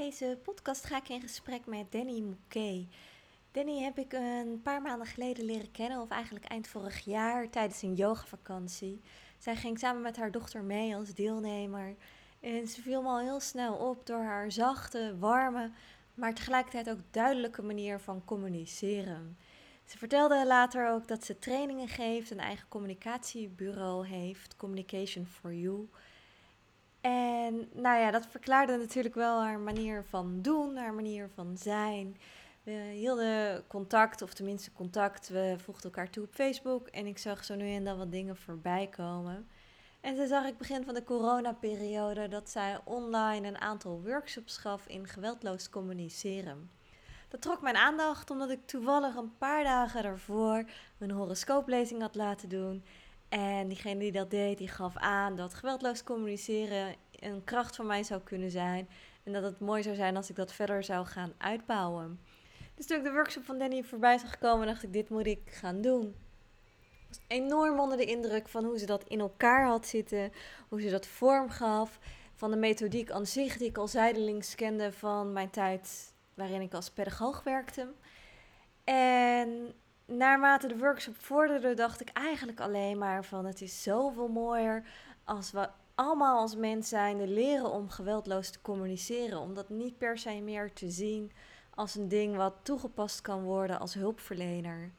deze 0.00 0.38
podcast 0.42 0.84
ga 0.84 0.96
ik 0.96 1.08
in 1.08 1.20
gesprek 1.20 1.66
met 1.66 1.92
Danny 1.92 2.20
Mouquet. 2.20 2.86
Danny 3.52 3.82
heb 3.82 3.98
ik 3.98 4.12
een 4.12 4.60
paar 4.62 4.82
maanden 4.82 5.06
geleden 5.06 5.44
leren 5.44 5.70
kennen, 5.70 6.00
of 6.00 6.08
eigenlijk 6.08 6.44
eind 6.44 6.66
vorig 6.66 7.04
jaar, 7.04 7.50
tijdens 7.50 7.82
een 7.82 7.94
yogavakantie. 7.94 9.00
Zij 9.38 9.56
ging 9.56 9.78
samen 9.78 10.02
met 10.02 10.16
haar 10.16 10.30
dochter 10.30 10.62
mee 10.62 10.96
als 10.96 11.14
deelnemer. 11.14 11.96
En 12.40 12.66
ze 12.66 12.82
viel 12.82 13.02
me 13.02 13.08
al 13.08 13.18
heel 13.18 13.40
snel 13.40 13.74
op 13.74 14.06
door 14.06 14.22
haar 14.22 14.52
zachte, 14.52 15.16
warme, 15.18 15.70
maar 16.14 16.34
tegelijkertijd 16.34 16.90
ook 16.90 17.00
duidelijke 17.10 17.62
manier 17.62 18.00
van 18.00 18.24
communiceren. 18.24 19.38
Ze 19.84 19.98
vertelde 19.98 20.46
later 20.46 20.90
ook 20.90 21.08
dat 21.08 21.24
ze 21.24 21.38
trainingen 21.38 21.88
geeft, 21.88 22.30
een 22.30 22.40
eigen 22.40 22.68
communicatiebureau 22.68 24.06
heeft, 24.06 24.56
Communication 24.56 25.26
for 25.26 25.54
You. 25.54 25.88
En 27.04 27.68
nou 27.72 27.98
ja, 27.98 28.10
dat 28.10 28.26
verklaarde 28.26 28.76
natuurlijk 28.76 29.14
wel 29.14 29.40
haar 29.40 29.58
manier 29.58 30.04
van 30.08 30.42
doen, 30.42 30.76
haar 30.76 30.94
manier 30.94 31.30
van 31.34 31.56
zijn. 31.56 32.16
We 32.62 32.70
hielden 32.70 33.66
contact, 33.66 34.22
of 34.22 34.34
tenminste 34.34 34.72
contact. 34.72 35.28
We 35.28 35.54
voegden 35.58 35.84
elkaar 35.84 36.10
toe 36.10 36.24
op 36.24 36.34
Facebook 36.34 36.88
en 36.88 37.06
ik 37.06 37.18
zag 37.18 37.44
zo 37.44 37.54
nu 37.54 37.74
en 37.74 37.84
dan 37.84 37.98
wat 37.98 38.12
dingen 38.12 38.36
voorbij 38.36 38.86
komen. 38.86 39.48
En 40.00 40.16
toen 40.16 40.26
zag 40.26 40.46
ik 40.46 40.58
begin 40.58 40.84
van 40.84 40.94
de 40.94 41.04
coronaperiode 41.04 42.28
dat 42.28 42.50
zij 42.50 42.78
online 42.84 43.48
een 43.48 43.60
aantal 43.60 44.02
workshops 44.02 44.56
gaf 44.56 44.86
in 44.86 45.08
geweldloos 45.08 45.68
communiceren. 45.68 46.70
Dat 47.28 47.42
trok 47.42 47.62
mijn 47.62 47.76
aandacht 47.76 48.30
omdat 48.30 48.50
ik 48.50 48.66
toevallig 48.66 49.14
een 49.16 49.36
paar 49.38 49.64
dagen 49.64 50.02
daarvoor 50.02 50.64
een 50.98 51.10
horoscooplezing 51.10 52.00
had 52.00 52.14
laten 52.14 52.48
doen. 52.48 52.84
En 53.34 53.68
diegene 53.68 53.98
die 53.98 54.12
dat 54.12 54.30
deed, 54.30 54.58
die 54.58 54.68
gaf 54.68 54.96
aan 54.96 55.36
dat 55.36 55.54
geweldloos 55.54 56.02
communiceren 56.02 56.94
een 57.10 57.44
kracht 57.44 57.76
van 57.76 57.86
mij 57.86 58.02
zou 58.02 58.20
kunnen 58.20 58.50
zijn. 58.50 58.88
En 59.22 59.32
dat 59.32 59.42
het 59.42 59.60
mooi 59.60 59.82
zou 59.82 59.94
zijn 59.94 60.16
als 60.16 60.30
ik 60.30 60.36
dat 60.36 60.52
verder 60.52 60.84
zou 60.84 61.06
gaan 61.06 61.32
uitbouwen. 61.38 62.20
Dus 62.74 62.86
toen 62.86 62.98
ik 62.98 63.04
de 63.04 63.12
workshop 63.12 63.44
van 63.44 63.58
Danny 63.58 63.82
voorbij 63.82 64.18
zag 64.18 64.38
komen, 64.38 64.66
dacht 64.66 64.82
ik, 64.82 64.92
dit 64.92 65.08
moet 65.08 65.26
ik 65.26 65.40
gaan 65.44 65.80
doen. 65.80 66.06
Ik 66.06 67.06
was 67.08 67.20
enorm 67.26 67.80
onder 67.80 67.96
de 67.96 68.04
indruk 68.04 68.48
van 68.48 68.64
hoe 68.64 68.78
ze 68.78 68.86
dat 68.86 69.04
in 69.04 69.20
elkaar 69.20 69.66
had 69.66 69.86
zitten, 69.86 70.32
hoe 70.68 70.80
ze 70.80 70.90
dat 70.90 71.06
vorm 71.06 71.50
gaf, 71.50 71.98
van 72.34 72.50
de 72.50 72.56
methodiek 72.56 73.10
aan 73.10 73.26
zich 73.26 73.56
die 73.56 73.68
ik 73.68 73.78
al 73.78 73.88
zijdelings 73.88 74.54
kende 74.54 74.92
van 74.92 75.32
mijn 75.32 75.50
tijd 75.50 76.12
waarin 76.34 76.60
ik 76.60 76.74
als 76.74 76.90
pedagoog 76.90 77.42
werkte. 77.42 77.92
En 78.84 79.74
naarmate 80.06 80.66
de 80.66 80.78
workshop 80.78 81.16
vorderde, 81.18 81.74
dacht 81.74 82.00
ik 82.00 82.08
eigenlijk 82.08 82.60
alleen 82.60 82.98
maar 82.98 83.24
van 83.24 83.44
het 83.44 83.60
is 83.60 83.82
zoveel 83.82 84.28
mooier 84.28 84.84
als 85.24 85.50
we 85.50 85.68
allemaal 85.94 86.38
als 86.38 86.56
mens 86.56 86.88
zijnde 86.88 87.26
leren 87.26 87.70
om 87.70 87.88
geweldloos 87.88 88.50
te 88.50 88.60
communiceren. 88.60 89.38
Om 89.38 89.54
dat 89.54 89.68
niet 89.68 89.98
per 89.98 90.18
se 90.18 90.40
meer 90.40 90.72
te 90.72 90.90
zien 90.90 91.32
als 91.74 91.94
een 91.94 92.08
ding 92.08 92.36
wat 92.36 92.54
toegepast 92.62 93.20
kan 93.20 93.42
worden 93.42 93.80
als 93.80 93.94
hulpverlener. 93.94 94.92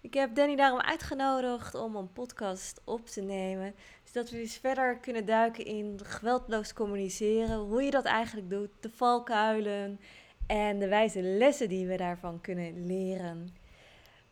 Ik 0.00 0.14
heb 0.14 0.34
Danny 0.34 0.56
daarom 0.56 0.80
uitgenodigd 0.80 1.74
om 1.74 1.96
een 1.96 2.12
podcast 2.12 2.80
op 2.84 3.06
te 3.06 3.20
nemen. 3.20 3.74
Zodat 4.04 4.30
we 4.30 4.36
dus 4.36 4.56
verder 4.56 4.98
kunnen 4.98 5.24
duiken 5.24 5.64
in 5.64 6.00
geweldloos 6.02 6.72
communiceren. 6.72 7.58
Hoe 7.58 7.82
je 7.82 7.90
dat 7.90 8.04
eigenlijk 8.04 8.50
doet, 8.50 8.70
de 8.80 8.90
valkuilen 8.90 10.00
en 10.46 10.78
de 10.78 10.88
wijze 10.88 11.22
lessen 11.22 11.68
die 11.68 11.86
we 11.86 11.96
daarvan 11.96 12.40
kunnen 12.40 12.86
leren. 12.86 13.54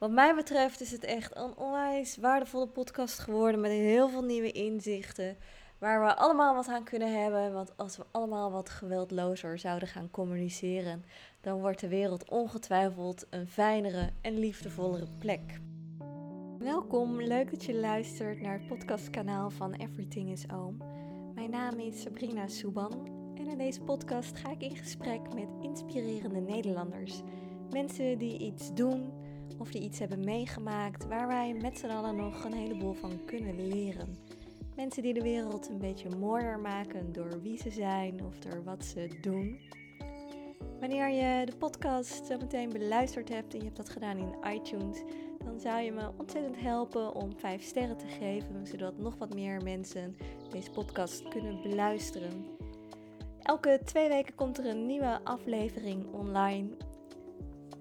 Wat 0.05 0.13
mij 0.13 0.35
betreft 0.35 0.81
is 0.81 0.91
het 0.91 1.05
echt 1.05 1.37
een 1.37 1.57
onwijs 1.57 2.17
waardevolle 2.17 2.67
podcast 2.67 3.19
geworden 3.19 3.61
met 3.61 3.71
heel 3.71 4.09
veel 4.09 4.23
nieuwe 4.23 4.53
inzichten. 4.53 5.37
Waar 5.79 6.05
we 6.05 6.15
allemaal 6.15 6.55
wat 6.55 6.69
aan 6.69 6.85
kunnen 6.85 7.23
hebben. 7.23 7.53
Want 7.53 7.77
als 7.77 7.97
we 7.97 8.05
allemaal 8.11 8.51
wat 8.51 8.69
geweldlozer 8.71 9.59
zouden 9.59 9.89
gaan 9.89 10.11
communiceren, 10.11 11.05
dan 11.41 11.61
wordt 11.61 11.81
de 11.81 11.89
wereld 11.89 12.31
ongetwijfeld 12.31 13.27
een 13.31 13.47
fijnere 13.47 14.11
en 14.21 14.39
liefdevollere 14.39 15.07
plek. 15.19 15.61
Welkom, 16.59 17.23
leuk 17.23 17.51
dat 17.51 17.65
je 17.65 17.75
luistert 17.75 18.41
naar 18.41 18.59
het 18.59 18.67
podcastkanaal 18.67 19.51
van 19.51 19.73
Everything 19.73 20.31
is 20.31 20.51
Oom. 20.51 20.77
Mijn 21.35 21.51
naam 21.51 21.79
is 21.79 22.03
Sabrina 22.03 22.49
Souban 22.49 23.09
en 23.35 23.47
in 23.47 23.59
deze 23.59 23.81
podcast 23.81 24.37
ga 24.37 24.51
ik 24.51 24.63
in 24.63 24.77
gesprek 24.77 25.35
met 25.35 25.49
inspirerende 25.63 26.41
Nederlanders. 26.41 27.23
Mensen 27.71 28.19
die 28.19 28.39
iets 28.39 28.75
doen 28.75 29.24
of 29.59 29.71
die 29.71 29.83
iets 29.83 29.99
hebben 29.99 30.25
meegemaakt 30.25 31.07
waar 31.07 31.27
wij 31.27 31.55
met 31.63 31.79
z'n 31.79 31.87
allen 31.87 32.17
nog 32.17 32.45
een 32.45 32.53
heleboel 32.53 32.93
van 32.93 33.25
kunnen 33.25 33.69
leren. 33.69 34.17
Mensen 34.77 35.03
die 35.03 35.15
de 35.15 35.23
wereld 35.23 35.69
een 35.69 35.79
beetje 35.79 36.17
mooier 36.17 36.59
maken 36.59 37.13
door 37.13 37.43
wie 37.43 37.59
ze 37.59 37.71
zijn 37.71 38.25
of 38.25 38.39
door 38.39 38.65
wat 38.65 38.85
ze 38.85 39.19
doen. 39.21 39.61
Wanneer 40.81 41.09
je 41.09 41.47
de 41.47 41.57
podcast 41.57 42.27
zo 42.27 42.37
meteen 42.37 42.69
beluisterd 42.69 43.29
hebt 43.29 43.53
en 43.53 43.59
je 43.59 43.65
hebt 43.65 43.77
dat 43.77 43.89
gedaan 43.89 44.17
in 44.17 44.55
iTunes, 44.55 45.03
dan 45.45 45.61
zou 45.61 45.81
je 45.81 45.93
me 45.93 46.11
ontzettend 46.19 46.61
helpen 46.61 47.15
om 47.15 47.39
5 47.39 47.63
sterren 47.63 47.97
te 47.97 48.07
geven, 48.07 48.67
zodat 48.67 48.99
nog 48.99 49.17
wat 49.17 49.35
meer 49.35 49.63
mensen 49.63 50.17
deze 50.51 50.71
podcast 50.71 51.29
kunnen 51.29 51.63
beluisteren. 51.63 52.47
Elke 53.43 53.81
twee 53.85 54.09
weken 54.09 54.35
komt 54.35 54.59
er 54.59 54.67
een 54.67 54.87
nieuwe 54.87 55.21
aflevering 55.25 56.13
online. 56.13 56.77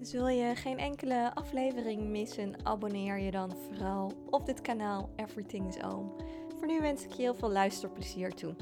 Dus 0.04 0.12
wil 0.12 0.28
je 0.28 0.56
geen 0.56 0.80
enkele 0.80 1.36
aflevering 1.36 2.02
missen, 2.02 2.66
abonneer 2.66 3.20
je 3.20 3.32
dan 3.32 3.52
vooral 3.52 4.28
op 4.30 4.46
dit 4.46 4.62
kanaal 4.62 5.14
Everything 5.16 5.68
is 5.68 5.84
Oom. 5.84 6.16
Voor 6.58 6.68
nu 6.68 6.80
wens 6.80 7.04
ik 7.04 7.12
je 7.12 7.22
heel 7.22 7.36
veel 7.36 7.52
luisterplezier 7.52 8.34
toe. 8.34 8.56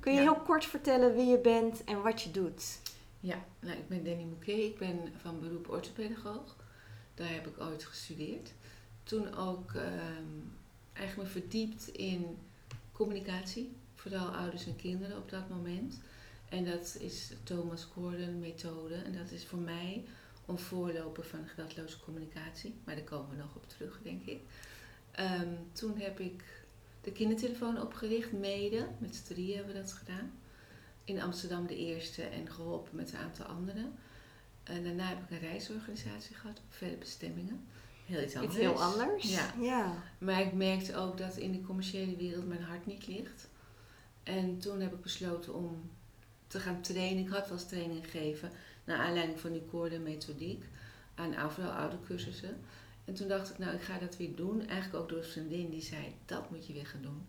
Kun 0.00 0.12
je 0.12 0.20
heel 0.20 0.40
kort 0.40 0.64
vertellen 0.64 1.14
wie 1.14 1.26
je 1.26 1.38
bent 1.38 1.84
en 1.84 2.02
wat 2.02 2.22
je 2.22 2.30
doet? 2.30 2.80
Ja, 3.20 3.44
nou, 3.60 3.78
ik 3.78 3.88
ben 3.88 4.04
Danny 4.04 4.24
Mouquet. 4.24 4.58
Ik 4.58 4.78
ben 4.78 4.98
van 5.16 5.40
beroep 5.40 5.70
orthopedagoog. 5.70 6.56
Daar 7.14 7.32
heb 7.32 7.46
ik 7.46 7.60
ooit 7.60 7.84
gestudeerd. 7.84 8.52
Toen 9.02 9.34
ook 9.34 9.74
ehm, 9.74 10.40
eigenlijk 10.92 11.28
me 11.28 11.40
verdiept 11.40 11.88
in 11.88 12.38
communicatie. 12.92 13.76
Vooral 13.94 14.28
ouders 14.28 14.66
en 14.66 14.76
kinderen 14.76 15.16
op 15.16 15.30
dat 15.30 15.48
moment. 15.48 16.00
En 16.48 16.64
dat 16.64 16.96
is 17.00 17.28
de 17.28 17.42
Thomas 17.42 17.84
Gordon 17.84 18.38
methode. 18.38 18.94
En 18.94 19.12
dat 19.12 19.30
is 19.30 19.46
voor 19.46 19.58
mij 19.58 20.04
een 20.46 20.58
voorloper 20.58 21.24
van 21.24 21.46
geweldloze 21.46 22.00
communicatie. 22.00 22.74
Maar 22.84 22.94
daar 22.94 23.04
komen 23.04 23.30
we 23.30 23.36
nog 23.36 23.54
op 23.54 23.68
terug, 23.68 24.00
denk 24.02 24.24
ik. 24.24 24.40
Ehm, 25.10 25.54
toen 25.72 25.98
heb 25.98 26.20
ik 26.20 26.44
de 27.00 27.12
kindertelefoon 27.12 27.80
opgericht, 27.80 28.32
mede. 28.32 28.86
Met 28.98 29.16
z'n 29.16 29.24
drieën 29.32 29.56
hebben 29.56 29.74
we 29.74 29.80
dat 29.80 29.92
gedaan. 29.92 30.32
In 31.04 31.20
Amsterdam 31.20 31.66
de 31.66 31.76
eerste 31.76 32.22
en 32.22 32.50
geholpen 32.50 32.96
met 32.96 33.12
een 33.12 33.18
aantal 33.18 33.46
anderen. 33.46 33.92
En 34.62 34.84
daarna 34.84 35.08
heb 35.08 35.22
ik 35.22 35.30
een 35.30 35.48
reisorganisatie 35.48 36.36
gehad 36.36 36.58
op 36.58 36.64
verre 36.68 36.96
bestemmingen. 36.96 37.66
Heel 38.06 38.22
iets 38.22 38.34
anders. 38.34 38.54
Iets 38.54 38.62
heel 38.62 38.82
anders? 38.82 39.34
Ja. 39.34 39.54
ja. 39.60 40.02
Maar 40.18 40.40
ik 40.40 40.52
merkte 40.52 40.96
ook 40.96 41.18
dat 41.18 41.36
in 41.36 41.52
de 41.52 41.60
commerciële 41.60 42.16
wereld 42.16 42.46
mijn 42.46 42.62
hart 42.62 42.86
niet 42.86 43.06
ligt. 43.06 43.48
En 44.22 44.58
toen 44.58 44.80
heb 44.80 44.92
ik 44.92 45.00
besloten 45.00 45.54
om 45.54 45.90
te 46.54 46.60
gaan 46.60 46.80
trainen. 46.80 47.24
Ik 47.24 47.30
had 47.30 47.48
wel 47.48 47.58
eens 47.58 47.66
training 47.66 48.04
gegeven, 48.04 48.50
naar 48.84 48.98
aanleiding 48.98 49.40
van 49.40 49.52
die 49.52 49.62
koorde 49.62 49.98
methodiek, 49.98 50.64
aan 51.14 51.50
vooral 51.50 51.72
oude 51.72 51.96
cursussen. 52.06 52.56
En 53.04 53.14
toen 53.14 53.28
dacht 53.28 53.50
ik, 53.50 53.58
nou, 53.58 53.74
ik 53.74 53.82
ga 53.82 53.98
dat 53.98 54.16
weer 54.16 54.36
doen. 54.36 54.66
Eigenlijk 54.66 55.02
ook 55.02 55.08
door 55.08 55.18
een 55.18 55.24
vriendin 55.24 55.70
die 55.70 55.82
zei, 55.82 56.14
dat 56.26 56.50
moet 56.50 56.66
je 56.66 56.72
weer 56.72 56.86
gaan 56.86 57.02
doen. 57.02 57.26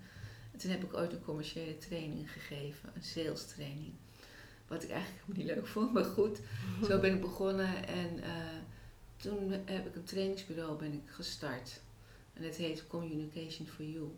En 0.51 0.59
toen 0.59 0.71
heb 0.71 0.83
ik 0.83 0.93
ooit 0.93 1.11
een 1.11 1.23
commerciële 1.23 1.77
training 1.77 2.31
gegeven, 2.31 2.89
een 2.95 3.03
sales 3.03 3.45
training. 3.45 3.93
Wat 4.67 4.83
ik 4.83 4.89
eigenlijk 4.89 5.37
niet 5.37 5.45
leuk 5.45 5.67
vond, 5.67 5.93
maar 5.93 6.05
goed. 6.05 6.39
Zo 6.87 6.99
ben 6.99 7.13
ik 7.13 7.21
begonnen 7.21 7.87
en 7.87 8.17
uh, 8.17 8.25
toen 9.15 9.51
heb 9.51 9.87
ik 9.87 9.95
een 9.95 10.03
trainingsbureau 10.03 10.77
ben 10.77 10.93
ik 10.93 11.03
gestart. 11.05 11.79
En 12.33 12.43
het 12.43 12.55
heet 12.55 12.87
Communication 12.87 13.67
for 13.67 13.85
You. 13.85 14.09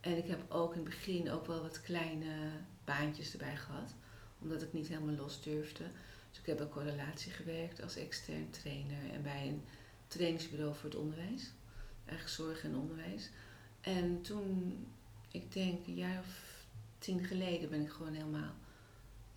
En 0.00 0.16
ik 0.16 0.26
heb 0.26 0.40
ook 0.48 0.72
in 0.72 0.80
het 0.80 0.88
begin 0.88 1.30
ook 1.30 1.46
wel 1.46 1.62
wat 1.62 1.82
kleine 1.82 2.50
baantjes 2.84 3.32
erbij 3.32 3.56
gehad. 3.56 3.94
Omdat 4.42 4.62
ik 4.62 4.72
niet 4.72 4.88
helemaal 4.88 5.14
los 5.14 5.42
durfde. 5.42 5.84
Dus 6.30 6.40
ik 6.40 6.46
heb 6.46 6.60
ook 6.60 6.70
correlatie 6.70 7.32
gewerkt 7.32 7.82
als 7.82 7.96
extern 7.96 8.50
trainer 8.50 9.10
en 9.12 9.22
bij 9.22 9.48
een 9.48 9.62
trainingsbureau 10.06 10.74
voor 10.74 10.90
het 10.90 10.98
onderwijs. 10.98 11.50
Eigenlijk 12.04 12.28
zorg 12.28 12.64
en 12.64 12.76
onderwijs. 12.76 13.30
En 13.80 14.22
toen, 14.22 14.86
ik 15.30 15.52
denk 15.52 15.86
een 15.86 15.94
jaar 15.94 16.18
of 16.18 16.64
tien 16.98 17.24
geleden, 17.24 17.70
ben 17.70 17.80
ik 17.80 17.90
gewoon 17.90 18.12
helemaal 18.12 18.54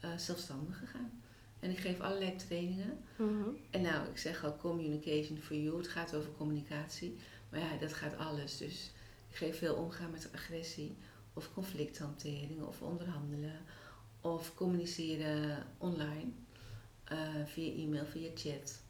uh, 0.03 0.17
zelfstandig 0.17 0.77
gegaan. 0.77 1.21
En 1.59 1.69
ik 1.69 1.77
geef 1.77 1.99
allerlei 1.99 2.35
trainingen. 2.35 2.97
Mhm. 3.15 3.49
En 3.69 3.81
nou, 3.81 4.09
ik 4.09 4.17
zeg 4.17 4.43
al 4.43 4.57
communication 4.57 5.37
for 5.37 5.55
you. 5.55 5.77
Het 5.77 5.87
gaat 5.87 6.15
over 6.15 6.31
communicatie. 6.37 7.17
Maar 7.49 7.59
ja, 7.59 7.77
dat 7.77 7.93
gaat 7.93 8.17
alles. 8.17 8.57
Dus 8.57 8.91
ik 9.29 9.35
geef 9.35 9.57
veel 9.57 9.75
omgaan 9.75 10.11
met 10.11 10.29
agressie. 10.33 10.95
Of 11.33 11.53
conflicthantering. 11.53 12.61
Of 12.61 12.81
onderhandelen. 12.81 13.59
Of 14.25 14.55
communiceren 14.55 15.65
online. 15.77 16.31
Uh, 17.11 17.19
via 17.45 17.73
e-mail, 17.73 18.05
via 18.05 18.29
chat. 18.35 18.81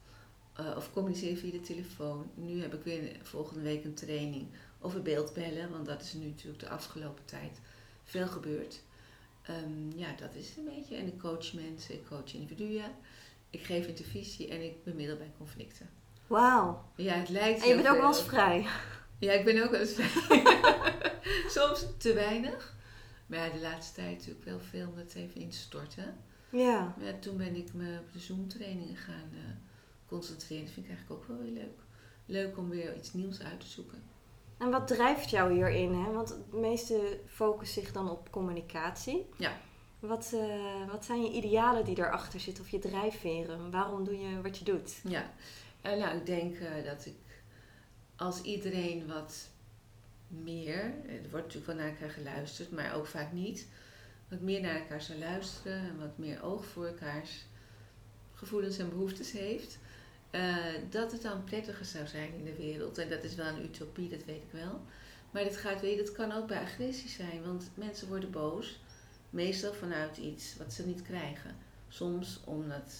Uh, 0.60 0.76
of 0.76 0.92
communiceren 0.92 1.36
via 1.36 1.50
de 1.50 1.60
telefoon. 1.60 2.30
Nu 2.34 2.62
heb 2.62 2.74
ik 2.74 2.82
weer 2.82 3.16
volgende 3.22 3.62
week 3.62 3.84
een 3.84 3.94
training 3.94 4.46
over 4.80 5.02
beeldbellen, 5.02 5.70
want 5.70 5.86
dat 5.86 6.02
is 6.02 6.12
nu 6.12 6.26
natuurlijk 6.26 6.60
de 6.60 6.68
afgelopen 6.68 7.24
tijd 7.24 7.60
veel 8.04 8.26
gebeurd. 8.26 8.82
Ehm, 9.42 9.98
ja, 9.98 10.14
dat 10.18 10.34
is 10.34 10.48
het 10.48 10.56
een 10.56 10.74
beetje. 10.74 10.96
En 10.96 11.06
ik 11.06 11.18
coach 11.18 11.52
mensen, 11.52 11.94
ik 11.94 12.06
coach 12.06 12.34
individuen. 12.34 12.90
Ik 13.50 13.62
geef 13.62 13.86
intervisie 13.86 14.48
en 14.48 14.64
ik 14.64 14.84
bemiddel 14.84 15.16
bij 15.16 15.32
conflicten. 15.38 15.88
Wauw. 16.26 16.84
Ja, 16.94 17.14
het 17.14 17.28
lijkt 17.28 17.62
En 17.62 17.68
je 17.68 17.74
bent 17.74 17.88
ook 17.88 18.00
wel 18.00 18.08
eens 18.08 18.22
vrij. 18.22 18.66
Ja, 19.18 19.32
ik 19.32 19.44
ben 19.44 19.62
ook 19.62 19.70
wel 19.70 19.80
eens 19.80 19.94
vrij. 19.94 20.42
Soms 21.56 21.86
te 21.98 22.12
weinig. 22.12 22.75
Maar 23.26 23.38
ja, 23.38 23.52
de 23.52 23.60
laatste 23.60 23.94
tijd 23.94 24.16
natuurlijk 24.18 24.44
wel 24.44 24.60
veel 24.60 24.88
om 24.88 24.96
het 24.96 25.14
even 25.14 25.40
in 25.40 25.50
te 25.50 25.56
storten. 25.56 26.16
Ja. 26.50 26.94
Maar 26.96 27.06
ja, 27.06 27.18
toen 27.18 27.36
ben 27.36 27.56
ik 27.56 27.72
me 27.72 27.98
op 28.06 28.12
de 28.12 28.18
Zoom-trainingen 28.18 28.96
gaan 28.96 29.30
eh, 29.32 29.40
concentreren. 30.06 30.64
Dat 30.64 30.74
vind 30.74 30.86
ik 30.86 30.92
eigenlijk 30.92 31.22
ook 31.22 31.28
wel 31.28 31.38
weer 31.38 31.52
leuk. 31.52 31.78
Leuk 32.26 32.58
om 32.58 32.68
weer 32.68 32.96
iets 32.96 33.12
nieuws 33.12 33.40
uit 33.40 33.60
te 33.60 33.66
zoeken. 33.66 34.02
En 34.58 34.70
wat 34.70 34.88
drijft 34.88 35.30
jou 35.30 35.52
hierin? 35.52 35.94
Hè? 35.94 36.12
Want 36.12 36.28
het 36.28 36.52
meeste 36.52 37.20
focust 37.26 37.72
zich 37.72 37.92
dan 37.92 38.10
op 38.10 38.30
communicatie. 38.30 39.26
Ja. 39.36 39.60
Wat, 39.98 40.32
eh, 40.34 40.90
wat 40.90 41.04
zijn 41.04 41.22
je 41.22 41.30
idealen 41.30 41.84
die 41.84 41.98
erachter 41.98 42.40
zitten 42.40 42.64
of 42.64 42.70
je 42.70 42.78
drijfveren? 42.78 43.70
Waarom 43.70 44.04
doe 44.04 44.18
je 44.18 44.42
wat 44.42 44.58
je 44.58 44.64
doet? 44.64 45.00
Ja, 45.04 45.30
en 45.80 45.98
nou, 45.98 46.16
ik 46.16 46.26
denk 46.26 46.56
eh, 46.58 46.84
dat 46.84 47.06
ik 47.06 47.42
als 48.16 48.42
iedereen 48.42 49.06
wat 49.06 49.50
meer, 50.28 50.94
eh, 51.06 51.14
er 51.14 51.30
wordt 51.30 51.46
natuurlijk 51.46 51.66
wel 51.66 51.76
naar 51.76 51.88
elkaar 51.88 52.10
geluisterd, 52.10 52.70
maar 52.70 52.94
ook 52.94 53.06
vaak 53.06 53.32
niet, 53.32 53.66
wat 54.28 54.40
meer 54.40 54.60
naar 54.60 54.80
elkaar 54.80 55.02
zou 55.02 55.18
luisteren 55.18 55.78
en 55.78 55.98
wat 55.98 56.18
meer 56.18 56.42
oog 56.42 56.64
voor 56.64 56.86
elkaars 56.86 57.44
gevoelens 58.34 58.78
en 58.78 58.88
behoeftes 58.88 59.32
heeft, 59.32 59.78
eh, 60.30 60.56
dat 60.90 61.12
het 61.12 61.22
dan 61.22 61.44
prettiger 61.44 61.84
zou 61.84 62.06
zijn 62.06 62.34
in 62.34 62.44
de 62.44 62.56
wereld. 62.56 62.98
En 62.98 63.08
dat 63.08 63.24
is 63.24 63.34
wel 63.34 63.46
een 63.46 63.64
utopie, 63.64 64.08
dat 64.08 64.24
weet 64.24 64.42
ik 64.42 64.52
wel. 64.52 64.80
Maar 65.30 65.44
dat, 65.44 65.56
gaat 65.56 65.80
weer, 65.80 65.96
dat 65.96 66.12
kan 66.12 66.32
ook 66.32 66.46
bij 66.46 66.60
agressie 66.60 67.08
zijn, 67.08 67.42
want 67.44 67.70
mensen 67.74 68.08
worden 68.08 68.30
boos, 68.30 68.80
meestal 69.30 69.72
vanuit 69.72 70.16
iets 70.16 70.56
wat 70.56 70.72
ze 70.72 70.86
niet 70.86 71.02
krijgen. 71.02 71.56
Soms 71.88 72.40
omdat 72.44 72.92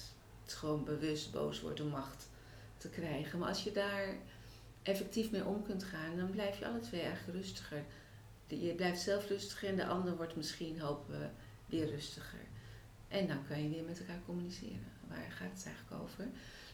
het 0.45 0.55
gewoon 0.55 0.85
bewust 0.85 1.33
boos 1.33 1.61
wordt 1.61 1.81
om 1.81 1.89
macht 1.89 2.29
te 2.77 2.89
krijgen. 2.89 3.39
Maar 3.39 3.49
als 3.49 3.65
je 3.65 3.73
daar 3.73 4.17
effectief 4.87 5.31
mee 5.31 5.45
om 5.45 5.63
kunt 5.63 5.85
gaan, 5.85 6.17
dan 6.17 6.31
blijf 6.31 6.59
je 6.59 6.67
alle 6.67 6.81
twee 6.81 7.01
eigenlijk 7.01 7.39
rustiger. 7.39 7.85
Je 8.47 8.75
blijft 8.75 9.01
zelf 9.01 9.29
rustiger 9.29 9.69
en 9.69 9.77
de 9.77 9.87
ander 9.87 10.17
wordt 10.17 10.37
misschien, 10.37 10.81
hopen 10.81 11.21
we, 11.21 11.27
weer 11.67 11.91
rustiger. 11.91 12.45
En 13.09 13.27
dan 13.27 13.47
kan 13.49 13.63
je 13.63 13.69
weer 13.69 13.85
met 13.85 14.01
elkaar 14.01 14.21
communiceren. 14.27 14.93
Waar 15.09 15.31
gaat 15.31 15.53
het 15.53 15.67
eigenlijk 15.67 16.03
over? 16.03 16.25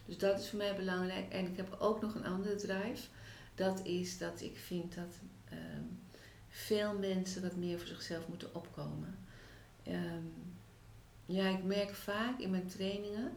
Dus 0.05 0.17
dat 0.17 0.39
is 0.39 0.49
voor 0.49 0.57
mij 0.57 0.75
belangrijk. 0.75 1.31
En 1.31 1.45
ik 1.45 1.57
heb 1.57 1.75
ook 1.79 2.01
nog 2.01 2.15
een 2.15 2.25
andere 2.25 2.55
drive. 2.55 3.07
Dat 3.55 3.85
is 3.85 4.17
dat 4.17 4.41
ik 4.41 4.57
vind 4.57 4.95
dat 4.95 5.19
ehm, 5.49 5.83
veel 6.49 6.97
mensen 6.97 7.41
wat 7.41 7.55
meer 7.55 7.77
voor 7.77 7.87
zichzelf 7.87 8.27
moeten 8.27 8.55
opkomen. 8.55 9.17
Ehm, 9.83 10.25
ja, 11.25 11.47
ik 11.47 11.63
merk 11.63 11.93
vaak 11.93 12.39
in 12.39 12.49
mijn 12.49 12.67
trainingen, 12.67 13.33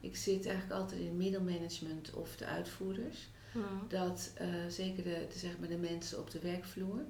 ik 0.00 0.16
zit 0.16 0.46
eigenlijk 0.46 0.80
altijd 0.80 1.00
in 1.00 1.16
middelmanagement 1.16 2.12
of 2.12 2.36
de 2.36 2.46
uitvoerders, 2.46 3.28
dat 3.88 4.32
eh, 4.34 4.48
zeker 4.68 5.02
de, 5.02 5.26
de, 5.32 5.38
zeg 5.38 5.58
maar 5.58 5.68
de 5.68 5.76
mensen 5.76 6.18
op 6.18 6.30
de 6.30 6.38
werkvloer, 6.38 7.00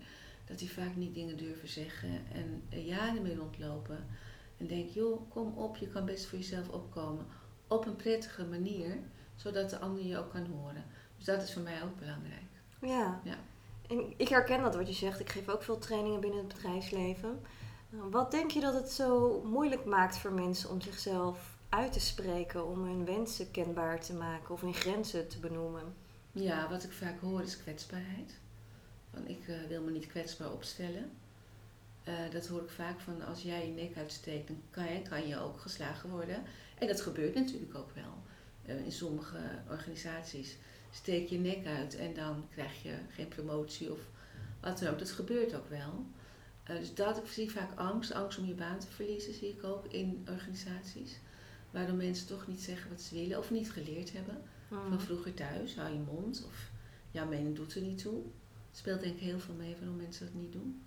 dat 0.44 0.58
die 0.58 0.72
vaak 0.72 0.96
niet 0.96 1.14
dingen 1.14 1.36
durven 1.36 1.68
zeggen 1.68 2.10
en 2.32 2.62
er 2.68 2.78
jaren 2.78 3.22
mee 3.22 3.36
rondlopen. 3.36 4.06
En 4.56 4.66
denk, 4.66 4.90
joh, 4.90 5.30
kom 5.30 5.52
op, 5.56 5.76
je 5.76 5.88
kan 5.88 6.04
best 6.04 6.26
voor 6.26 6.38
jezelf 6.38 6.68
opkomen. 6.68 7.26
Op 7.66 7.86
een 7.86 7.96
prettige 7.96 8.44
manier, 8.44 8.98
zodat 9.36 9.70
de 9.70 9.78
ander 9.78 10.04
je 10.04 10.18
ook 10.18 10.30
kan 10.30 10.46
horen. 10.46 10.84
Dus 11.16 11.24
dat 11.24 11.42
is 11.42 11.52
voor 11.52 11.62
mij 11.62 11.82
ook 11.82 11.98
belangrijk. 11.98 12.42
Ja. 12.80 13.20
Ja. 13.24 13.36
En 13.88 14.14
ik 14.16 14.28
herken 14.28 14.62
dat 14.62 14.74
wat 14.74 14.88
je 14.88 14.94
zegt. 14.94 15.20
Ik 15.20 15.30
geef 15.30 15.48
ook 15.48 15.62
veel 15.62 15.78
trainingen 15.78 16.20
binnen 16.20 16.38
het 16.38 16.54
bedrijfsleven. 16.54 17.40
Wat 18.10 18.30
denk 18.30 18.50
je 18.50 18.60
dat 18.60 18.74
het 18.74 18.90
zo 18.90 19.42
moeilijk 19.44 19.84
maakt 19.84 20.18
voor 20.18 20.32
mensen 20.32 20.70
om 20.70 20.80
zichzelf 20.80 21.56
uit 21.68 21.92
te 21.92 22.00
spreken, 22.00 22.66
om 22.66 22.84
hun 22.84 23.04
wensen 23.04 23.50
kenbaar 23.50 24.00
te 24.00 24.14
maken 24.14 24.54
of 24.54 24.60
hun 24.60 24.74
grenzen 24.74 25.28
te 25.28 25.38
benoemen? 25.38 25.94
Ja, 26.40 26.68
wat 26.68 26.84
ik 26.84 26.92
vaak 26.92 27.20
hoor 27.20 27.42
is 27.42 27.56
kwetsbaarheid. 27.56 28.32
Van 29.12 29.28
ik 29.28 29.48
eh, 29.48 29.54
wil 29.68 29.82
me 29.82 29.90
niet 29.90 30.06
kwetsbaar 30.06 30.52
opstellen. 30.52 31.10
Eh, 32.04 32.14
dat 32.30 32.46
hoor 32.46 32.62
ik 32.62 32.70
vaak 32.70 33.00
van 33.00 33.22
als 33.22 33.42
jij 33.42 33.66
je 33.66 33.72
nek 33.72 33.96
uitsteekt, 33.96 34.48
dan 34.48 34.62
kan 34.70 34.92
je, 34.92 35.02
kan 35.02 35.26
je 35.28 35.38
ook 35.38 35.60
geslagen 35.60 36.10
worden. 36.10 36.42
En 36.78 36.86
dat 36.86 37.00
gebeurt 37.00 37.34
natuurlijk 37.34 37.74
ook 37.74 37.90
wel. 37.94 38.22
Eh, 38.62 38.84
in 38.84 38.92
sommige 38.92 39.38
organisaties 39.70 40.56
steek 40.90 41.28
je 41.28 41.38
nek 41.38 41.66
uit 41.66 41.96
en 41.96 42.14
dan 42.14 42.48
krijg 42.50 42.82
je 42.82 42.94
geen 43.10 43.28
promotie 43.28 43.92
of 43.92 44.00
wat 44.60 44.78
dan 44.78 44.88
ook. 44.88 44.98
Dat 44.98 45.10
gebeurt 45.10 45.54
ook 45.54 45.68
wel. 45.68 46.06
Dus 46.64 46.94
dat, 46.94 47.16
ik 47.16 47.26
zie 47.26 47.50
vaak 47.50 47.78
angst. 47.78 48.12
Angst 48.12 48.38
om 48.38 48.46
je 48.46 48.54
baan 48.54 48.78
te 48.78 48.86
verliezen 48.86 49.34
zie 49.34 49.48
ik 49.48 49.64
ook 49.64 49.86
in 49.86 50.26
organisaties. 50.30 51.18
Waardoor 51.70 51.96
mensen 51.96 52.26
toch 52.26 52.46
niet 52.46 52.60
zeggen 52.60 52.90
wat 52.90 53.00
ze 53.00 53.14
willen 53.14 53.38
of 53.38 53.50
niet 53.50 53.70
geleerd 53.70 54.12
hebben 54.12 54.42
van 54.68 55.00
vroeger 55.00 55.34
thuis, 55.34 55.76
hou 55.76 55.92
je 55.92 55.98
mond 55.98 56.44
of 56.46 56.70
jouw 57.10 57.26
mening 57.26 57.56
doet 57.56 57.74
er 57.74 57.82
niet 57.82 57.98
toe. 57.98 58.22
Het 58.68 58.78
speelt 58.78 59.00
denk 59.00 59.14
ik 59.14 59.20
heel 59.20 59.40
veel 59.40 59.54
mee 59.54 59.76
waarom 59.78 59.96
mensen 59.96 60.26
dat 60.26 60.34
niet 60.34 60.52
doen. 60.52 60.82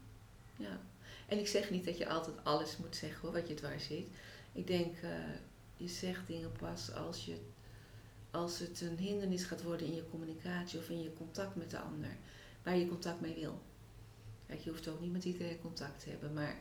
Ja. 0.56 0.80
En 1.28 1.40
ik 1.40 1.48
zeg 1.48 1.70
niet 1.70 1.86
dat 1.86 1.98
je 1.98 2.10
altijd 2.10 2.36
alles 2.44 2.78
moet 2.78 2.96
zeggen 2.96 3.22
hoor, 3.22 3.32
wat 3.32 3.48
je 3.48 3.54
dwars 3.54 3.86
zit. 3.86 4.08
Ik 4.52 4.68
denk, 4.68 4.98
eh, 4.98 5.10
je 5.78 5.88
zegt 5.88 6.28
dingen 6.28 6.52
pas 6.52 6.94
als, 6.94 7.26
je, 7.26 7.38
als 8.32 8.60
het 8.60 8.82
een 8.82 8.98
hindernis 8.98 9.44
gaat 9.44 9.64
worden 9.64 9.88
in 9.88 9.96
je 9.96 10.10
communicatie 10.10 10.80
of 10.80 10.90
in 10.90 11.02
je 11.02 11.14
contact 11.14 11.56
met 11.56 11.72
de 11.72 11.80
ander. 11.80 12.18
Waar 12.64 12.78
je 12.78 12.88
contact 12.88 13.22
mee 13.22 13.36
wil. 13.36 13.62
Kijk, 14.48 14.60
je 14.60 14.70
hoeft 14.70 14.88
ook 14.88 15.00
niet 15.00 15.12
met 15.12 15.26
iedereen 15.26 15.62
contact 15.62 16.04
te 16.04 16.10
hebben, 16.10 16.34
maar 16.34 16.60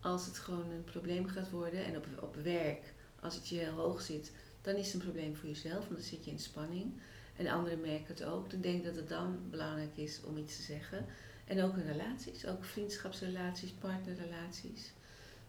als 0.00 0.26
het 0.26 0.38
gewoon 0.38 0.70
een 0.70 0.84
probleem 0.84 1.26
gaat 1.26 1.50
worden 1.50 1.84
en 1.84 1.96
op, 1.96 2.06
op 2.20 2.34
werk, 2.34 2.94
als 3.20 3.34
het 3.34 3.48
je 3.48 3.58
heel 3.58 3.72
hoog 3.72 4.02
zit, 4.02 4.32
dan 4.60 4.74
is 4.74 4.86
het 4.86 4.94
een 4.94 5.08
probleem 5.08 5.36
voor 5.36 5.48
jezelf, 5.48 5.78
want 5.78 5.94
dan 5.94 6.02
zit 6.02 6.24
je 6.24 6.30
in 6.30 6.38
spanning. 6.38 6.92
En 7.36 7.46
anderen 7.46 7.80
merken 7.80 8.06
het 8.14 8.24
ook. 8.24 8.50
Dan 8.50 8.60
denk 8.60 8.84
dat 8.84 8.96
het 8.96 9.08
dan 9.08 9.38
belangrijk 9.50 9.96
is 9.96 10.20
om 10.24 10.36
iets 10.36 10.56
te 10.56 10.62
zeggen. 10.62 11.06
En 11.44 11.62
ook 11.62 11.76
in 11.76 11.86
relaties, 11.86 12.46
ook 12.46 12.64
vriendschapsrelaties, 12.64 13.70
partnerrelaties. 13.70 14.92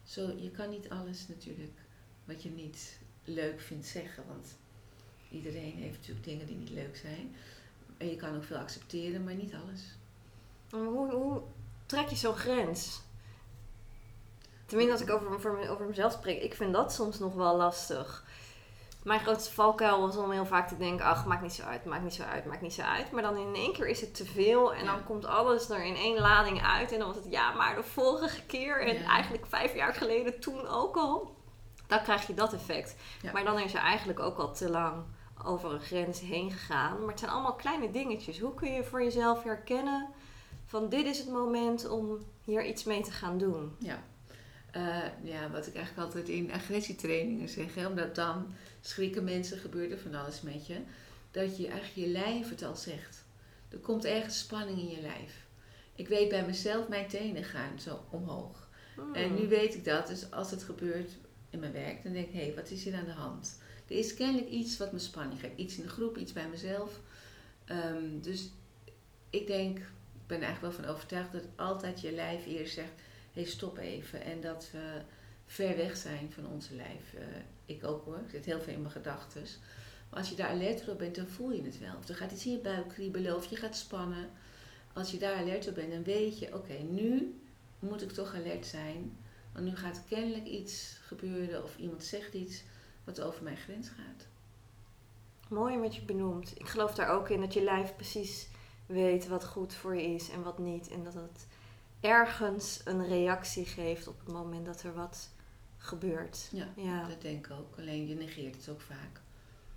Zo, 0.04 0.34
je 0.38 0.52
kan 0.52 0.70
niet 0.70 0.90
alles 0.90 1.28
natuurlijk 1.28 1.78
wat 2.26 2.44
je 2.44 2.50
niet 2.50 3.00
leuk 3.24 3.60
vindt 3.60 3.86
zeggen, 3.86 4.24
want 4.28 4.58
iedereen 5.32 5.76
heeft 5.76 5.98
natuurlijk 5.98 6.26
dingen 6.26 6.46
die 6.46 6.56
niet 6.56 6.70
leuk 6.70 6.96
zijn. 6.96 7.36
En 7.98 8.10
je 8.10 8.16
kan 8.16 8.36
ook 8.36 8.44
veel 8.44 8.58
accepteren, 8.58 9.24
maar 9.24 9.34
niet 9.34 9.54
alles. 9.54 9.82
Hoe, 10.70 11.12
hoe 11.12 11.42
trek 11.86 12.08
je 12.08 12.16
zo'n 12.16 12.36
grens? 12.36 13.02
Tenminste, 14.66 14.94
als 14.94 15.02
ik 15.02 15.10
over, 15.10 15.34
over, 15.34 15.70
over 15.70 15.86
mezelf 15.86 16.14
spreek, 16.14 16.42
ik 16.42 16.54
vind 16.54 16.74
dat 16.74 16.94
soms 16.94 17.20
nog 17.20 17.34
wel 17.34 17.58
lastig. 17.58 18.26
Mijn 19.10 19.22
grootste 19.22 19.54
valkuil 19.54 20.02
was 20.02 20.18
om 20.18 20.32
heel 20.32 20.46
vaak 20.46 20.68
te 20.68 20.78
denken, 20.78 21.06
ach, 21.06 21.26
maakt 21.26 21.42
niet 21.42 21.54
zo 21.54 21.64
uit, 21.64 21.86
maakt 21.86 22.04
niet 22.04 22.14
zo 22.14 22.24
uit, 22.24 22.46
maakt 22.46 22.62
niet 22.62 22.74
zo 22.74 22.82
uit. 22.82 23.12
Maar 23.12 23.22
dan 23.22 23.38
in 23.38 23.56
één 23.56 23.74
keer 23.74 23.88
is 23.88 24.02
het 24.02 24.16
te 24.16 24.26
veel 24.26 24.74
en 24.74 24.84
Ja. 24.84 24.92
dan 24.92 25.04
komt 25.04 25.26
alles 25.26 25.70
er 25.70 25.84
in 25.86 25.96
één 25.96 26.20
lading 26.20 26.62
uit. 26.64 26.92
En 26.92 26.98
dan 27.00 27.08
was 27.08 27.16
het, 27.16 27.26
ja, 27.30 27.52
maar 27.54 27.76
de 27.76 27.84
vorige 27.84 28.46
keer 28.46 28.82
en 28.88 28.94
Ja. 29.00 29.08
eigenlijk 29.10 29.46
vijf 29.46 29.76
jaar 29.76 29.94
geleden 29.94 30.40
toen 30.40 30.68
ook 30.68 30.96
al. 30.98 31.36
Dan 31.88 32.02
krijg 32.02 32.28
je 32.28 32.34
dat 32.34 32.54
effect. 32.54 32.96
Ja. 33.22 33.32
Maar 33.32 33.44
dan 33.44 33.60
is 33.60 33.74
er 33.74 33.80
eigenlijk 33.80 34.20
ook 34.20 34.38
al 34.38 34.54
te 34.54 34.70
lang 34.70 35.04
over 35.46 35.72
een 35.72 35.80
grens 35.82 36.20
heen 36.20 36.52
gegaan. 36.52 37.00
Maar 37.00 37.10
het 37.10 37.20
zijn 37.20 37.32
allemaal 37.32 37.54
kleine 37.56 37.92
dingetjes. 37.92 38.40
Hoe 38.40 38.54
kun 38.54 38.74
je 38.74 38.84
voor 38.84 39.04
jezelf 39.04 39.44
herkennen 39.44 40.08
van 40.66 40.90
dit 40.90 41.06
is 41.06 41.18
het 41.18 41.30
moment 41.30 41.90
om 41.90 42.18
hier 42.44 42.66
iets 42.66 42.84
mee 42.84 43.02
te 43.02 43.12
gaan 43.12 43.38
doen? 43.38 43.76
Ja. 43.80 43.98
Eh, 44.72 45.04
ja, 45.24 45.50
wat 45.52 45.68
ik 45.68 45.76
eigenlijk 45.76 46.06
altijd 46.06 46.30
in 46.30 46.52
agressietrainingen 46.52 47.50
zeg, 47.50 47.76
hè, 47.76 47.88
omdat 47.88 48.16
dan 48.16 48.54
schrikken 48.82 49.24
mensen, 49.24 49.58
gebeurt 49.58 49.92
er 49.92 50.00
van 50.00 50.16
alles 50.16 50.42
met 50.42 50.68
je, 50.68 50.78
dat 51.32 51.58
je 51.58 51.68
eigenlijk 51.68 52.08
je 52.08 52.08
lijf 52.08 52.50
het 52.50 52.64
al 52.64 52.76
zegt. 52.76 53.24
Er 53.70 53.78
komt 53.78 54.06
ergens 54.06 54.40
spanning 54.40 54.80
in 54.80 54.90
je 54.90 55.02
lijf. 55.02 55.48
Ik 55.96 56.08
weet 56.08 56.30
bij 56.30 56.46
mezelf, 56.46 56.88
mijn 56.88 57.08
tenen 57.08 57.44
gaan 57.44 57.80
zo 57.80 58.04
omhoog. 58.10 58.70
Hmm. 58.96 59.16
En 59.16 59.36
nu 59.36 59.48
weet 59.48 59.76
ik 59.76 59.86
dat, 59.86 60.08
dus 60.08 60.32
als 60.32 60.52
het 60.52 60.64
gebeurt 60.64 61.12
in 61.50 61.60
mijn 61.60 61.72
werk, 61.72 62.04
dan 62.04 62.14
denk 62.14 62.28
ik, 62.28 62.34
hé, 62.34 62.46
hey, 62.46 62.56
wat 62.56 62.70
is 62.70 62.84
hier 62.84 62.96
aan 62.96 63.06
de 63.06 63.12
hand? 63.12 63.58
Er 63.88 63.96
is 63.96 64.14
kennelijk 64.14 64.50
iets 64.50 64.78
wat 64.78 64.92
me 64.92 65.00
spanning 65.00 65.40
geeft. 65.40 65.58
Iets 65.58 65.78
in 65.78 65.84
de 65.84 65.90
groep, 65.90 66.18
iets 66.18 66.34
bij 66.34 66.48
mezelf. 66.48 67.00
Ehm, 67.66 68.20
dus 68.22 68.50
ik 69.30 69.48
denk, 69.48 69.78
ik 69.78 70.28
ben 70.28 70.42
eigenlijk 70.42 70.76
wel 70.76 70.84
van 70.86 70.96
overtuigd 70.96 71.32
dat 71.32 71.44
altijd 71.56 72.02
je 72.02 72.12
lijf 72.12 72.46
eerst 72.46 72.74
zegt, 72.74 73.02
hey, 73.34 73.46
stop 73.46 73.78
even. 73.78 74.22
En 74.22 74.42
dat 74.42 74.70
we 74.72 75.02
ver 75.46 75.78
weg 75.78 75.98
zijn 75.98 76.32
van 76.32 76.48
onze 76.48 76.76
lijf. 76.76 77.14
Eh, 77.14 77.24
ik 77.66 77.84
ook 77.84 78.06
hoor, 78.06 78.18
ik 78.18 78.30
zit 78.30 78.46
heel 78.46 78.62
veel 78.62 78.74
in 78.74 78.82
mijn 78.82 78.94
gedachten. 78.94 79.42
Maar 80.10 80.20
als 80.20 80.30
je 80.30 80.36
daar 80.36 80.50
alert 80.50 80.88
op 80.88 80.98
bent, 80.98 81.16
dan 81.16 81.28
voel 81.28 81.52
je 81.52 81.64
het 81.64 81.80
wel. 81.80 81.96
Of 81.98 82.08
er 82.08 82.16
gaat 82.16 82.32
iets 82.32 82.46
in 82.46 82.52
je 82.52 82.60
buik 82.60 82.88
kriebelen 82.88 83.36
of 83.36 83.50
je 83.50 83.56
gaat 83.56 83.76
spannen. 83.76 84.30
Als 84.94 85.12
je 85.12 85.18
daar 85.18 85.36
alert 85.36 85.68
op 85.68 85.76
bent, 85.76 85.92
dan 85.92 86.04
weet 86.04 86.40
je, 86.40 86.56
oké, 86.56 86.74
nu 86.74 87.40
moet 87.80 88.02
ik 88.02 88.12
toch 88.12 88.36
alert 88.36 88.66
zijn. 88.66 89.18
Want 89.54 89.66
nu 89.66 89.76
gaat 89.76 90.04
kennelijk 90.08 90.46
iets 90.46 90.98
gebeuren 91.02 91.64
of 91.64 91.78
iemand 91.78 92.04
zegt 92.04 92.34
iets 92.34 92.64
wat 93.04 93.22
over 93.22 93.44
mijn 93.44 93.58
grens 93.58 93.90
gaat. 93.90 94.28
Mooi 95.50 95.78
wat 95.78 95.96
je 95.96 96.02
benoemt. 96.02 96.60
Ik 96.60 96.68
geloof 96.68 96.96
daar 96.96 97.10
ook 97.10 97.30
in 97.30 97.40
dat 97.40 97.54
je 97.54 97.64
lijf 97.64 97.96
precies 97.96 98.48
weet 98.86 99.28
wat 99.28 99.46
goed 99.46 99.74
voor 99.74 99.96
je 99.96 100.02
is 100.02 100.30
en 100.30 100.44
wat 100.44 100.58
niet. 100.58 100.90
En 100.90 101.04
dat 101.04 101.14
het 101.14 101.48
ergens 102.00 102.82
een 102.84 103.08
reactie 103.08 103.66
geeft 103.66 104.08
op 104.08 104.20
het 104.20 104.34
moment 104.34 104.66
dat 104.66 104.84
er 104.84 104.94
wat 104.94 105.30
gebeurt. 105.78 106.48
Ja, 106.52 106.68
Ja. 106.76 107.08
dat 107.08 107.22
denk 107.22 107.48
ik 107.48 107.54
ook. 107.54 107.78
Alleen 107.78 108.08
je 108.08 108.16
negeert 108.16 108.56
het 108.56 108.70
ook 108.70 108.82
vaak. 108.82 109.22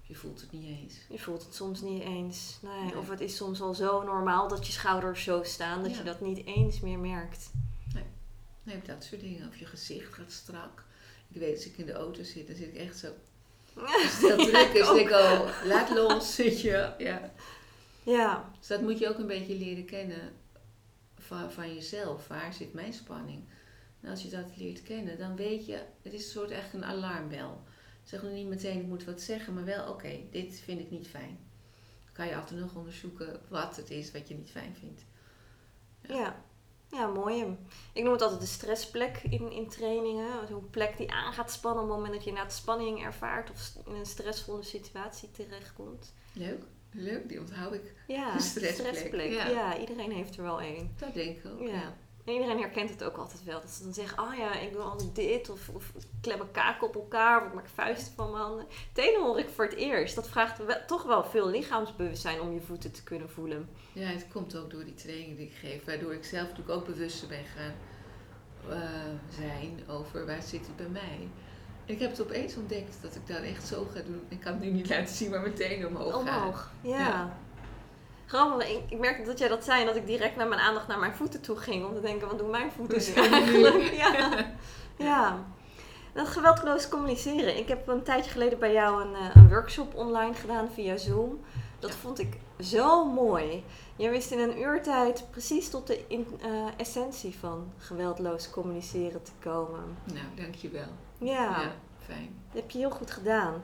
Je 0.03 0.15
voelt 0.15 0.41
het 0.41 0.53
niet 0.53 0.67
eens. 0.67 0.95
Je 1.09 1.19
voelt 1.19 1.45
het 1.45 1.55
soms 1.55 1.81
niet 1.81 2.03
eens. 2.03 2.59
Nee. 2.63 2.83
Nee. 2.85 2.99
Of 2.99 3.09
het 3.09 3.21
is 3.21 3.37
soms 3.37 3.61
al 3.61 3.75
zo 3.75 4.03
normaal 4.03 4.49
dat 4.49 4.67
je 4.67 4.73
schouders 4.73 5.23
zo 5.25 5.43
staan 5.43 5.83
dat 5.83 5.91
Ja. 5.93 5.97
je 5.99 6.05
dat 6.05 6.21
niet 6.21 6.47
eens 6.47 6.81
meer 6.81 6.99
merkt. 6.99 7.51
Nee, 8.65 8.81
dat 8.87 9.05
soort 9.05 9.21
dingen. 9.21 9.49
Of 9.49 9.57
je 9.57 9.67
gezicht 9.67 10.15
gaat 10.15 10.33
strak. 10.33 10.85
Ik 11.29 11.41
weet, 11.41 11.55
als 11.57 11.67
ik 11.67 11.77
in 11.79 11.87
de 11.87 11.93
auto 11.93 12.23
zit, 12.23 12.47
dan 12.47 12.57
zit 12.57 12.69
ik 12.69 12.75
echt 12.77 12.99
zo... 12.99 13.07
Als 13.75 14.03
het 14.03 14.19
heel 14.19 14.37
druk 14.47 14.73
is, 14.73 14.87
denk 14.87 15.09
ik, 15.09 15.11
oh, 15.11 15.49
laat 15.65 15.91
los, 15.91 16.35
zit 16.35 16.61
je. 16.61 16.93
Ja. 16.99 17.33
Ja, 18.03 18.51
Dus 18.59 18.67
dat 18.69 18.81
moet 18.81 18.99
je 18.99 19.09
ook 19.09 19.19
een 19.19 19.27
beetje 19.27 19.55
leren 19.55 19.85
kennen 19.85 20.33
van, 21.33 21.53
van 21.53 21.75
jezelf. 21.75 22.29
Waar 22.29 22.53
zit 22.53 22.73
mijn 22.73 22.93
spanning? 22.93 23.45
En 24.01 24.11
als 24.11 24.23
je 24.23 24.29
dat 24.29 24.57
leert 24.57 24.83
kennen, 24.83 25.19
dan 25.19 25.37
weet 25.37 25.67
je, 25.67 25.85
het 26.03 26.13
is 26.13 26.25
een 26.25 26.31
soort 26.31 26.51
echt 26.51 26.73
een 26.73 26.85
alarmbel. 26.85 27.63
Zeg 28.03 28.23
nog 28.23 28.33
niet 28.33 28.49
meteen, 28.49 28.81
ik 28.81 28.87
moet 28.87 29.05
wat 29.05 29.21
zeggen, 29.21 29.55
maar 29.55 29.65
wel, 29.65 29.89
oké, 29.89 30.21
dit 30.31 30.61
vind 30.61 30.81
ik 30.81 30.91
niet 30.91 31.09
fijn. 31.09 31.39
Dan 32.05 32.13
kan 32.13 32.27
je 32.27 32.37
af 32.37 32.43
en 32.43 32.49
toe 32.49 32.59
nog 32.59 32.75
onderzoeken 32.75 33.41
wat 33.49 33.77
het 33.77 33.91
is 33.91 34.13
wat 34.13 34.29
je 34.29 34.35
niet 34.35 34.51
fijn 34.51 34.75
vindt. 34.75 35.05
ja. 36.01 36.45
Ja, 36.95 37.07
mooi. 37.07 37.57
Ik 37.93 38.03
noem 38.03 38.13
het 38.13 38.23
altijd 38.23 38.41
de 38.41 38.47
stressplek 38.47 39.23
in, 39.23 39.53
in 39.53 39.69
trainingen. 39.69 40.47
Zo'n 40.49 40.71
plek 40.71 40.97
die 40.97 41.13
aan 41.13 41.33
gaat 41.33 41.53
spannen 41.53 41.83
op 41.83 41.89
het 41.89 41.97
moment 41.97 42.15
dat 42.15 42.25
je 42.25 42.29
inderdaad 42.29 42.55
spanning 42.55 43.05
ervaart 43.05 43.51
of 43.51 43.73
in 43.87 43.95
een 43.95 44.07
stressvolle 44.07 44.63
situatie 44.63 45.31
terechtkomt. 45.31 46.15
Leuk, 46.33 46.65
leuk, 46.93 47.29
die 47.29 47.41
onthoud 47.41 47.75
ik. 47.75 47.93
Ja, 48.07 48.35
Een 48.35 48.41
stressplek, 48.41 49.31
Ja. 49.33 49.47
ja. 49.49 49.79
iedereen 49.79 50.13
heeft 50.13 50.37
er 50.37 50.43
wel 50.43 50.61
één. 50.61 50.95
Dat 50.99 51.15
denk 51.15 51.37
ik 51.37 51.47
ook. 51.47 51.61
Ja. 51.61 51.67
Ja. 51.75 51.95
En 52.25 52.33
iedereen 52.33 52.59
herkent 52.59 52.91
het 52.91 53.05
ook 53.05 53.17
altijd 53.17 53.45
wel. 53.45 53.61
Dat 53.61 53.71
ze 53.71 53.83
dan 53.83 53.95
zeggen, 53.95 54.23
oh 54.23 54.35
ja, 54.39 54.59
ik 54.59 54.73
doe 54.73 54.81
altijd 54.83 55.15
dit. 55.15 55.51
Of, 55.51 55.69
of 55.69 55.89
ik 55.97 56.03
klem 56.21 56.39
mijn 56.39 56.51
kaken 56.51 56.87
op 56.87 56.95
elkaar. 56.95 57.41
Of 57.43 57.47
ik 57.49 57.55
maak 57.55 57.69
vuisten 57.69 58.13
van 58.15 58.31
mijn 58.31 58.43
handen. 58.43 58.67
Tenen 58.93 59.23
hoor 59.23 59.39
ik 59.39 59.49
voor 59.49 59.65
het 59.65 59.75
eerst. 59.75 60.15
Dat 60.15 60.29
vraagt 60.29 60.65
wel- 60.65 60.85
toch 60.87 61.03
wel 61.03 61.25
veel 61.25 61.49
lichaamsbewustzijn 61.51 62.41
om 62.41 62.53
je 62.53 62.61
voeten 62.61 62.93
te 62.93 63.03
kunnen 63.03 63.31
voelen. 63.31 63.69
Ja, 63.93 64.07
het 64.07 64.27
komt 64.33 64.57
ook 64.57 64.71
door 64.71 64.85
die 64.85 64.95
training 64.95 65.37
die 65.37 65.47
ik 65.47 65.55
geef, 65.55 65.85
waardoor 65.85 66.15
ik 66.15 66.25
zelf 66.25 66.49
natuurlijk 66.49 66.79
ook 66.79 66.87
bewuster 66.87 67.29
ben 67.29 67.45
gaan 67.45 67.75
eh, 68.71 69.35
zijn 69.39 69.81
over 69.89 70.27
waar 70.27 70.43
zit 70.43 70.67
het 70.67 70.77
bij 70.77 70.89
mij. 70.89 71.29
Ik 71.87 71.99
heb 72.01 72.11
het 72.11 72.21
opeens 72.23 72.57
ontdekt 72.57 72.97
dat 73.03 73.15
ik 73.15 73.27
dan 73.27 73.37
echt 73.43 73.67
zo 73.67 73.87
ga 73.95 74.01
doen. 74.07 74.21
Ik 74.29 74.41
kan 74.41 74.53
het 74.53 74.61
nu 74.63 74.71
niet 74.71 74.89
laten 74.89 75.15
zien, 75.15 75.31
maar 75.31 75.41
meteen 75.41 75.87
omhoog, 75.87 76.13
gaan. 76.13 76.21
Omhoog. 76.43 76.71
Ja. 76.81 76.99
Ja. 76.99 77.37
Grappig, 78.27 78.69
ik, 78.71 78.81
ik 78.89 78.99
merkte 78.99 79.25
dat 79.25 79.39
jij 79.39 79.49
dat 79.49 79.65
zei 79.65 79.81
en 79.81 79.87
dat 79.87 79.97
ik 79.97 80.07
direct 80.07 80.37
met 80.37 80.49
mijn 80.49 80.61
aandacht 80.61 80.87
naar 80.89 80.99
mijn 80.99 81.15
voeten 81.15 81.41
toe 81.41 81.57
ging. 81.57 81.87
Om 81.87 81.95
te 81.95 82.01
denken, 82.01 82.29
wat 82.29 82.39
doen 82.39 82.51
mijn 82.51 82.71
voeten 82.73 82.99
nu? 83.15 83.21
eigenlijk? 83.31 83.93
Ja. 83.95 84.31
ja. 85.09 85.45
Dat 86.13 86.29
geweldloos 86.29 86.89
communiceren. 86.89 87.57
Ik 87.59 87.69
heb 87.69 87.89
een 87.89 88.03
tijdje 88.03 88.31
geleden 88.31 88.59
bij 88.59 88.73
jou 88.73 89.03
een, 89.05 89.15
eh, 89.15 89.35
een 89.35 89.49
workshop 89.49 89.95
online 89.95 90.35
gedaan 90.35 90.69
via 90.75 90.97
Zoom. 90.97 91.41
Dat 91.79 91.91
Ja. 91.91 91.97
vond 91.97 92.19
ik 92.19 92.37
zo 92.61 93.05
mooi. 93.05 93.65
Je 93.97 94.11
wist 94.11 94.31
in 94.31 94.39
een 94.39 94.61
uurtijd 94.61 95.25
precies 95.31 95.69
tot 95.71 95.87
de 95.87 96.05
in- 96.09 96.39
eh, 96.43 96.49
essentie 96.77 97.35
van 97.41 97.73
geweldloos 97.79 98.51
communiceren 98.51 99.23
te 99.23 99.31
komen. 99.41 99.97
Nou, 100.05 100.27
dankjewel. 100.35 100.87
Ja, 101.23 101.33
Ja, 101.61 101.73
fijn. 101.99 102.35
dat 102.53 102.63
heb 102.63 102.71
je 102.71 102.79
heel 102.79 102.91
goed 102.91 103.11
gedaan. 103.11 103.63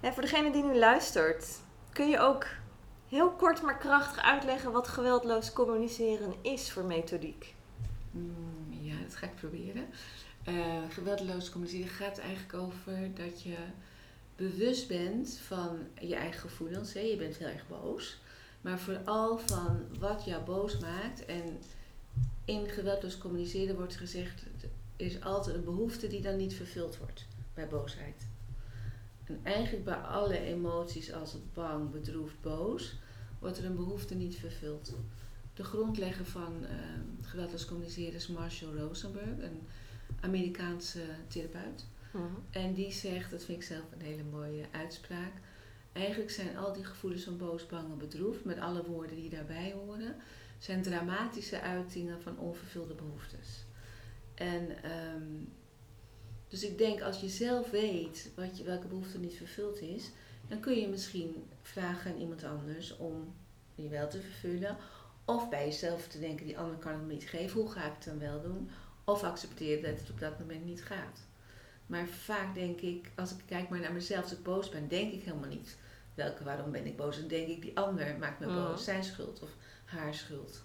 En 0.00 0.12
voor 0.12 0.22
degene 0.22 0.52
die 0.52 0.64
nu 0.64 0.78
luistert, 0.78 1.60
kun 1.92 2.08
je 2.08 2.18
ook 2.18 2.46
heel 3.08 3.30
kort 3.30 3.62
maar 3.62 3.78
krachtig 3.78 4.22
uitleggen 4.22 4.72
wat 4.72 4.88
geweldloos 4.88 5.52
communiceren 5.52 6.34
is 6.42 6.72
voor 6.72 6.84
methodiek? 6.84 7.54
Mm, 8.10 8.68
ja, 8.80 8.94
dat 9.02 9.16
ga 9.16 9.26
ik 9.26 9.34
proberen. 9.34 9.86
Eh 10.44 10.54
geweldloos 10.88 11.50
communiceren 11.50 11.88
gaat 11.88 12.18
eigenlijk 12.18 12.54
over 12.54 13.14
dat 13.14 13.42
je 13.42 13.56
bewust 14.36 14.88
bent 14.88 15.40
van 15.46 15.78
je 16.00 16.14
eigen 16.14 16.40
gevoelens. 16.40 16.92
Hè? 16.92 17.00
Je 17.00 17.16
bent 17.16 17.36
heel 17.36 17.48
erg 17.48 17.68
boos. 17.68 18.20
Maar 18.60 18.78
vooral 18.78 19.38
van 19.38 19.86
wat 19.98 20.24
jou 20.24 20.42
boos 20.42 20.78
maakt. 20.78 21.24
En 21.24 21.58
in 22.44 22.68
geweldloos 22.68 23.18
communiceren 23.18 23.76
wordt 23.76 23.96
gezegd, 23.96 24.42
is 25.00 25.20
altijd 25.22 25.56
een 25.56 25.64
behoefte 25.64 26.06
die 26.06 26.20
dan 26.20 26.36
niet 26.36 26.54
vervuld 26.54 26.98
wordt 26.98 27.26
bij 27.54 27.68
boosheid. 27.68 28.26
En 29.24 29.40
eigenlijk 29.42 29.84
bij 29.84 29.94
alle 29.94 30.38
emoties 30.38 31.12
als 31.12 31.32
het 31.32 31.52
bang, 31.52 31.90
bedroefd, 31.90 32.40
boos, 32.40 32.98
wordt 33.38 33.58
er 33.58 33.64
een 33.64 33.76
behoefte 33.76 34.14
niet 34.14 34.36
vervuld. 34.36 34.94
De 35.54 35.64
grondlegger 35.64 36.26
van 36.26 36.64
eh, 36.64 36.76
geweldloos 37.22 37.64
communiceren 37.64 38.14
is 38.14 38.26
Marshall 38.26 38.76
Rosenberg, 38.76 39.38
een 39.38 39.60
Amerikaanse 40.20 41.02
therapeut. 41.28 41.86
En 42.50 42.74
die 42.74 42.92
zegt, 42.92 43.30
dat 43.30 43.44
vind 43.44 43.58
ik 43.58 43.64
zelf 43.64 43.84
een 43.92 44.06
hele 44.06 44.22
mooie 44.22 44.64
uitspraak. 44.70 45.32
Eigenlijk 45.92 46.30
zijn 46.30 46.56
al 46.56 46.72
die 46.72 46.84
gevoelens 46.84 47.24
van 47.24 47.36
boos, 47.36 47.66
bang 47.66 47.90
en 47.90 47.98
bedroefd, 47.98 48.44
met 48.44 48.58
alle 48.58 48.84
woorden 48.84 49.16
die 49.16 49.30
daarbij 49.30 49.72
horen, 49.72 50.16
zijn 50.58 50.82
dramatische 50.82 51.60
uitingen 51.60 52.22
van 52.22 52.38
onvervulde 52.38 52.94
behoeftes. 52.94 53.64
En 54.40 54.82
ehm, 54.82 55.42
dus 56.48 56.62
ik 56.64 56.78
denk, 56.78 57.00
als 57.00 57.20
je 57.20 57.28
zelf 57.28 57.70
weet 57.70 58.30
wat 58.36 58.58
je, 58.58 58.64
welke 58.64 58.86
behoefte 58.86 59.18
niet 59.18 59.36
vervuld 59.36 59.80
is, 59.80 60.10
dan 60.48 60.60
kun 60.60 60.80
je 60.80 60.88
misschien 60.88 61.44
vragen 61.62 62.12
aan 62.12 62.18
iemand 62.18 62.44
anders 62.44 62.96
om 62.96 63.34
die 63.74 63.88
wel 63.88 64.08
te 64.08 64.20
vervullen. 64.20 64.76
Of 65.24 65.48
bij 65.48 65.64
jezelf 65.64 66.08
te 66.08 66.20
denken, 66.20 66.46
die 66.46 66.58
ander 66.58 66.76
kan 66.76 66.92
het 66.92 67.06
me 67.06 67.12
niet 67.12 67.28
geven, 67.28 67.60
hoe 67.60 67.70
ga 67.70 67.84
ik 67.86 67.92
het 67.94 68.04
dan 68.04 68.18
wel 68.18 68.42
doen? 68.42 68.70
Of 69.04 69.22
accepteren 69.22 69.82
dat 69.82 70.00
het 70.00 70.10
op 70.10 70.20
dat 70.20 70.38
moment 70.38 70.64
niet 70.64 70.82
gaat. 70.84 71.20
Maar 71.86 72.06
vaak 72.06 72.54
denk 72.54 72.80
ik, 72.80 73.10
als 73.16 73.30
ik 73.30 73.38
kijk 73.46 73.68
maar 73.68 73.80
naar 73.80 73.92
mezelf, 73.92 74.22
als 74.22 74.32
ik 74.32 74.42
boos 74.42 74.68
ben, 74.68 74.88
denk 74.88 75.12
ik 75.12 75.22
helemaal 75.22 75.48
niet. 75.48 75.76
Welke, 76.14 76.44
waarom 76.44 76.70
ben 76.70 76.86
ik 76.86 76.96
boos? 76.96 77.18
Dan 77.18 77.28
denk 77.28 77.48
ik, 77.48 77.62
die 77.62 77.78
ander 77.78 78.16
maakt 78.18 78.40
me 78.40 78.46
Mhm. 78.46 78.54
boos. 78.54 78.84
Zijn 78.84 79.04
schuld 79.04 79.40
of 79.42 79.50
haar 79.84 80.14
schuld. 80.14 80.62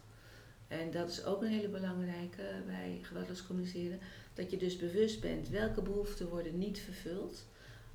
En 0.67 0.91
dat 0.91 1.10
is 1.10 1.24
ook 1.24 1.41
een 1.41 1.48
hele 1.48 1.67
belangrijke 1.67 2.43
bij 2.65 3.00
geweldloos 3.01 3.45
communiceren. 3.45 4.00
Dat 4.34 4.51
je 4.51 4.57
dus 4.57 4.77
bewust 4.77 5.22
bent 5.22 5.50
welke 5.50 5.81
behoeften 5.81 6.29
worden 6.29 6.57
niet 6.57 6.79
vervuld. 6.79 7.48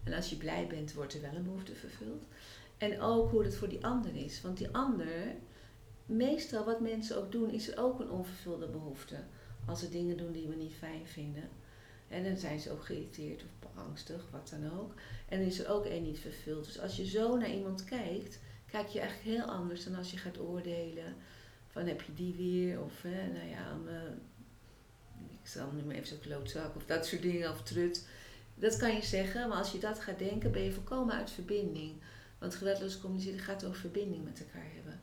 En 0.05 0.13
als 0.13 0.31
je 0.31 0.37
blij 0.37 0.67
bent, 0.67 0.93
wordt 0.93 1.15
er 1.15 1.21
wel 1.21 1.35
een 1.35 1.45
behoefte 1.45 1.75
vervuld. 1.75 2.23
En 2.77 3.01
ook 3.01 3.31
hoe 3.31 3.45
het 3.45 3.57
voor 3.57 3.69
die 3.69 3.85
ander 3.85 4.17
is. 4.17 4.41
Want 4.41 4.59
die 4.59 4.71
ander, 4.71 5.35
meestal 6.07 6.65
wat 6.65 6.81
mensen 6.81 7.17
ook 7.17 7.33
doen, 7.33 7.51
is 7.51 7.77
ook 7.77 8.01
een 8.01 8.11
onvervulde 8.11 8.69
behoefte. 8.69 9.17
Als 9.67 9.81
ze 9.81 9.89
dingen 9.89 10.17
doen 10.17 10.33
die 10.33 10.49
we 10.49 10.55
niet 10.55 10.75
fijn 10.75 11.07
vinden. 11.07 11.49
En 12.09 12.25
dan 12.25 12.37
zijn 12.37 12.61
ze 12.61 12.71
ook 12.71 12.85
geïrriteerd 12.85 13.43
of 13.43 13.51
angstig, 13.75 14.29
wat 14.31 14.49
dan 14.49 14.79
ook. 14.79 14.95
En 15.29 15.39
dan 15.39 15.49
is 15.49 15.61
er 15.61 15.71
ook 15.71 15.85
één 15.85 16.03
niet 16.03 16.19
vervuld. 16.19 16.65
Dus 16.65 16.81
als 16.81 16.97
je 16.97 17.07
zo 17.07 17.37
naar 17.37 17.51
iemand 17.51 17.85
kijkt, 17.85 18.41
kijk 18.67 18.89
je 18.89 19.01
eigenlijk 19.01 19.37
heel 19.37 19.47
anders 19.55 19.85
dan 19.85 19.95
als 19.95 20.11
je 20.11 20.17
gaat 20.17 20.41
oordelen. 20.41 21.15
Van 21.71 21.87
heb 21.87 22.03
je 22.03 22.15
die 22.15 22.35
weer? 22.35 22.81
Of 22.81 23.05
nou 23.05 23.49
ja, 23.49 23.75
me, 23.85 24.13
ik 25.43 25.49
zal 25.49 25.73
nu 25.73 25.83
maar 25.83 25.95
even 25.95 26.07
zo'n 26.07 26.21
klootzak 26.21 26.77
of 26.77 26.85
dat 26.85 27.07
soort 27.07 27.23
dingen 27.23 27.51
of 27.51 27.63
trut. 27.63 28.07
Dat 28.55 28.77
kan 28.77 28.95
je 28.95 29.03
zeggen, 29.03 29.49
maar 29.49 29.59
als 29.59 29.73
je 29.73 29.79
dat 29.79 30.01
gaat 30.01 30.19
denken, 30.19 30.53
ben 30.53 30.63
je 30.63 30.73
volkomen 30.73 31.15
uit 31.15 31.31
verbinding. 31.31 31.93
Want 32.39 32.55
geweldloos 32.55 33.01
communiceren 33.01 33.39
gaat 33.39 33.65
over 33.65 33.81
verbinding 33.81 34.25
met 34.25 34.41
elkaar 34.41 34.71
hebben. 34.75 35.01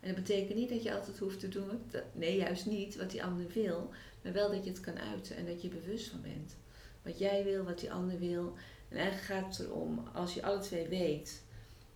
En 0.00 0.14
dat 0.14 0.24
betekent 0.24 0.58
niet 0.58 0.68
dat 0.68 0.82
je 0.82 0.94
altijd 0.94 1.18
hoeft 1.18 1.40
te 1.40 1.48
doen, 1.48 1.70
nee 2.12 2.36
juist 2.36 2.66
niet, 2.66 2.96
wat 2.96 3.10
die 3.10 3.24
ander 3.24 3.46
wil. 3.48 3.90
Maar 4.22 4.32
wel 4.32 4.50
dat 4.50 4.64
je 4.64 4.70
het 4.70 4.80
kan 4.80 4.98
uiten 4.98 5.36
en 5.36 5.46
dat 5.46 5.62
je 5.62 5.68
bewust 5.68 6.08
van 6.08 6.20
bent. 6.20 6.56
Wat 7.02 7.18
jij 7.18 7.44
wil, 7.44 7.64
wat 7.64 7.78
die 7.78 7.92
ander 7.92 8.18
wil. 8.18 8.54
En 8.88 8.96
eigenlijk 8.96 9.26
gaat 9.26 9.56
het 9.56 9.66
erom, 9.66 10.08
als 10.12 10.34
je 10.34 10.42
alle 10.42 10.58
twee 10.58 10.88
weet 10.88 11.42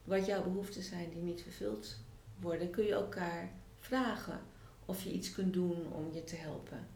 wat 0.05 0.27
jouw 0.27 0.43
behoeften 0.43 0.83
zijn 0.83 1.11
die 1.11 1.23
niet 1.23 1.43
vervuld 1.43 1.97
worden, 2.41 2.71
kun 2.71 2.85
je 2.85 2.93
elkaar 2.93 3.53
vragen 3.89 4.41
of 4.85 5.03
je 5.03 5.13
iets 5.13 5.33
kunt 5.33 5.53
doen 5.53 5.93
om 5.93 6.13
je 6.13 6.25
te 6.25 6.37
helpen. 6.37 6.87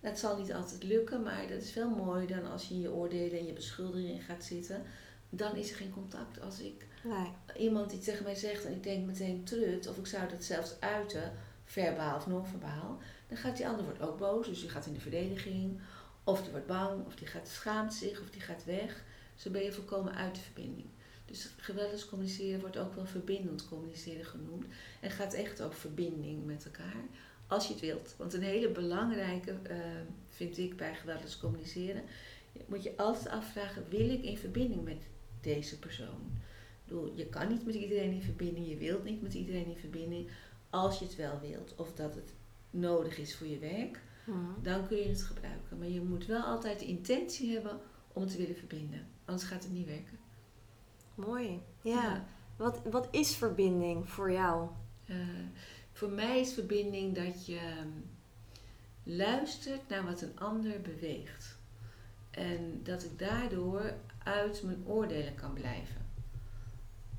Dat 0.00 0.18
zal 0.18 0.38
niet 0.38 0.52
altijd 0.52 0.82
lukken, 0.82 1.22
maar 1.22 1.48
dat 1.48 1.62
is 1.62 1.74
wel 1.74 1.88
mooi 1.88 2.26
dan 2.26 2.50
als 2.50 2.68
je 2.68 2.74
in 2.74 2.80
je 2.80 2.92
oordelen 2.92 3.38
en 3.38 3.46
je 3.46 3.52
beschuldigingen 3.52 4.22
gaat 4.22 4.44
zitten. 4.44 4.82
Dan 5.30 5.56
is 5.56 5.70
er 5.70 5.76
geen 5.76 5.92
contact. 5.92 6.40
Als 6.40 6.60
ik 6.60 6.86
Nee. 7.02 7.30
iemand 7.66 7.90
die 7.90 7.98
tegen 7.98 8.24
mij 8.24 8.34
zegt 8.34 8.64
en 8.64 8.72
ik 8.72 8.82
denk 8.82 9.06
meteen 9.06 9.44
trut, 9.44 9.88
of 9.88 9.96
ik 9.96 10.06
zou 10.06 10.28
dat 10.28 10.44
zelfs 10.44 10.80
uiten, 10.80 11.32
verbaal 11.64 12.16
of 12.16 12.26
non-verbaal, 12.26 12.98
dan 13.28 13.36
gaat 13.36 13.56
die 13.56 13.68
ander 13.68 13.84
wordt 13.84 14.00
ook 14.00 14.18
boos, 14.18 14.46
dus 14.46 14.60
die 14.60 14.68
gaat 14.70 14.86
in 14.86 14.92
de 14.92 15.00
verdediging, 15.00 15.80
of 16.24 16.42
die 16.42 16.50
wordt 16.50 16.66
bang, 16.66 17.06
of 17.06 17.14
die 17.14 17.26
gaat 17.26 17.48
schaamt 17.48 17.94
zich, 17.94 18.20
of 18.20 18.30
die 18.30 18.40
gaat 18.40 18.64
weg. 18.64 19.04
Zo 19.34 19.50
ben 19.50 19.62
je 19.62 19.72
volkomen 19.72 20.14
uit 20.14 20.34
de 20.34 20.40
verbinding. 20.40 20.88
Dus 21.24 21.50
geweldloos 21.56 22.08
communiceren 22.08 22.60
wordt 22.60 22.78
ook 22.78 22.94
wel 22.94 23.06
verbindend 23.06 23.68
communiceren 23.68 24.24
genoemd. 24.24 24.64
En 25.00 25.10
gaat 25.10 25.32
echt 25.32 25.62
over 25.62 25.78
verbinding 25.78 26.44
met 26.46 26.64
elkaar, 26.64 27.04
als 27.46 27.66
je 27.66 27.72
het 27.72 27.82
wilt. 27.82 28.14
Want 28.18 28.32
een 28.34 28.42
hele 28.42 28.68
belangrijke, 28.70 29.56
eh, 29.62 29.76
vind 30.28 30.58
ik 30.58 30.76
bij 30.76 30.94
geweldloos 30.94 31.38
communiceren, 31.38 32.02
moet 32.66 32.82
je 32.82 32.96
altijd 32.96 33.28
afvragen, 33.28 33.84
wil 33.88 34.10
ik 34.10 34.22
in 34.22 34.38
verbinding 34.38 34.84
met 34.84 35.02
deze 35.40 35.78
persoon? 35.78 36.32
Ik 36.84 36.90
bedoel, 36.90 37.12
je 37.16 37.26
kan 37.26 37.48
niet 37.48 37.66
met 37.66 37.74
iedereen 37.74 38.12
in 38.12 38.22
verbinding, 38.22 38.68
je 38.68 38.76
wilt 38.76 39.04
niet 39.04 39.22
met 39.22 39.34
iedereen 39.34 39.66
in 39.66 39.76
verbinding, 39.76 40.30
als 40.70 40.98
je 40.98 41.04
het 41.04 41.16
wel 41.16 41.40
wilt. 41.40 41.74
Of 41.76 41.92
dat 41.94 42.14
het 42.14 42.32
nodig 42.70 43.18
is 43.18 43.36
voor 43.36 43.46
je 43.46 43.58
werk, 43.58 44.00
Mhm. 44.26 44.62
dan 44.62 44.86
kun 44.86 44.96
je 44.96 45.08
het 45.08 45.22
gebruiken. 45.22 45.78
Maar 45.78 45.88
je 45.88 46.00
moet 46.00 46.26
wel 46.26 46.42
altijd 46.42 46.78
de 46.78 46.84
intentie 46.86 47.52
hebben 47.52 47.80
om 48.12 48.22
het 48.22 48.30
te 48.30 48.36
willen 48.36 48.56
verbinden. 48.56 49.06
Anders 49.24 49.48
gaat 49.48 49.62
het 49.62 49.72
niet 49.72 49.86
werken. 49.86 50.18
Mooi. 51.14 51.62
Ja. 51.80 52.24
Wat, 52.56 52.80
wat 52.90 53.08
is 53.10 53.36
verbinding 53.36 54.08
voor 54.10 54.32
jou? 54.32 54.68
Eh, 55.06 55.16
voor 55.92 56.10
mij 56.10 56.40
is 56.40 56.52
verbinding 56.52 57.14
dat 57.14 57.46
je 57.46 57.58
ehm, 57.58 57.88
luistert 59.02 59.88
naar 59.88 60.04
wat 60.04 60.20
een 60.20 60.38
ander 60.38 60.80
beweegt. 60.80 61.58
En 62.30 62.80
dat 62.82 63.04
ik 63.04 63.18
daardoor 63.18 63.94
uit 64.18 64.62
mijn 64.62 64.86
oordelen 64.86 65.34
kan 65.34 65.52
blijven. 65.52 66.06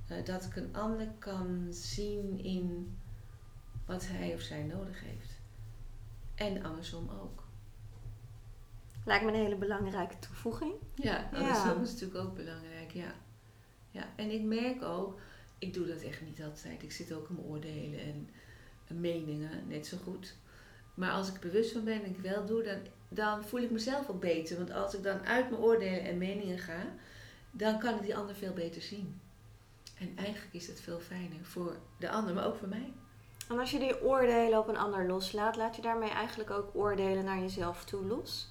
Eh, 0.08 0.26
dat 0.26 0.44
ik 0.46 0.56
een 0.56 0.76
ander 0.76 1.08
kan 1.20 1.68
zien 1.70 2.40
in 2.44 2.98
wat 3.86 4.08
hij 4.08 4.34
of 4.34 4.42
zij 4.42 4.64
nodig 4.64 5.02
heeft. 5.04 5.40
En 6.36 6.64
andersom 6.64 7.10
ook. 7.22 7.44
Lijkt 9.06 9.26
me 9.26 9.32
een 9.32 9.38
hele 9.38 9.56
belangrijke 9.56 10.20
toevoeging. 10.20 10.74
Ja, 10.96 11.30
Ja. 11.32 11.38
andersom 11.40 11.82
is 11.84 11.92
natuurlijk 11.92 12.20
ook 12.20 12.36
belangrijk, 12.36 12.92
ja. 12.92 13.14
Ja. 13.96 14.08
En 14.16 14.32
ik 14.32 14.42
merk 14.42 14.84
ook, 14.84 15.20
ik 15.60 15.74
doe 15.74 15.88
dat 15.88 16.02
echt 16.02 16.22
niet 16.22 16.44
altijd. 16.44 16.84
Ik 16.84 16.92
zit 16.92 17.14
ook 17.14 17.30
in 17.30 17.36
mijn 17.36 17.48
oordelen 17.48 18.00
en, 18.00 18.30
en 18.88 19.00
meningen, 19.00 19.68
net 19.68 19.88
zo 19.88 19.98
goed. 20.04 20.36
Maar 20.94 21.12
als 21.12 21.28
ik 21.30 21.40
bewust 21.40 21.72
van 21.72 21.84
ben 21.84 22.04
en 22.04 22.10
ik 22.10 22.18
wel 22.20 22.46
doe, 22.46 22.64
dan, 22.64 22.78
dan 23.10 23.44
voel 23.44 23.60
ik 23.60 23.72
mezelf 23.72 24.10
ook 24.10 24.20
beter. 24.20 24.58
Want 24.58 24.72
als 24.72 24.94
ik 24.96 25.04
dan 25.04 25.26
uit 25.26 25.50
mijn 25.50 25.62
oordelen 25.62 26.02
en 26.04 26.18
meningen 26.18 26.60
ga, 26.60 26.86
dan 27.52 27.80
kan 27.80 27.96
ik 27.96 28.02
die 28.02 28.16
ander 28.16 28.36
veel 28.36 28.54
beter 28.54 28.82
zien. 28.82 29.20
En 29.98 30.18
eigenlijk 30.18 30.54
is 30.54 30.68
het 30.68 30.82
veel 30.82 31.00
fijner 31.00 31.44
voor 31.46 31.78
de 32.00 32.10
ander, 32.10 32.34
maar 32.34 32.46
ook 32.46 32.58
voor 32.58 32.68
mij. 32.68 32.94
En 33.50 33.60
als 33.60 33.72
je 33.72 33.80
die 33.80 34.04
oordelen 34.04 34.60
op 34.60 34.68
een 34.68 34.78
ander 34.78 35.08
loslaat, 35.08 35.56
laat 35.56 35.76
je 35.76 35.82
daarmee 35.82 36.10
eigenlijk 36.10 36.50
ook 36.50 36.76
oordelen 36.76 37.26
naar 37.26 37.40
jezelf 37.40 37.86
toe 37.86 38.06
los? 38.06 38.48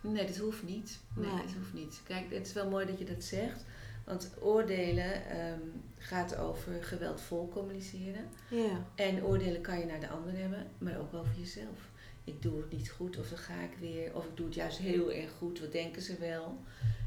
Nee, 0.00 0.26
dat 0.26 0.36
hoeft 0.36 0.62
niet. 0.62 1.00
Nee, 1.14 1.30
Nee. 1.30 1.42
dat 1.42 1.52
hoeft 1.52 1.72
niet. 1.72 2.00
Kijk, 2.04 2.30
het 2.30 2.46
is 2.46 2.52
wel 2.52 2.68
mooi 2.68 2.86
dat 2.86 2.98
je 2.98 3.04
dat 3.04 3.24
zegt. 3.24 3.64
Want 4.04 4.30
oordelen 4.40 5.26
ehm, 5.26 5.60
gaat 5.98 6.36
over 6.36 6.84
geweldvol 6.84 7.48
communiceren. 7.48 8.28
Ja. 8.48 8.86
En 8.94 9.24
oordelen 9.24 9.60
kan 9.60 9.78
je 9.78 9.86
naar 9.86 10.00
de 10.00 10.08
ander 10.08 10.36
hebben, 10.36 10.66
maar 10.78 10.98
ook 10.98 11.14
over 11.14 11.34
jezelf. 11.38 11.92
Ik 12.24 12.42
doe 12.42 12.56
het 12.56 12.72
niet 12.72 12.90
goed, 12.90 13.18
of 13.18 13.28
dan 13.28 13.38
ga 13.38 13.60
ik 13.60 13.76
weer. 13.80 14.14
Of 14.14 14.24
ik 14.24 14.36
doe 14.36 14.46
het 14.46 14.54
juist 14.54 14.78
heel 14.78 15.12
erg 15.12 15.30
goed, 15.38 15.60
wat 15.60 15.72
denken 15.72 16.02
ze 16.02 16.18
wel? 16.18 16.58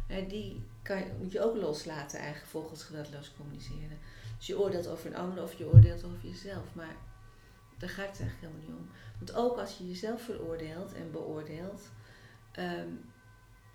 En 0.08 0.28
die 0.28 0.62
kan, 0.82 1.04
moet 1.20 1.32
je 1.32 1.42
ook 1.42 1.56
loslaten 1.56 2.20
eigenlijk 2.20 2.50
volgens 2.50 2.84
geweldloos 2.84 3.34
communiceren. 3.38 3.98
Dus 4.38 4.48
je 4.48 4.60
oordeelt 4.60 4.88
over 4.88 5.08
een 5.08 5.16
ander 5.16 5.44
of 5.44 5.54
je 5.54 5.72
oordeelt 5.74 6.04
over 6.04 6.28
jezelf. 6.30 6.76
Maar 6.76 6.96
daar 7.78 7.90
gaat 7.90 8.10
het 8.10 8.20
eigenlijk 8.20 8.42
helemaal 8.42 8.62
niet 8.62 8.80
om. 8.80 8.90
Want 9.18 9.34
ook 9.34 9.58
als 9.58 9.78
je 9.78 9.88
jezelf 9.88 10.22
veroordeelt 10.22 10.94
en 10.94 11.12
beoordeelt, 11.12 11.82
ehm, 12.52 12.90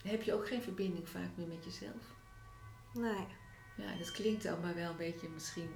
heb 0.03 0.23
je 0.23 0.35
ook 0.35 0.47
geen 0.47 0.63
verbinding 0.63 1.09
vaak 1.09 1.31
meer 1.37 1.47
met 1.47 1.65
jezelf. 1.65 2.15
Nee. 2.95 3.27
Ja, 3.77 3.97
dat 3.99 4.11
klinkt 4.11 4.47
allemaal 4.47 4.75
wel 4.75 4.91
een 4.91 4.97
beetje 4.97 5.29
misschien 5.29 5.71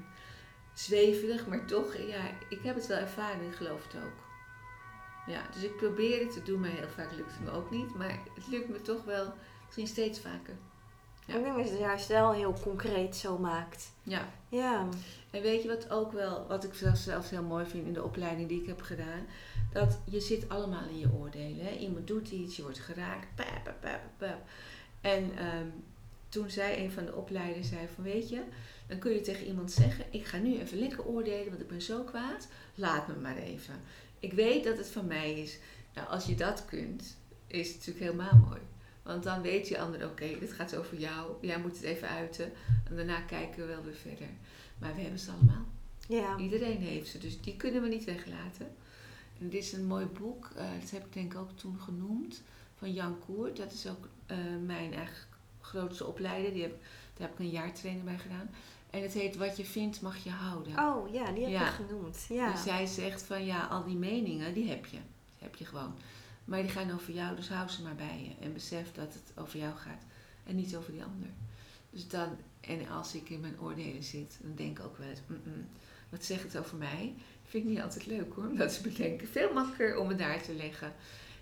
zweverig, 0.75 1.47
maar 1.47 1.67
toch, 1.67 1.97
ja, 1.97 2.31
ik 2.49 2.61
heb 2.63 2.75
het 2.75 2.87
wel 2.87 2.99
ervaren 2.99 3.41
en 3.41 3.47
ik 3.47 3.55
geloof 3.55 3.83
het 3.93 4.03
ook. 4.03 4.25
Ja, 5.27 5.43
dus 5.55 5.63
ik 5.63 5.77
probeer 5.77 6.21
het 6.21 6.33
te 6.33 6.43
doen, 6.43 6.61
maar 6.61 6.71
heel 6.71 6.89
vaak 6.89 7.13
lukt 7.13 7.33
het 7.33 7.45
me 7.45 7.51
ook 7.51 7.71
niet. 7.71 7.95
Maar 7.95 8.19
het 8.35 8.47
lukt 8.47 8.69
me 8.69 8.83
toch 8.83 9.05
wel 9.05 9.33
misschien 9.65 9.87
steeds 9.87 10.21
vaker. 10.21 10.57
Ja. 11.27 11.35
Ik 11.35 11.43
denk 11.43 11.57
dat 11.57 11.65
je 11.65 11.71
het 11.71 11.81
juist 11.81 12.09
wel 12.09 12.33
heel 12.33 12.57
concreet 12.63 13.17
zo 13.17 13.39
maakt. 13.39 13.93
Ja, 14.03 14.29
Ja. 14.49 14.89
en 15.31 15.43
weet 15.43 15.63
je 15.63 15.69
wat 15.69 15.91
ook 15.91 16.13
wel, 16.13 16.47
wat 16.47 16.65
ik 16.65 16.75
zelfs, 16.95 17.31
heel 17.31 17.43
mooi 17.43 17.67
vind 17.67 17.87
in 17.87 17.93
de 17.93 18.03
opleiding 18.03 18.49
die 18.49 18.61
ik 18.61 18.67
heb 18.67 18.81
gedaan? 18.83 19.27
Dat 19.73 19.99
je 20.05 20.21
zit 20.21 20.49
allemaal 20.49 20.89
in 20.89 20.99
je 20.99 21.13
oordelen. 21.13 21.65
Hè? 21.67 21.71
Iemand 21.71 22.07
doet 22.07 22.31
iets, 22.31 22.57
je 22.57 22.63
wordt 22.63 22.79
geraakt. 22.79 23.35
Pap, 23.35 23.65
pap, 23.65 23.81
pap, 23.81 24.01
pap. 24.19 24.39
En 25.01 25.39
ehm, 25.39 25.67
toen 26.29 26.51
zei 26.51 26.85
een 26.85 26.91
van 26.91 27.05
de 27.05 27.15
opleiders, 27.15 27.69
zei 27.69 27.87
van 27.95 28.05
weet 28.05 28.29
je, 28.29 28.43
dan 28.87 28.99
kun 28.99 29.13
je 29.13 29.21
tegen 29.21 29.47
iemand 29.47 29.73
zeggen, 29.73 30.05
ik 30.11 30.27
ga 30.27 30.39
nu 30.39 30.59
even 30.59 30.79
lekker 30.79 31.05
oordelen, 31.05 31.49
want 31.49 31.61
ik 31.61 31.69
ben 31.69 31.83
zo 31.83 32.03
kwaad. 32.03 32.49
Laat 32.75 33.09
me 33.09 33.15
maar 33.15 33.37
even. 33.37 33.75
Ik 34.21 34.33
weet 34.33 34.65
dat 34.65 34.79
het 34.79 34.89
van 34.89 35.07
mij 35.07 35.41
is. 35.41 35.59
Nou, 35.95 36.09
als 36.09 36.27
je 36.27 36.35
dat 36.35 36.65
kunt, 36.65 37.17
is 37.47 37.69
het 37.69 37.77
natuurlijk 37.77 38.05
helemaal 38.05 38.47
mooi. 38.49 38.61
Want 39.03 39.23
dan 39.23 39.43
weet 39.43 39.69
je 39.69 39.79
ander, 39.79 40.05
oké, 40.05 40.39
dit 40.39 40.53
gaat 40.53 40.77
over 40.77 40.99
jou. 40.99 41.33
Jij 41.41 41.59
moet 41.59 41.77
het 41.77 41.83
even 41.83 42.09
uiten. 42.09 42.53
En 42.89 42.97
daarna 42.97 43.21
kijken 43.21 43.61
we 43.61 43.67
wel 43.67 43.83
weer 43.83 43.95
verder. 43.95 44.29
Maar 44.79 44.95
we 44.95 45.01
hebben 45.01 45.21
ze 45.21 45.31
allemaal. 45.31 45.67
Ja. 46.09 46.39
Iedereen 46.39 46.81
heeft 46.81 47.09
ze, 47.09 47.19
dus 47.19 47.41
die 47.41 47.57
kunnen 47.57 47.83
we 47.83 47.89
niet 47.89 48.05
weglaten. 48.05 48.67
En 49.41 49.49
dit 49.49 49.63
is 49.63 49.73
een 49.73 49.87
mooi 49.87 50.07
boek, 50.07 50.51
eh, 50.57 50.67
dat 50.81 50.91
heb 50.91 51.05
ik 51.05 51.13
denk 51.13 51.33
ik 51.33 51.39
ook 51.39 51.51
toen 51.51 51.81
genoemd, 51.81 52.43
van 52.75 52.93
Jan 52.93 53.19
Koert. 53.19 53.57
Dat 53.57 53.73
is 53.73 53.87
ook 53.87 54.09
eh, 54.27 54.37
mijn 54.67 54.95
eigenlijk 54.95 55.36
grootste 55.67 56.07
opleider. 56.07 56.53
Die 56.53 56.63
heb, 56.63 56.81
daar 57.15 57.29
heb 57.29 57.33
ik 57.33 57.39
een 57.39 57.51
jaartraining 57.51 58.05
bij 58.05 58.19
gedaan. 58.19 58.51
En 58.91 59.03
het 59.03 59.13
heet 59.13 59.37
Wat 59.37 59.57
je 59.57 59.65
vindt 59.65 60.01
mag 60.01 60.17
je 60.25 60.31
houden. 60.31 60.79
Oh 60.79 61.13
ja, 61.13 61.33
die 61.33 61.43
heb 61.43 61.53
Ja. 61.53 61.65
je 61.65 61.71
genoemd. 61.71 62.27
Ja. 62.29 62.53
Dus 62.53 62.63
zij 62.63 62.87
zegt 62.87 63.23
van 63.23 63.45
ja, 63.45 63.67
al 63.67 63.85
die 63.85 63.97
meningen, 63.97 64.55
die 64.55 64.69
heb 64.69 64.85
je. 64.87 64.97
Die 64.97 65.39
heb 65.49 65.55
je 65.55 65.65
gewoon. 65.65 65.95
Maar 66.45 66.63
die 66.63 66.71
gaan 66.71 66.91
over 66.93 67.13
jou, 67.13 67.37
dus 67.37 67.49
hou 67.49 67.69
ze 67.69 67.83
maar 67.83 67.95
bij 67.95 68.21
je. 68.39 68.45
En 68.45 68.53
besef 68.53 68.93
dat 68.93 69.15
het 69.15 69.33
over 69.37 69.59
jou 69.59 69.75
gaat 69.77 70.03
en 70.45 70.57
niet 70.57 70.77
over 70.77 70.93
die 70.93 71.03
ander. 71.05 71.29
Dus 71.91 72.09
dan, 72.09 72.29
en 72.61 72.89
als 72.89 73.15
ik 73.15 73.31
in 73.31 73.41
mijn 73.41 73.61
oordelen 73.61 74.03
zit, 74.03 74.39
dan 74.43 74.55
denk 74.55 74.79
ik 74.79 74.85
ook 74.85 74.97
wel 74.97 75.09
eens, 75.09 75.21
"Mm-mm, 75.27 75.69
wat 76.09 76.25
zegt 76.25 76.43
het 76.43 76.59
over 76.59 76.77
mij? 76.77 77.15
Vind 77.45 77.65
ik 77.65 77.71
niet 77.71 77.81
altijd 77.81 78.07
leuk 78.07 78.35
hoor, 78.35 78.55
dat 78.57 78.75
te 78.75 78.89
bedenken. 78.89 79.29
Veel 79.29 79.53
makkelijker 79.53 79.99
om 79.99 80.09
het 80.09 80.19
daar 80.19 80.43
te 80.43 80.55
leggen. 80.55 80.93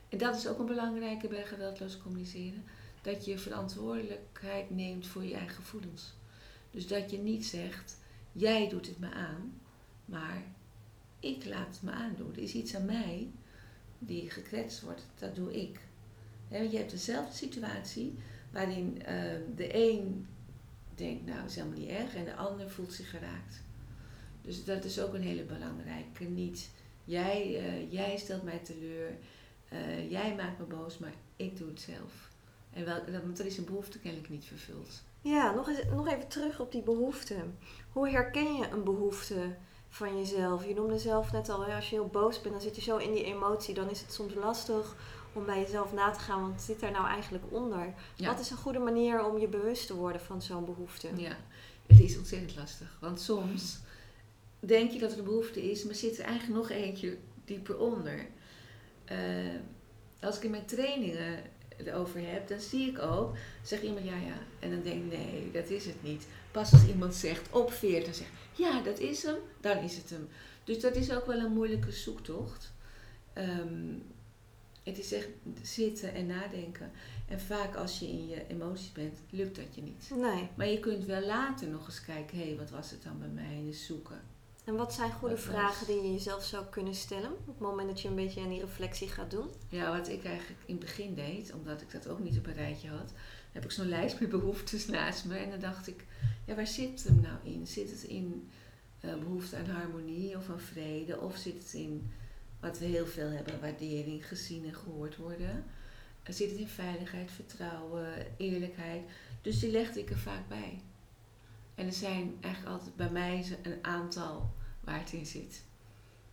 En 0.09 0.19
dat 0.19 0.37
is 0.37 0.49
ook 0.49 0.59
een 0.59 0.67
belangrijke 0.67 1.29
bij 1.29 1.45
geweldloos 1.45 1.99
communiceren. 1.99 2.65
Dat 3.05 3.25
je 3.25 3.39
verantwoordelijkheid 3.39 4.71
neemt 4.71 5.07
voor 5.07 5.25
je 5.25 5.35
eigen 5.35 5.55
gevoelens. 5.55 6.15
Dus 6.71 6.87
dat 6.87 7.11
je 7.11 7.19
niet 7.19 7.47
zegt, 7.47 7.97
jij 8.33 8.69
doet 8.69 8.87
het 8.87 8.99
me 8.99 9.13
aan, 9.13 9.61
maar 10.05 10.43
ik 11.21 11.45
laat 11.45 11.75
het 11.75 11.83
me 11.83 11.91
aandoen. 11.91 12.33
Er 12.33 12.43
is 12.43 12.55
iets 12.55 12.75
aan 12.75 12.85
mij 12.85 13.31
die 13.99 14.31
gekwetst 14.31 14.81
wordt, 14.81 15.07
dat 15.19 15.35
doe 15.35 15.63
ik. 15.63 15.81
Je 16.49 16.77
hebt 16.77 16.91
dezelfde 16.91 17.37
situatie 17.37 18.19
waarin 18.51 19.03
eh, 19.03 19.17
de 19.57 19.75
een 19.75 20.27
denkt, 20.95 21.27
nou, 21.27 21.45
is 21.45 21.55
helemaal 21.55 21.79
niet 21.79 21.89
erg, 21.89 22.15
en 22.15 22.25
de 22.25 22.37
ander 22.37 22.71
voelt 22.71 22.93
zich 22.93 23.11
geraakt. 23.11 23.63
Dus 24.43 24.65
dat 24.65 24.85
is 24.85 25.01
ook 25.01 25.15
een 25.15 25.23
hele 25.23 25.45
belangrijke. 25.45 26.25
Niet 26.25 26.71
jij, 27.05 27.59
eh, 27.59 27.93
jij 27.93 28.17
stelt 28.17 28.43
mij 28.43 28.59
teleur, 28.59 29.19
eh, 29.69 30.11
jij 30.11 30.35
maakt 30.35 30.59
me 30.59 30.65
boos, 30.65 30.99
maar 30.99 31.15
ik 31.37 31.57
doe 31.57 31.69
het 31.69 31.81
zelf. 31.81 32.33
En 32.75 32.85
wel, 32.85 33.01
want 33.23 33.39
er 33.39 33.47
is 33.47 33.59
een 33.59 33.65
behoefte 33.65 33.99
kennelijk 33.99 34.31
niet 34.31 34.45
vervuld. 34.45 35.03
Ja, 35.21 35.55
nog, 35.55 35.69
eens, 35.69 35.85
nog 35.91 36.09
even 36.09 36.29
terug 36.29 36.61
op 36.61 36.73
die 36.73 36.83
behoefte. 36.83 37.37
Hoe 37.93 38.09
herken 38.09 38.57
je 38.57 38.69
een 38.69 38.85
behoefte 38.85 39.57
van 39.89 40.19
jezelf? 40.19 40.67
Je 40.67 40.75
noemde 40.75 40.99
zelf 40.99 41.33
net 41.33 41.49
al, 41.49 41.67
hè, 41.67 41.75
als 41.75 41.91
je 41.91 41.95
heel 41.95 42.07
boos 42.07 42.41
bent, 42.41 42.55
dan 42.55 42.63
zit 42.63 42.77
je 42.77 42.83
zo 42.83 42.97
in 42.97 43.13
die 43.13 43.25
emotie. 43.25 43.75
Dan 43.75 43.91
is 43.91 44.01
het 44.01 44.13
soms 44.13 44.35
lastig 44.35 44.97
om 45.33 45.45
bij 45.45 45.61
jezelf 45.61 45.93
na 45.93 46.11
te 46.11 46.21
gaan, 46.21 46.41
want 46.41 46.63
zit 46.63 46.81
daar 46.81 46.91
nou 46.91 47.07
eigenlijk 47.07 47.45
onder? 47.51 47.95
Ja. 48.15 48.31
Wat 48.31 48.41
is 48.41 48.51
een 48.51 48.57
goede 48.57 48.79
manier 48.79 49.25
om 49.25 49.39
je 49.39 49.49
bewust 49.49 49.87
te 49.87 49.95
worden 49.95 50.21
van 50.21 50.43
zo'n 50.43 50.65
behoefte? 50.65 51.09
Ja, 51.17 51.37
het 51.87 52.01
is 52.01 52.19
ontzettend 52.19 52.57
lastig. 52.57 52.97
Want 53.01 53.21
soms 53.21 53.79
denk 54.61 54.91
je 54.91 54.99
dat 54.99 55.13
er 55.13 55.19
een 55.19 55.25
behoefte 55.25 55.71
is, 55.71 55.85
maar 55.85 55.95
zit 55.95 56.19
er 56.19 56.25
eigenlijk 56.25 56.59
nog 56.59 56.71
eentje 56.71 57.19
dieper 57.45 57.79
onder. 57.79 58.27
Eh, 59.05 59.19
als 60.21 60.37
ik 60.37 60.43
in 60.43 60.51
mijn 60.51 60.67
trainingen 60.67 61.43
erover 61.77 62.21
heb, 62.31 62.49
dan 62.49 62.61
zie 62.61 62.91
ik 62.91 62.99
ook, 62.99 63.37
zegt 63.63 63.83
iemand 63.83 64.05
ja, 64.05 64.17
ja. 64.17 64.39
En 64.59 64.71
dan 64.71 64.83
denk 64.83 65.05
ik, 65.05 65.19
nee, 65.19 65.51
dat 65.53 65.69
is 65.69 65.87
het 65.87 66.03
niet. 66.03 66.27
Pas 66.51 66.73
als 66.73 66.87
iemand 66.87 67.15
zegt 67.15 67.53
op 67.53 67.73
40, 67.73 68.15
zegt 68.15 68.31
ja, 68.53 68.83
dat 68.83 68.99
is 68.99 69.23
hem, 69.23 69.37
dan 69.61 69.79
is 69.79 69.97
het 69.97 70.11
hem. 70.11 70.29
Dus 70.65 70.81
dat 70.81 70.97
is 70.97 71.13
ook 71.13 71.27
wel 71.27 71.39
een 71.39 71.53
moeilijke 71.53 71.93
zoektocht. 71.93 72.73
Ehm, 73.33 73.93
het 74.83 74.99
is 74.99 75.13
echt 75.13 75.29
zitten 75.63 76.15
en 76.15 76.27
nadenken. 76.27 76.91
En 77.29 77.41
vaak 77.41 77.75
als 77.75 77.99
je 77.99 78.07
in 78.09 78.29
je 78.29 78.47
emoties 78.49 78.93
bent, 78.93 79.19
lukt 79.31 79.57
dat 79.57 79.75
je 79.75 79.83
niet. 79.83 80.11
Nee. 80.17 80.49
Maar 80.55 80.69
je 80.69 80.81
kunt 80.81 81.05
wel 81.05 81.27
later 81.27 81.69
nog 81.69 81.87
eens 81.87 82.05
kijken, 82.05 82.39
hé, 82.39 82.45
hey, 82.45 82.57
wat 82.57 82.71
was 82.71 82.91
het 82.91 83.03
dan 83.03 83.19
bij 83.19 83.29
mij? 83.29 83.45
En 83.45 83.67
eens 83.67 83.87
zoeken. 83.87 84.21
En 84.65 84.77
wat 84.77 84.95
zijn 84.95 85.13
goede 85.13 85.35
was- 85.35 85.45
vragen 85.45 85.87
die 85.87 85.97
je 86.03 86.13
jezelf 86.13 86.45
zou 86.45 86.65
kunnen 86.71 86.95
stellen 86.95 87.33
op 87.33 87.47
het 87.47 87.59
moment 87.59 87.89
dat 87.89 88.01
je 88.01 88.09
een 88.09 88.15
beetje 88.15 88.41
aan 88.41 88.49
die 88.49 88.61
reflectie 88.61 89.09
gaat 89.09 89.31
doen? 89.31 89.49
Ja, 89.69 89.97
wat 89.99 90.09
ik 90.09 90.25
eigenlijk 90.25 90.61
in 90.67 90.75
het 90.77 90.85
begin 90.85 91.15
deed, 91.15 91.53
omdat 91.53 91.81
ik 91.81 91.91
dat 91.93 92.09
ook 92.09 92.19
niet 92.19 92.39
op 92.39 92.47
een 92.47 92.55
rijtje 92.55 92.89
had, 92.89 93.13
heb 93.53 93.65
ik 93.65 93.71
zo'n 93.71 93.89
lijst 93.89 94.21
met 94.21 94.29
behoeftes 94.31 94.87
naast 94.87 95.25
me. 95.25 95.37
En 95.37 95.51
dan 95.51 95.61
dacht 95.61 95.87
ik, 95.87 96.05
ja, 96.45 96.55
waar 96.55 96.67
zit 96.67 96.91
het 96.91 97.05
hem 97.05 97.21
nou 97.21 97.37
in? 97.43 97.67
Zit 97.67 97.91
het 97.91 98.03
in 98.03 98.51
eh, 99.01 99.15
behoefte 99.15 99.57
aan 99.57 99.67
harmonie 99.71 100.37
of 100.37 100.49
aan 100.51 100.61
vrede? 100.61 101.21
Of 101.21 101.37
zit 101.37 101.59
het 101.63 101.73
in 101.73 102.11
wat 102.61 102.79
we 102.79 102.85
heel 102.85 103.07
veel 103.07 103.29
hebben, 103.31 103.61
waardering, 103.61 104.29
gezien 104.29 104.65
en 104.65 104.75
gehoord 104.75 105.17
worden? 105.17 105.65
Eh, 106.23 106.35
Zit 106.35 106.51
het 106.51 106.59
in 106.59 106.69
veiligheid, 106.69 107.31
vertrouwen, 107.31 108.07
eerlijkheid? 108.37 109.03
Dus 109.43 109.59
die 109.61 109.71
legde 109.71 110.01
ik 110.01 110.11
er 110.11 110.19
vaak 110.19 110.49
bij. 110.49 110.81
En 111.75 111.87
er 111.87 111.93
zijn 111.93 112.37
eigenlijk 112.41 112.75
altijd 112.75 112.97
bij 112.97 113.11
mij 113.11 113.59
een 113.63 113.79
aantal 113.83 114.55
waar 114.81 114.99
het 114.99 115.13
in 115.13 115.27
zit. 115.27 115.63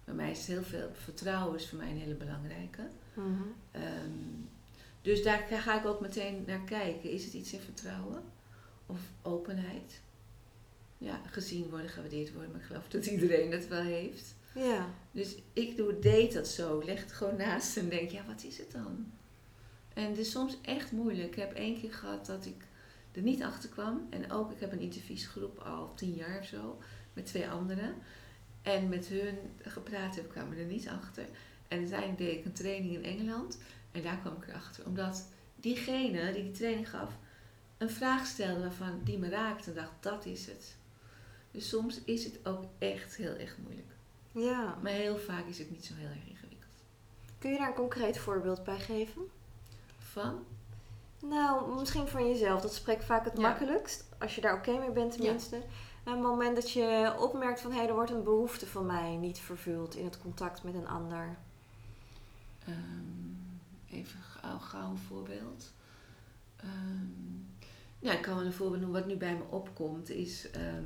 Bij 0.04 0.14
mij 0.14 0.32
is 0.32 0.38
het 0.38 0.48
heel 0.48 0.64
veel, 0.64 0.90
vertrouwen 0.94 1.56
is 1.56 1.70
voor 1.70 1.78
mij 1.78 1.90
een 1.90 1.98
hele 1.98 2.16
belangrijke. 2.16 2.88
Mhm. 3.14 3.42
Ehm, 3.72 4.10
dus 5.02 5.24
daar 5.24 5.40
ga 5.50 5.80
ik 5.80 5.86
ook 5.86 6.02
meteen 6.02 6.44
naar 6.48 6.64
kijken. 6.64 7.12
Is 7.12 7.24
het 7.24 7.34
iets 7.34 7.54
in 7.54 7.60
vertrouwen 7.60 8.24
of 8.86 9.00
openheid? 9.22 10.02
Ja, 10.98 11.22
gezien 11.26 11.70
worden, 11.70 11.90
gewaardeerd 11.90 12.34
worden, 12.34 12.52
maar 12.52 12.60
ik 12.60 12.66
geloof 12.66 12.88
dat 12.88 13.06
iedereen 13.06 13.52
dat 13.52 13.68
wel 13.68 13.82
heeft. 13.82 14.36
Ja. 14.56 14.90
Dus 15.12 15.36
ik 15.54 15.78
doe, 15.78 16.00
deed 16.00 16.34
dat 16.34 16.48
zo. 16.48 16.84
Leg 16.84 17.00
het 17.00 17.12
gewoon 17.12 17.36
naast 17.36 17.78
en 17.78 17.90
denk, 17.90 18.10
ja, 18.10 18.26
wat 18.26 18.44
is 18.44 18.58
het 18.58 18.72
dan? 18.72 19.12
En 19.94 20.10
het 20.10 20.18
is 20.18 20.32
soms 20.32 20.58
echt 20.62 20.92
moeilijk. 20.92 21.28
Ik 21.28 21.36
heb 21.36 21.54
één 21.54 21.80
keer 21.80 21.94
gehad 21.94 22.26
dat 22.26 22.46
ik 22.46 22.66
er 23.12 23.22
niet 23.22 23.44
achter 23.44 23.70
kwam. 23.70 24.08
En 24.10 24.32
ook, 24.32 24.52
ik 24.52 24.60
heb 24.60 24.72
een 24.72 24.80
interviesgroep 24.80 25.58
al 25.58 25.94
tien 25.94 26.14
jaar 26.14 26.40
of 26.40 26.46
zo, 26.46 26.78
met 27.14 27.26
twee 27.26 27.50
anderen. 27.50 27.96
En 28.62 28.90
met 28.90 29.08
hun 29.08 29.38
gepraat 29.62 30.16
heb, 30.16 30.30
kwamen 30.30 30.58
er 30.58 30.66
niet 30.66 30.88
achter. 30.88 31.26
En 31.68 31.78
uiteindelijk 31.78 32.18
deed 32.18 32.38
ik 32.38 32.46
een 32.46 32.54
training 32.54 32.94
in 32.94 33.04
Engeland. 33.04 33.58
En 33.92 34.02
daar 34.02 34.18
kwam 34.18 34.36
ik 34.36 34.48
erachter. 34.48 34.86
Omdat 34.86 35.28
diegene 35.56 36.34
die 36.34 36.44
die 36.44 36.52
training 36.52 36.90
gaf, 36.90 37.18
een 37.78 37.90
vraag 37.90 38.26
stelde 38.26 38.60
waarvan 38.60 39.02
die 39.04 39.18
me 39.18 39.30
raakte. 39.30 39.70
En 39.70 39.76
dacht, 39.76 39.92
dat 40.00 40.26
is 40.26 40.46
het. 40.46 40.76
Dus 41.52 41.70
soms 41.70 42.02
is 42.04 42.24
het 42.24 42.46
ook 42.46 42.64
echt 42.78 43.16
heel 43.16 43.36
erg 43.36 43.58
moeilijk. 43.58 43.90
Ja. 44.32 44.78
Maar 44.82 44.92
heel 44.92 45.18
vaak 45.18 45.48
is 45.48 45.58
het 45.58 45.72
niet 45.72 45.86
zo 45.86 45.94
heel 45.96 46.08
erg 46.08 46.28
ingewikkeld. 46.30 46.84
Kun 47.38 47.52
je 47.52 47.58
daar 47.58 47.68
een 47.68 47.74
concreet 47.74 48.18
voorbeeld 48.18 48.64
bij 48.64 48.80
geven? 48.80 49.22
Van? 49.98 50.46
Nou, 51.22 51.80
misschien 51.80 52.08
van 52.08 52.28
jezelf. 52.28 52.62
Dat 52.62 52.74
spreekt 52.74 53.04
vaak 53.04 53.26
het 53.26 53.38
Ja. 53.38 53.42
makkelijkst. 53.42 54.06
Als 54.20 54.36
je 54.36 54.42
daar 54.42 54.56
oké 54.58 54.78
mee 54.80 54.92
bent 54.92 55.12
tenminste. 55.12 55.62
Een 56.04 56.22
moment 56.22 56.56
dat 56.56 56.72
je 56.72 57.16
opmerkt 57.20 57.60
van... 57.62 57.72
hé, 57.72 57.82
er 57.88 57.94
wordt 57.94 58.12
een 58.12 58.24
behoefte 58.24 58.68
van 58.68 58.86
mij 58.86 59.16
niet 59.16 59.40
vervuld 59.40 59.96
in 59.96 60.06
het 60.06 60.18
contact 60.20 60.64
met 60.64 60.74
een 60.74 60.88
ander. 60.88 61.38
Ehm, 62.66 63.96
even 63.98 64.20
gauw, 64.22 64.58
gauw 64.58 64.90
een 64.90 64.98
voorbeeld. 64.98 65.72
Ehm, 66.56 67.06
ja, 68.00 68.12
ik 68.12 68.22
kan 68.22 68.36
wel 68.36 68.46
een 68.46 68.54
voorbeeld 68.54 68.82
noemen. 68.82 69.00
Wat 69.00 69.10
nu 69.10 69.16
bij 69.18 69.36
me 69.36 69.44
opkomt 69.50 70.10
is... 70.10 70.52
ehm, 70.52 70.84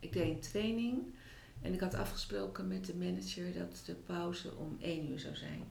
ik 0.00 0.12
deed 0.12 0.30
een 0.34 0.40
training. 0.40 1.14
En 1.62 1.72
ik 1.74 1.80
had 1.80 1.94
afgesproken 1.94 2.68
met 2.68 2.86
de 2.86 2.94
manager 2.94 3.52
dat 3.52 3.82
de 3.86 3.94
pauze 3.94 4.56
om 4.56 4.76
één 4.80 5.10
uur 5.10 5.18
zou 5.18 5.36
zijn. 5.36 5.64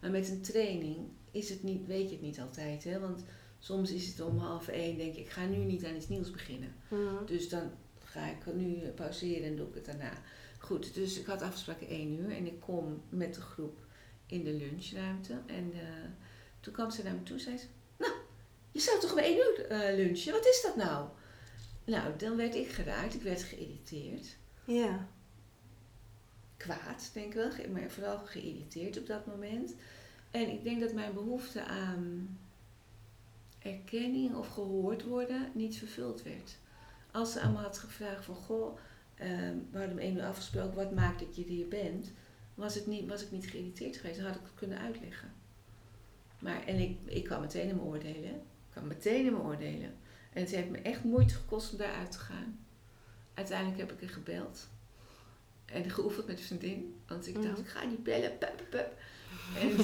Maar 0.00 0.10
met 0.10 0.28
een 0.28 0.40
training 0.42 0.96
is 1.30 1.48
het 1.48 1.62
niet, 1.62 1.86
weet 1.86 2.08
je 2.08 2.14
het 2.16 2.24
niet 2.24 2.40
altijd. 2.40 2.84
Hè? 2.84 3.00
Want 3.00 3.24
soms 3.58 3.90
is 3.90 4.06
het 4.06 4.20
om 4.20 4.38
half 4.38 4.68
één, 4.68 4.96
denk 4.98 5.12
ik, 5.14 5.18
ik 5.18 5.30
ga 5.30 5.44
nu 5.44 5.56
niet 5.56 5.84
aan 5.84 5.96
iets 5.96 6.08
nieuws 6.08 6.30
beginnen. 6.30 6.74
Mhm. 6.88 7.24
Dus 7.26 7.48
dan 7.48 7.70
ga 8.04 8.26
ik 8.26 8.54
nu 8.54 8.76
pauzeren 8.88 9.46
en 9.46 9.56
doe 9.56 9.68
ik 9.68 9.74
het 9.74 9.84
daarna. 9.84 10.12
Goed, 10.58 10.94
dus 10.94 11.18
ik 11.18 11.26
had 11.26 11.42
afgesproken 11.42 11.88
één 11.88 12.12
uur 12.20 12.30
en 12.30 12.46
ik 12.46 12.60
kom 12.60 13.02
met 13.08 13.34
de 13.34 13.40
groep 13.40 13.86
in 14.26 14.44
de 14.44 14.52
lunchruimte. 14.52 15.32
En 15.46 15.72
eh, 15.72 16.10
toen 16.60 16.72
kwam 16.72 16.90
ze 16.90 17.02
naar 17.02 17.14
me 17.14 17.22
toe 17.22 17.36
en 17.36 17.42
zei 17.42 17.56
ze, 17.56 17.66
nou, 17.96 18.12
je 18.70 18.80
zou 18.80 19.00
toch 19.00 19.12
om 19.12 19.18
één 19.18 19.36
uur 19.36 19.66
eh, 19.66 19.96
lunchen? 19.96 20.32
Wat 20.32 20.46
is 20.46 20.62
dat 20.62 20.76
nou? 20.76 21.08
Nou, 21.84 22.16
dan 22.16 22.36
werd 22.36 22.54
ik 22.54 22.68
geraakt, 22.68 23.14
ik 23.14 23.22
werd 23.22 23.42
geïrriteerd. 23.42 24.36
Ja. 24.64 25.08
Kwaad, 26.56 27.10
denk 27.12 27.26
ik 27.26 27.32
wel, 27.32 27.50
maar 27.72 27.90
vooral 27.90 28.18
geïrriteerd 28.18 28.98
op 28.98 29.06
dat 29.06 29.26
moment. 29.26 29.74
En 30.30 30.48
ik 30.50 30.64
denk 30.64 30.80
dat 30.80 30.92
mijn 30.92 31.12
behoefte 31.14 31.64
aan 31.64 32.38
erkenning 33.58 34.34
of 34.34 34.48
gehoord 34.48 35.04
worden 35.04 35.50
niet 35.54 35.76
vervuld 35.78 36.22
werd. 36.22 36.56
Als 37.10 37.32
ze 37.32 37.40
aan 37.40 37.52
me 37.52 37.58
had 37.58 37.78
gevraagd 37.78 38.24
van, 38.24 38.34
goh, 38.34 38.78
ehm, 39.14 39.56
we 39.70 39.78
hadden 39.78 39.98
één 39.98 40.16
uur 40.16 40.24
afgesproken, 40.24 40.74
wat 40.74 40.94
maakt 40.94 41.20
dat 41.20 41.36
je 41.36 41.42
hier 41.44 41.68
bent? 41.68 42.12
Was, 42.54 42.74
het 42.74 42.86
niet, 42.86 43.08
was 43.08 43.22
ik 43.22 43.30
niet 43.30 43.46
geïrriteerd 43.50 43.96
geweest, 43.96 44.16
dan 44.18 44.26
had 44.26 44.36
ik 44.36 44.42
het 44.42 44.54
kunnen 44.54 44.78
uitleggen. 44.78 45.32
Maar, 46.38 46.66
en 46.66 46.78
ik, 46.78 46.98
ik 47.04 47.24
kan 47.24 47.40
meteen 47.40 47.68
in 47.68 47.76
me 47.76 47.82
oordelen. 47.82 48.34
Ik 48.34 48.74
kan 48.74 48.86
meteen 48.86 49.26
in 49.26 49.32
me 49.32 49.38
oordelen. 49.38 49.94
En 50.32 50.40
het 50.42 50.50
heeft 50.50 50.70
me 50.70 50.78
echt 50.78 51.04
moeite 51.04 51.34
gekost 51.34 51.72
om 51.72 51.78
daaruit 51.78 52.10
te 52.12 52.18
gaan. 52.18 52.58
Uiteindelijk 53.34 53.78
heb 53.78 53.92
ik 53.92 54.02
er 54.02 54.08
gebeld. 54.08 54.68
En 55.64 55.90
geoefend 55.90 56.26
met 56.26 56.38
een 56.38 56.44
vriendin. 56.44 56.94
Want 57.06 57.26
ik 57.26 57.34
dacht, 57.34 57.46
Mhm. 57.48 57.60
ik 57.60 57.68
ga 57.68 57.84
niet 57.84 58.02
bellen. 58.02 58.38
Pup, 58.38 58.66
pup. 58.70 58.98
En, 59.56 59.76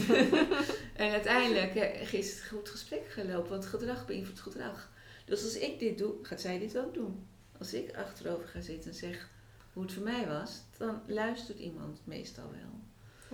en 1.07 1.11
uiteindelijk 1.13 1.75
eh, 1.75 2.13
is 2.13 2.35
het 2.35 2.45
goed 2.49 2.69
gesprek 2.69 3.09
gelopen. 3.09 3.51
Want 3.51 3.67
gedrag 3.67 4.07
beïnvloedt 4.07 4.41
gedrag. 4.41 4.93
Dus 5.25 5.43
als 5.43 5.59
ik 5.59 5.79
dit 5.79 5.99
doe, 5.99 6.15
gaat 6.23 6.41
zij 6.41 6.59
dit 6.59 6.79
ook 6.79 6.95
doen. 6.95 7.27
Als 7.59 7.75
ik 7.75 7.97
achterover 7.97 8.49
ga 8.49 8.61
zitten 8.61 8.91
en 8.91 8.97
zeg 8.97 9.31
hoe 9.73 9.83
het 9.83 9.93
voor 9.93 10.03
mij 10.03 10.27
was, 10.27 10.63
dan 10.79 11.03
luistert 11.07 11.59
iemand 11.59 12.01
meestal 12.05 12.51
wel. 12.51 12.81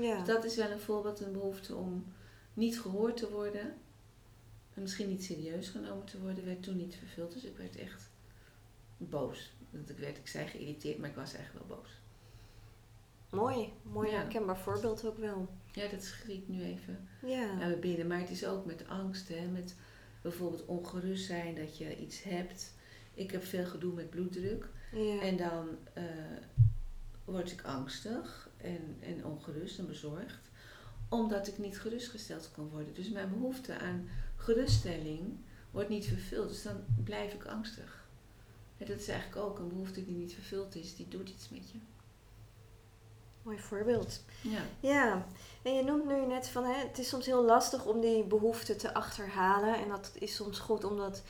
Ja. 0.04 0.18
Dus 0.18 0.26
dat 0.26 0.44
is 0.44 0.56
wel 0.56 0.70
een 0.70 0.80
voorbeeld, 0.80 1.20
een 1.20 1.32
behoefte 1.32 1.74
om 1.74 2.12
niet 2.54 2.80
gehoord 2.80 3.16
te 3.16 3.30
worden. 3.30 3.74
En 4.74 4.82
misschien 4.82 5.08
niet 5.08 5.24
serieus 5.24 5.68
genomen 5.68 6.06
te 6.06 6.20
worden, 6.20 6.44
werd 6.44 6.62
toen 6.62 6.76
niet 6.76 6.94
vervuld. 6.94 7.32
Dus 7.32 7.44
ik 7.44 7.56
werd 7.56 7.76
echt 7.76 8.10
boos. 8.96 9.52
Want 9.70 9.90
ik 9.90 9.98
werd, 9.98 10.18
ik 10.18 10.28
zei 10.28 10.46
geïrriteerd, 10.46 10.98
maar 10.98 11.08
ik 11.08 11.14
was 11.16 11.34
eigenlijk 11.34 11.68
wel 11.68 11.76
boos. 11.76 11.88
Mooi. 13.30 13.72
Mooi 13.82 14.10
Ja. 14.10 14.16
herkenbaar 14.16 14.58
voorbeeld 14.58 15.06
ook 15.06 15.18
wel. 15.18 15.48
Ja, 15.72 15.88
dat 15.88 16.02
schiet 16.04 16.48
nu 16.48 16.62
even 16.62 17.08
Ja. 17.26 17.54
naar 17.54 17.78
binnen. 17.78 18.06
Maar 18.06 18.20
het 18.20 18.30
is 18.30 18.46
ook 18.46 18.66
met 18.66 18.88
angst, 18.88 19.28
hè. 19.28 19.46
Met 19.46 19.74
bijvoorbeeld 20.22 20.64
ongerust 20.66 21.24
zijn 21.26 21.54
dat 21.54 21.78
je 21.78 21.98
iets 21.98 22.22
hebt. 22.22 22.72
Ik 23.14 23.30
heb 23.30 23.44
veel 23.44 23.66
gedoe 23.66 23.94
met 23.94 24.10
bloeddruk. 24.10 24.68
Ja. 24.92 25.20
En 25.20 25.36
dan 25.36 25.68
eh, 25.92 26.04
word 27.24 27.52
ik 27.52 27.62
angstig 27.62 28.48
en, 28.56 28.96
en 29.00 29.24
ongerust 29.24 29.78
en 29.78 29.86
bezorgd. 29.86 30.48
Omdat 31.08 31.46
ik 31.48 31.58
niet 31.58 31.80
gerustgesteld 31.80 32.50
kan 32.54 32.68
worden. 32.68 32.94
Dus 32.94 33.08
mijn 33.10 33.28
behoefte 33.28 33.78
aan 33.78 34.08
geruststelling 34.36 35.20
wordt 35.70 35.88
niet 35.88 36.06
vervuld. 36.06 36.48
Dus 36.48 36.62
dan 36.62 36.84
blijf 37.04 37.32
ik 37.34 37.44
angstig. 37.44 38.08
En 38.78 38.86
dat 38.86 38.98
is 39.00 39.08
eigenlijk 39.08 39.46
ook 39.46 39.58
een 39.58 39.68
behoefte 39.68 40.04
die 40.04 40.14
niet 40.14 40.32
vervuld 40.34 40.74
is. 40.74 40.96
Die 40.96 41.08
doet 41.08 41.28
iets 41.28 41.48
met 41.48 41.70
je. 41.70 41.78
Mooi 43.42 43.58
voorbeeld. 43.58 44.22
Ja. 44.40 44.60
Ja, 44.80 45.26
en 45.62 45.74
je 45.74 45.82
noemt 45.82 46.06
nu 46.06 46.26
net 46.26 46.48
van 46.48 46.64
hè, 46.64 46.74
het 46.88 46.98
is 46.98 47.08
soms 47.08 47.26
heel 47.26 47.44
lastig 47.44 47.84
om 47.84 48.00
die 48.00 48.24
behoefte 48.24 48.76
te 48.76 48.94
achterhalen. 48.94 49.74
En 49.74 49.88
dat 49.88 50.10
is 50.18 50.34
soms 50.34 50.58
goed 50.58 50.84
om 50.84 50.96
dat 50.96 51.22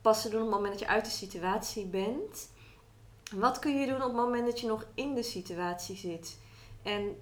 pas 0.00 0.22
te 0.22 0.28
doen 0.28 0.38
op 0.40 0.46
het 0.46 0.54
moment 0.54 0.72
dat 0.72 0.80
je 0.82 0.88
uit 0.88 1.04
de 1.04 1.10
situatie 1.10 1.86
bent. 1.86 2.48
Wat 3.34 3.58
kun 3.58 3.80
je 3.80 3.86
doen 3.86 3.96
op 3.96 4.02
het 4.02 4.12
moment 4.12 4.46
dat 4.46 4.60
je 4.60 4.66
nog 4.66 4.86
in 4.94 5.14
de 5.14 5.22
situatie 5.22 5.96
zit? 5.96 6.38
En 6.82 7.16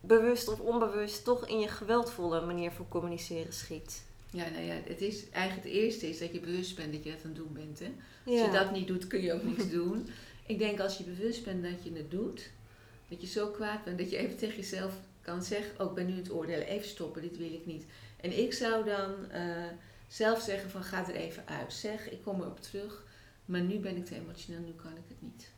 bewust 0.00 0.48
of 0.48 0.60
onbewust 0.60 1.24
toch 1.24 1.46
in 1.48 1.58
je 1.60 1.68
geweldvolle 1.68 2.46
manier 2.46 2.70
van 2.70 2.88
communiceren 2.88 3.52
schiet. 3.52 4.02
Ja, 4.30 4.48
nou 4.48 4.64
ja, 4.64 4.74
het 4.84 5.00
is 5.00 5.30
eigenlijk 5.30 5.66
het 5.66 5.74
eerste 5.76 6.08
is 6.08 6.18
dat 6.18 6.32
je 6.32 6.40
bewust 6.40 6.76
bent 6.76 6.92
dat 6.92 7.04
je 7.04 7.10
dat 7.10 7.20
aan 7.24 7.26
het 7.30 7.36
doen 7.36 7.52
bent. 7.52 7.78
Hè? 7.78 7.92
Als 8.26 8.34
Ja. 8.34 8.44
je 8.44 8.50
dat 8.50 8.70
niet 8.72 8.86
doet, 8.86 9.06
kun 9.06 9.20
je 9.22 9.32
ook 9.32 9.42
niks 9.42 9.70
doen. 9.78 10.08
Ik 10.46 10.58
denk 10.58 10.80
als 10.80 10.98
je 10.98 11.04
bewust 11.04 11.44
bent 11.44 11.62
dat 11.62 11.82
je 11.84 11.92
het 11.92 12.10
doet, 12.10 12.50
dat 13.08 13.20
je 13.20 13.26
zo 13.26 13.48
kwaad 13.48 13.84
bent 13.84 13.98
dat 13.98 14.10
je 14.10 14.16
even 14.16 14.36
tegen 14.36 14.56
jezelf 14.56 14.94
kan 15.20 15.42
zeggen: 15.42 15.80
Oh, 15.80 15.88
ik 15.88 15.94
ben 15.94 16.06
nu 16.06 16.16
het 16.16 16.30
oordelen, 16.30 16.66
even 16.66 16.88
stoppen, 16.88 17.22
dit 17.22 17.38
wil 17.38 17.52
ik 17.52 17.66
niet. 17.66 17.84
En 18.20 18.38
ik 18.38 18.52
zou 18.52 18.84
dan 18.84 19.30
eh, 19.30 19.64
zelf 20.08 20.40
zeggen: 20.40 20.70
van 20.70 20.82
ga 20.82 21.08
er 21.08 21.14
even 21.14 21.46
uit. 21.46 21.72
Zeg, 21.72 22.10
ik 22.10 22.22
kom 22.22 22.40
erop 22.40 22.60
terug, 22.60 23.04
maar 23.44 23.60
nu 23.60 23.78
ben 23.78 23.96
ik 23.96 24.06
te 24.06 24.14
emotioneel, 24.14 24.60
nu 24.60 24.72
kan 24.72 24.92
ik 24.96 25.08
het 25.08 25.22
niet. 25.22 25.50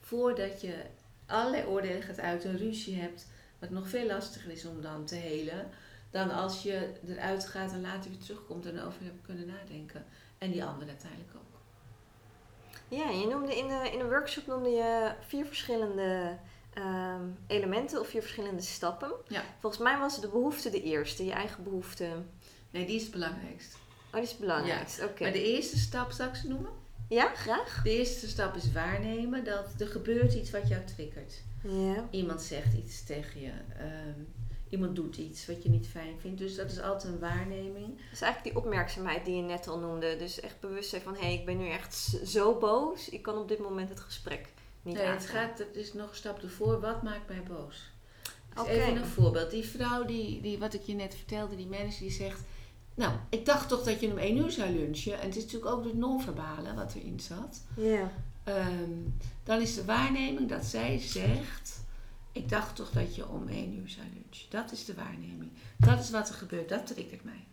Voordat 0.00 0.60
je 0.60 0.74
allerlei 1.26 1.66
oordelen 1.66 2.02
gaat 2.02 2.20
uit, 2.20 2.44
een 2.44 2.58
ruzie 2.58 3.00
hebt, 3.00 3.26
wat 3.58 3.70
nog 3.70 3.88
veel 3.88 4.06
lastiger 4.06 4.50
is 4.50 4.64
om 4.64 4.80
dan 4.80 5.04
te 5.04 5.14
helen, 5.14 5.68
dan 6.10 6.30
als 6.30 6.62
je 6.62 6.92
eruit 7.08 7.46
gaat 7.46 7.72
en 7.72 7.80
later 7.80 8.10
weer 8.10 8.18
terugkomt 8.18 8.66
en 8.66 8.78
erover 8.78 9.02
hebt 9.02 9.22
kunnen 9.26 9.46
nadenken. 9.46 10.04
En 10.38 10.50
die 10.50 10.64
anderen 10.64 10.88
uiteindelijk 10.88 11.32
ook. 11.34 11.40
Ja, 12.88 13.10
je 13.10 13.26
noemde 13.26 13.56
in 13.56 13.68
de, 13.68 13.90
in 13.92 13.98
de 13.98 14.08
workshop 14.08 14.46
noemde 14.46 14.68
je 14.68 15.12
vier 15.20 15.44
verschillende 15.44 16.38
ehm, 16.74 17.24
elementen 17.46 18.00
of 18.00 18.08
vier 18.08 18.20
verschillende 18.20 18.62
stappen. 18.62 19.12
Ja. 19.28 19.42
Volgens 19.60 19.82
mij 19.82 19.98
was 19.98 20.20
de 20.20 20.28
behoefte 20.28 20.70
de 20.70 20.82
eerste, 20.82 21.24
je 21.24 21.32
eigen 21.32 21.62
behoefte. 21.64 22.08
Nee, 22.70 22.86
die 22.86 22.96
is 22.96 23.02
het 23.02 23.10
belangrijkst. 23.10 23.74
Oh, 24.06 24.12
die 24.12 24.22
is 24.22 24.30
het 24.30 24.38
belangrijkste. 24.38 25.04
Oké. 25.04 25.22
Maar 25.22 25.32
de 25.32 25.44
eerste 25.54 25.78
stap, 25.78 26.10
zal 26.10 26.28
ik 26.28 26.34
ze 26.34 26.48
noemen? 26.48 26.70
Ja, 27.08 27.34
graag. 27.34 27.80
De 27.82 27.90
eerste 27.90 28.28
stap 28.28 28.56
is 28.56 28.72
waarnemen 28.72 29.44
dat 29.44 29.66
er 29.78 29.86
gebeurt 29.86 30.34
iets 30.34 30.50
wat 30.50 30.68
jou 30.68 30.84
triggert. 30.84 31.42
Ja. 31.62 32.08
Iemand 32.10 32.42
zegt 32.42 32.74
iets 32.74 33.04
tegen 33.04 33.40
je. 33.40 33.52
ehm, 33.78 34.20
iemand 34.68 34.96
doet 34.96 35.16
iets 35.16 35.46
wat 35.46 35.62
je 35.62 35.68
niet 35.68 35.86
fijn 35.86 36.20
vindt. 36.20 36.38
Dus 36.38 36.54
dat 36.54 36.70
is 36.70 36.80
altijd 36.80 37.12
een 37.12 37.18
waarneming. 37.18 37.98
Dus 38.10 38.20
eigenlijk 38.20 38.54
die 38.54 38.64
opmerkzaamheid 38.64 39.24
die 39.24 39.36
je 39.36 39.42
net 39.42 39.68
al 39.68 39.78
noemde. 39.78 40.16
Dus 40.16 40.40
echt 40.40 40.60
bewust 40.60 40.88
zijn 40.90 41.02
van, 41.02 41.14
hé, 41.14 41.20
hey, 41.20 41.34
ik 41.34 41.46
ben 41.46 41.58
nu 41.58 41.68
echt 41.68 41.94
zo 42.24 42.58
boos. 42.58 43.08
Ik 43.08 43.22
kan 43.22 43.38
op 43.38 43.48
dit 43.48 43.58
moment 43.58 43.88
het 43.88 44.00
gesprek 44.00 44.48
niet 44.82 44.94
Nee, 44.96 45.06
het 45.06 45.26
gaat, 45.26 45.58
het 45.58 45.76
is 45.76 45.92
nog 45.92 46.10
een 46.10 46.16
stap 46.16 46.42
ervoor. 46.42 46.80
Wat 46.80 47.02
maakt 47.02 47.28
mij 47.28 47.42
boos? 47.42 47.90
Dus. 48.54 48.66
Even 48.66 48.96
een 48.96 49.04
voorbeeld. 49.04 49.50
Die 49.50 49.64
vrouw, 49.64 50.04
die, 50.04 50.40
die, 50.40 50.58
wat 50.58 50.74
ik 50.74 50.82
je 50.82 50.94
net 50.94 51.14
vertelde, 51.14 51.56
die 51.56 51.66
manager, 51.66 51.98
die 51.98 52.10
zegt... 52.10 52.40
Nou, 52.94 53.12
ik 53.28 53.46
dacht 53.46 53.68
toch 53.68 53.82
dat 53.82 54.00
je 54.00 54.10
om 54.10 54.18
één 54.18 54.36
uur 54.36 54.50
zou 54.50 54.70
lunchen. 54.70 55.20
En 55.20 55.26
het 55.26 55.36
is 55.36 55.42
natuurlijk 55.42 55.72
ook 55.72 55.84
het 55.84 55.94
non-verbale 55.94 56.74
wat 56.74 56.94
erin 56.94 57.20
zat. 57.20 57.62
Ja. 57.76 58.12
Ehm, 58.44 58.90
dan 59.44 59.60
is 59.60 59.74
de 59.74 59.84
waarneming 59.84 60.48
dat 60.48 60.64
zij 60.64 60.98
zegt: 60.98 61.84
ik 62.32 62.48
dacht 62.48 62.76
toch 62.76 62.90
dat 62.90 63.14
je 63.14 63.28
om 63.28 63.48
één 63.48 63.78
uur 63.78 63.88
zou 63.88 64.06
lunchen. 64.06 64.50
Dat 64.50 64.72
is 64.72 64.84
de 64.84 64.94
waarneming. 64.94 65.50
Dat 65.76 66.00
is 66.00 66.10
wat 66.10 66.28
er 66.28 66.34
gebeurt. 66.34 66.68
Dat 66.68 66.86
triggert 66.86 67.24
mij. 67.24 67.44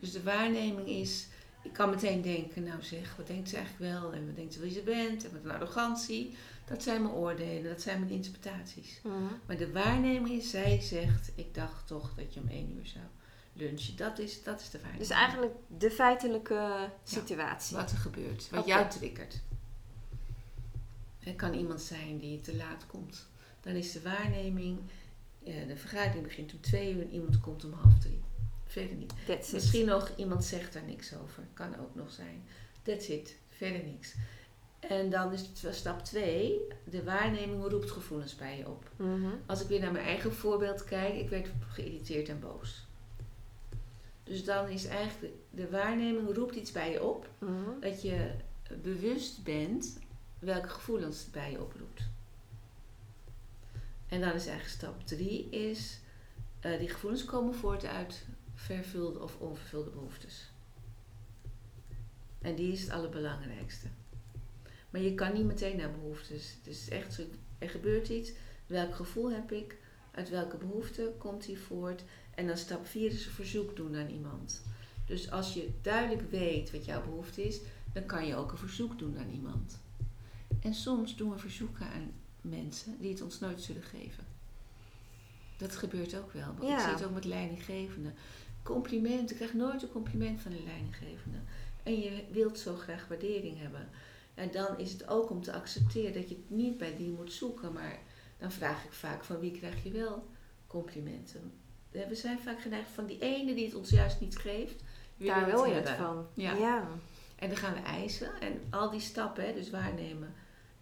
Dus 0.00 0.12
de 0.12 0.22
waarneming 0.22 0.88
is, 0.88 1.26
ik 1.66 1.72
kan 1.72 1.90
meteen 1.90 2.22
denken, 2.22 2.62
nou 2.62 2.82
zeg, 2.82 3.16
wat 3.16 3.26
denkt 3.26 3.48
ze 3.48 3.56
eigenlijk 3.56 3.92
wel? 3.92 4.12
En 4.12 4.26
wat 4.26 4.36
denkt 4.36 4.54
ze 4.54 4.60
wie 4.60 4.72
ze 4.72 4.82
bent? 4.82 5.24
En 5.24 5.32
wat 5.32 5.44
een 5.44 5.50
arrogantie. 5.50 6.36
Dat 6.64 6.82
zijn 6.82 7.02
mijn 7.02 7.14
oordelen, 7.14 7.70
dat 7.70 7.82
zijn 7.82 7.98
mijn 8.00 8.12
interpretaties. 8.12 9.00
Mhm. 9.02 9.14
Maar 9.46 9.56
de 9.56 9.72
waarneming 9.72 10.38
is, 10.38 10.50
zij 10.50 10.80
zegt, 10.80 11.32
ik 11.34 11.54
dacht 11.54 11.86
toch 11.86 12.14
dat 12.14 12.34
je 12.34 12.40
om 12.40 12.48
één 12.48 12.76
uur 12.76 12.86
zou 12.86 13.04
lunchen. 13.52 13.96
Dat 13.96 14.18
is, 14.18 14.42
dat 14.42 14.60
is 14.60 14.70
de 14.70 14.78
waarneming. 14.78 15.08
Dus 15.08 15.16
eigenlijk 15.16 15.54
de 15.66 15.90
feitelijke 15.90 16.90
situatie. 17.04 17.76
Wat 17.76 17.90
er 17.90 17.96
gebeurt, 17.96 18.50
wat 18.50 18.60
Oké. 18.60 18.68
jou 18.68 18.90
triggert. 18.90 19.40
Het 21.18 21.36
kan 21.36 21.54
iemand 21.54 21.80
zijn 21.80 22.18
die 22.18 22.40
te 22.40 22.56
laat 22.56 22.86
komt. 22.86 23.26
Dan 23.60 23.74
is 23.74 23.92
de 23.92 24.02
waarneming, 24.02 24.78
eh, 25.44 25.66
de 25.66 25.76
vergadering 25.76 26.22
begint 26.22 26.52
om 26.52 26.60
twee 26.60 26.94
uur 26.94 27.02
en 27.02 27.10
iemand 27.10 27.40
komt 27.40 27.64
om 27.64 27.72
half 27.72 27.98
drie. 27.98 28.22
Verder 28.66 28.96
niet. 28.96 29.12
That's 29.26 29.46
it. 29.46 29.52
Misschien 29.52 29.86
nog 29.86 30.12
iemand 30.16 30.44
zegt 30.44 30.72
daar 30.72 30.82
niks 30.82 31.14
over. 31.14 31.42
Kan 31.54 31.78
ook 31.80 31.94
nog 31.94 32.10
zijn. 32.10 32.44
That's 32.82 33.08
it. 33.08 33.36
Verder 33.48 33.84
niks. 33.84 34.14
En 34.80 35.10
dan 35.10 35.32
is 35.32 35.40
het 35.40 35.74
stap 35.74 36.04
twee. 36.04 36.60
De 36.84 37.04
waarneming 37.04 37.68
roept 37.68 37.90
gevoelens 37.90 38.34
bij 38.34 38.58
je 38.58 38.68
op. 38.68 38.90
Mhm. 38.96 39.30
Als 39.46 39.60
ik 39.62 39.68
weer 39.68 39.80
naar 39.80 39.92
mijn 39.92 40.04
eigen 40.04 40.32
voorbeeld 40.34 40.84
kijk, 40.84 41.14
ik 41.14 41.28
werd 41.28 41.48
geïrriteerd 41.68 42.28
en 42.28 42.40
boos. 42.40 42.86
Dus 44.24 44.44
dan 44.44 44.68
is 44.68 44.86
eigenlijk 44.86 45.34
de, 45.50 45.62
de 45.62 45.70
waarneming 45.70 46.34
roept 46.34 46.54
iets 46.54 46.72
bij 46.72 46.90
je 46.92 47.02
op 47.02 47.28
Mhm. 47.38 47.80
dat 47.80 48.02
je 48.02 48.30
bewust 48.82 49.42
bent 49.44 49.98
welke 50.38 50.68
gevoelens 50.68 51.20
het 51.20 51.32
bij 51.32 51.50
je 51.50 51.60
oproept. 51.62 52.02
En 54.08 54.20
dan 54.20 54.32
is 54.32 54.46
eigenlijk 54.46 54.68
stap 54.68 55.06
drie 55.06 55.50
is, 55.50 56.00
eh, 56.60 56.78
die 56.78 56.88
gevoelens 56.88 57.24
komen 57.24 57.54
voort 57.54 57.84
uit 57.84 58.26
vervulde 58.66 59.22
of 59.22 59.36
onvervulde 59.38 59.90
behoeftes. 59.90 60.50
En 62.38 62.54
die 62.54 62.72
is 62.72 62.80
het 62.80 62.90
allerbelangrijkste. 62.90 63.86
Maar 64.90 65.00
je 65.00 65.14
kan 65.14 65.32
niet 65.32 65.44
meteen 65.44 65.76
naar 65.76 65.90
behoeftes. 65.90 66.54
Het 66.58 66.66
is 66.66 66.88
echt 66.88 67.20
er 67.58 67.70
gebeurt 67.70 68.08
iets, 68.08 68.32
welk 68.66 68.94
gevoel 68.94 69.30
heb 69.32 69.52
ik, 69.52 69.76
uit 70.10 70.28
welke 70.28 70.56
behoefte 70.56 71.12
komt 71.18 71.46
die 71.46 71.58
voort. 71.58 72.04
En 72.34 72.46
dan 72.46 72.56
stap 72.56 72.86
vier 72.86 73.10
is 73.10 73.26
een 73.26 73.32
verzoek 73.32 73.76
doen 73.76 73.96
aan 73.96 74.08
iemand. 74.08 74.62
Dus 75.06 75.30
als 75.30 75.54
je 75.54 75.70
duidelijk 75.82 76.30
weet 76.30 76.70
wat 76.70 76.84
jouw 76.84 77.02
behoefte 77.04 77.42
is, 77.42 77.60
dan 77.92 78.06
kan 78.06 78.26
je 78.26 78.36
ook 78.36 78.52
een 78.52 78.58
verzoek 78.58 78.98
doen 78.98 79.18
aan 79.18 79.30
iemand. 79.30 79.78
En 80.60 80.74
soms 80.74 81.16
doen 81.16 81.30
we 81.30 81.38
verzoeken 81.38 81.86
aan 81.86 82.12
mensen 82.40 83.00
die 83.00 83.10
het 83.10 83.22
ons 83.22 83.38
nooit 83.38 83.60
zullen 83.60 83.82
geven. 83.82 84.24
Dat 85.56 85.76
gebeurt 85.76 86.16
ook 86.16 86.32
wel. 86.32 86.54
Ja. 86.60 86.74
Ik 86.74 86.80
zie 86.80 86.92
het 86.92 87.04
ook 87.04 87.14
met 87.14 87.24
leidinggevenden. 87.24 88.14
Compliment. 88.66 89.30
Ik 89.30 89.36
krijg 89.36 89.54
nooit 89.54 89.82
een 89.82 89.92
compliment 89.92 90.40
van 90.40 90.52
een 90.52 90.64
leidinggevende. 90.64 91.38
En 91.82 92.00
je 92.00 92.24
wilt 92.30 92.58
zo 92.58 92.74
graag 92.74 93.08
waardering 93.08 93.58
hebben. 93.60 93.88
En 94.34 94.50
dan 94.50 94.78
is 94.78 94.92
het 94.92 95.08
ook 95.08 95.30
om 95.30 95.42
te 95.42 95.52
accepteren 95.52 96.12
dat 96.12 96.28
je 96.28 96.34
het 96.34 96.50
niet 96.50 96.78
bij 96.78 96.96
die 96.96 97.10
moet 97.10 97.32
zoeken. 97.32 97.72
Maar 97.72 97.98
dan 98.38 98.52
vraag 98.52 98.84
ik 98.84 98.92
vaak 98.92 99.24
van 99.24 99.40
wie 99.40 99.50
krijg 99.50 99.82
je 99.82 99.90
wel 99.90 100.26
complimenten. 100.66 101.52
Eh, 101.90 102.06
We 102.08 102.14
zijn 102.14 102.38
vaak 102.38 102.60
geneigd 102.60 102.90
van 102.90 103.06
die 103.06 103.18
ene 103.18 103.54
die 103.54 103.64
het 103.64 103.74
ons 103.74 103.90
juist 103.90 104.20
niet 104.20 104.36
geeft. 104.36 104.82
Daar 105.16 105.46
wil 105.46 105.64
je 105.64 105.74
het 105.74 105.88
van. 105.88 106.26
Ja. 106.34 106.52
ja. 106.52 106.88
En 107.36 107.48
dan 107.48 107.58
gaan 107.58 107.74
we 107.74 107.80
eisen. 107.80 108.40
En 108.40 108.60
al 108.70 108.90
die 108.90 109.00
stappen, 109.00 109.46
hè, 109.46 109.52
dus 109.52 109.70
waarnemen. 109.70 110.34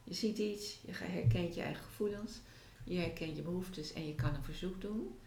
Je 0.04 0.14
ziet 0.14 0.38
iets, 0.38 0.80
je 0.86 0.92
herkent 0.92 1.54
je 1.54 1.60
eigen 1.60 1.84
gevoelens. 1.84 2.40
Je 2.84 2.98
herkent 2.98 3.36
je 3.36 3.42
behoeftes 3.42 3.92
en 3.92 4.06
je 4.06 4.14
kan 4.14 4.34
een 4.34 4.44
verzoek 4.44 4.80
doen. 4.80 5.18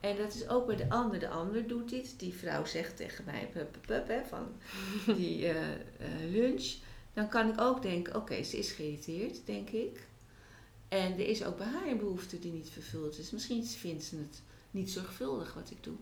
En 0.00 0.16
dat 0.16 0.34
is 0.34 0.48
ook 0.48 0.66
bij 0.66 0.76
de 0.76 0.88
ander. 0.88 1.18
De 1.18 1.28
ander 1.28 1.66
doet 1.66 1.90
iets. 1.90 2.16
Die 2.16 2.34
vrouw 2.34 2.64
zegt 2.64 2.96
tegen 2.96 3.24
mij, 3.24 3.48
pup, 3.52 3.76
pup, 3.86 4.08
hè, 4.08 4.24
van 4.24 4.46
die 5.18 5.46
eh, 5.46 5.72
eh, 5.72 5.80
lunch. 6.30 6.74
Dan 7.12 7.28
kan 7.28 7.48
ik 7.48 7.60
ook 7.60 7.82
denken, 7.82 8.16
oké, 8.16 8.42
ze 8.42 8.58
is 8.58 8.70
geïrriteerd, 8.70 9.46
denk 9.46 9.70
ik. 9.70 10.06
En 10.88 11.12
er 11.12 11.28
is 11.28 11.44
ook 11.44 11.56
bij 11.56 11.66
haar 11.66 11.86
een 11.86 11.98
behoefte 11.98 12.38
die 12.38 12.52
niet 12.52 12.70
vervuld 12.70 13.18
is. 13.18 13.30
Misschien 13.30 13.66
vindt 13.66 14.04
ze 14.04 14.16
het 14.16 14.42
niet 14.70 14.90
zorgvuldig 14.90 15.54
wat 15.54 15.70
ik 15.70 15.84
doe. 15.84 15.96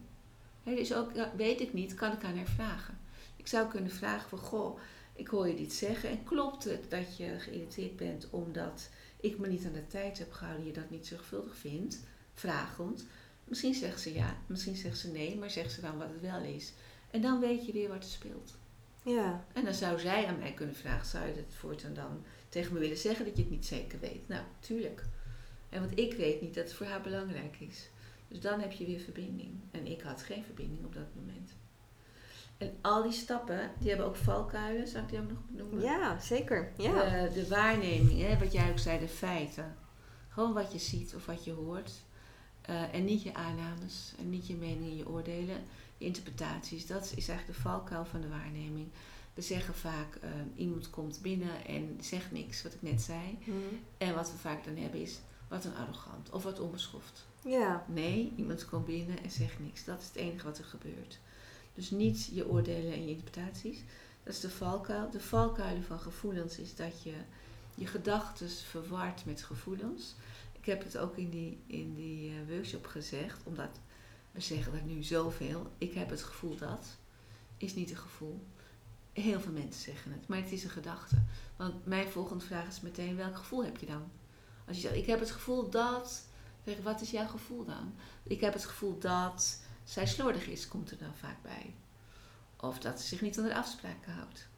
Hè, 0.63 0.75
dus 0.75 0.95
ook, 0.95 1.11
weet 1.37 1.61
ik 1.61 1.73
niet, 1.73 1.95
kan 1.95 2.13
ik 2.13 2.25
aan 2.25 2.37
haar 2.37 2.47
vragen. 2.47 2.99
Ik 3.37 3.47
zou 3.47 3.69
kunnen 3.69 3.91
vragen 3.91 4.29
van, 4.29 4.39
goh, 4.39 4.79
ik 5.13 5.29
hoor 5.29 5.49
je 5.49 5.57
dit 5.57 5.73
zeggen. 5.73 6.09
En 6.09 6.25
klopt 6.25 6.65
het 6.65 6.91
dat 6.91 7.17
je 7.17 7.39
geïrriteerd 7.39 7.97
bent 7.97 8.31
omdat 8.31 8.89
ik 9.21 9.39
me 9.39 9.49
niet 9.49 9.67
aan 9.67 9.73
de 9.73 9.87
tijd 9.87 10.19
heb 10.19 10.33
gehouden, 10.33 10.67
je 10.67 10.73
dat 10.73 10.91
niet 10.91 11.07
zorgvuldig 11.07 11.57
vindt? 11.57 12.01
Vragend. 12.35 13.07
Misschien 13.49 13.75
zegt 13.75 14.01
ze 14.01 14.15
ja, 14.15 14.37
misschien 14.47 14.77
zegt 14.77 14.99
ze 14.99 15.11
nee, 15.11 15.37
maar 15.37 15.51
zegt 15.51 15.73
ze 15.73 15.81
dan 15.81 15.99
wat 15.99 16.09
het 16.09 16.21
wel 16.21 16.43
is. 16.43 16.73
En 17.11 17.21
dan 17.21 17.41
weet 17.41 17.67
je 17.67 17.73
weer 17.73 17.89
wat 17.89 18.03
er 18.03 18.11
speelt. 18.11 18.55
Ja. 19.03 19.45
En 19.53 19.65
dan 19.65 19.75
zou 19.75 19.99
zij 19.99 20.27
aan 20.27 20.39
mij 20.39 20.53
kunnen 20.53 20.75
vragen, 20.75 21.07
zou 21.07 21.27
je 21.27 21.35
het 21.35 21.55
voortaan 21.55 21.95
dan 21.95 22.25
tegen 22.49 22.73
me 22.73 22.79
willen 22.79 22.97
zeggen 22.97 23.25
dat 23.25 23.37
je 23.37 23.43
het 23.43 23.51
niet 23.51 23.67
zeker 23.67 24.01
weet? 24.01 24.29
Nou, 24.29 24.43
tuurlijk. 24.61 25.05
En 25.69 25.81
want 25.81 25.99
ik 25.99 26.15
weet 26.15 26.41
niet 26.41 26.55
dat 26.55 26.65
het 26.65 26.73
voor 26.73 26.87
haar 26.87 27.01
belangrijk 27.01 27.57
is. 27.61 27.89
Dus 28.29 28.41
dan 28.41 28.61
heb 28.61 28.73
je 28.73 28.87
weer 28.87 29.01
verbinding. 29.01 29.51
En 29.71 29.87
ik 29.87 30.01
had 30.01 30.23
geen 30.23 30.45
verbinding 30.45 30.85
op 30.85 30.95
dat 30.95 31.15
moment. 31.15 31.51
En 32.57 32.77
al 32.81 33.03
die 33.03 33.13
stappen, 33.13 33.71
die 33.79 33.89
hebben 33.89 34.07
ook 34.07 34.17
valkuilen, 34.17 34.89
zou 34.89 35.03
ik 35.03 35.11
die 35.11 35.19
ook 35.19 35.29
nog 35.29 35.39
benoemen? 35.47 35.81
ja, 35.83 36.21
zeker. 36.21 36.73
Ja. 36.77 37.25
De, 37.25 37.33
de 37.33 37.49
waarneming, 37.49 38.21
hè, 38.21 38.39
wat 38.39 38.53
jij 38.53 38.71
ook 38.71 38.79
zei, 38.79 38.99
de 38.99 39.09
feiten. 39.09 39.77
Gewoon 40.29 40.53
wat 40.53 40.73
je 40.73 40.79
ziet 40.79 41.15
of 41.15 41.27
wat 41.27 41.45
je 41.45 41.53
hoort. 41.53 41.93
Eh, 42.67 42.95
en 42.95 43.05
niet 43.05 43.23
je 43.23 43.35
aannames 43.35 44.13
en 44.19 44.31
niet 44.31 44.47
je 44.47 44.55
meningen, 44.55 44.97
je 44.97 45.09
oordelen, 45.09 45.65
je 45.97 46.05
interpretaties. 46.05 46.87
Dat 46.87 47.03
is 47.03 47.29
eigenlijk 47.29 47.47
de 47.47 47.63
valkuil 47.63 48.05
van 48.05 48.21
de 48.21 48.29
waarneming. 48.29 48.89
We 49.35 49.43
zeggen 49.43 49.75
vaak, 49.75 50.15
eh, 50.15 50.31
iemand 50.55 50.91
komt 50.91 51.19
binnen 51.23 51.67
en 51.67 51.99
zegt 52.01 52.33
niks, 52.33 52.63
wat 52.63 52.75
ik 52.75 52.83
net 52.83 53.03
zei. 53.03 53.39
Mhm. 53.41 53.59
En 53.99 54.15
wat 54.15 54.31
we 54.31 54.37
vaak 54.37 54.65
dan 54.65 54.77
hebben 54.77 55.01
is, 55.01 55.19
wat 55.49 55.65
een 55.65 55.77
arrogant 55.77 56.31
of 56.31 56.43
wat 56.43 56.61
onbeschoft. 56.61 57.27
Ja. 57.45 57.85
Nee, 57.89 58.33
iemand 58.37 58.65
komt 58.65 58.85
binnen 58.85 59.23
en 59.23 59.31
zegt 59.31 59.61
niks. 59.61 59.85
Dat 59.85 60.01
is 60.01 60.07
het 60.07 60.17
enige 60.17 60.45
wat 60.45 60.59
er 60.59 60.65
gebeurt. 60.65 61.19
Dus 61.75 61.91
niet 61.91 62.31
je 62.33 62.49
oordelen 62.49 62.93
en 62.93 63.03
je 63.03 63.11
interpretaties. 63.11 63.79
Dat 64.23 64.35
is 64.35 64.41
de 64.41 64.51
valkuil. 64.51 65.11
De 65.11 65.21
valkuilen 65.21 65.85
van 65.85 65.99
gevoelens 65.99 66.59
is 66.59 66.75
dat 66.75 67.03
je 67.03 67.15
je 67.75 67.87
gedachten 67.87 68.51
verward 68.51 69.25
met 69.25 69.43
gevoelens. 69.43 70.15
Ik 70.67 70.73
heb 70.73 70.85
het 70.85 70.99
ook 70.99 71.17
in 71.17 71.31
die, 71.31 71.63
in 71.67 71.95
die 71.95 72.31
eh, 72.31 72.49
workshop 72.49 72.87
gezegd, 72.87 73.43
omdat 73.45 73.81
we 74.33 74.41
zeggen 74.41 74.73
dat 74.73 74.85
nu 74.85 75.03
zoveel. 75.03 75.71
Ik 75.79 75.93
heb 75.93 76.11
het 76.11 76.23
gevoel 76.23 76.57
dat, 76.57 76.97
is 77.57 77.75
niet 77.75 77.91
een 77.91 77.97
gevoel. 77.97 78.47
Heel 79.13 79.41
veel 79.41 79.53
mensen 79.53 79.83
zeggen 79.83 80.13
het, 80.13 80.29
maar 80.29 80.39
het 80.39 80.53
is 80.53 80.65
een 80.65 80.71
gedachte. 80.71 81.17
Want 81.57 81.87
mijn 81.87 82.09
volgende 82.09 82.45
vraag 82.45 82.67
is 82.67 82.81
meteen, 82.81 83.17
welk 83.17 83.37
gevoel 83.37 83.65
heb 83.65 83.77
je 83.77 83.87
dan? 83.87 84.11
Als 84.67 84.77
je 84.77 84.83
zegt, 84.83 84.95
ik 84.95 85.07
heb 85.07 85.21
het 85.21 85.31
gevoel 85.31 85.71
dat, 85.71 86.27
zeg 86.65 86.83
wat 86.83 87.01
is 87.01 87.11
jouw 87.11 87.29
gevoel 87.29 87.65
dan? 87.65 87.95
Ik 88.23 88.41
heb 88.41 88.53
het 88.53 88.65
gevoel 88.65 88.99
dat 88.99 89.61
zij 89.85 90.07
slordig 90.07 90.47
is, 90.47 90.69
komt 90.69 90.91
er 90.91 90.99
dan 90.99 91.15
vaak 91.15 91.43
bij. 91.43 91.75
Of 92.57 92.79
dat 92.79 93.01
ze 93.01 93.07
zich 93.07 93.21
niet 93.21 93.39
aan 93.39 93.45
de 93.45 93.55
afspraken 93.55 94.13
houdt. 94.13 94.49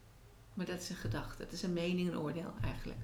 Maar 0.53 0.65
dat 0.65 0.81
is 0.81 0.89
een 0.89 0.95
gedachte, 0.95 1.43
dat 1.43 1.51
is 1.53 1.63
een 1.63 1.73
mening, 1.73 2.09
een 2.09 2.19
oordeel 2.19 2.53
eigenlijk. 2.61 2.99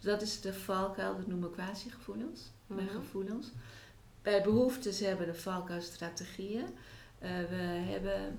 Dus 0.00 0.04
dat 0.04 0.22
is 0.22 0.40
de 0.40 0.54
valkuil, 0.54 1.16
dat 1.16 1.26
noemen 1.26 1.48
we 1.48 1.54
quasi-gevoelens, 1.54 2.40
mijn 2.66 2.86
Mhm. 2.86 2.96
gevoelens. 2.96 3.50
Bij 4.22 4.42
behoeftes 4.42 5.00
hebben 5.00 5.26
we 5.26 5.32
de 5.32 5.38
valkuil 5.38 5.80
strategieën. 5.80 6.64
Eh, 7.18 7.30
we, 7.48 7.54
hebben, 7.90 8.38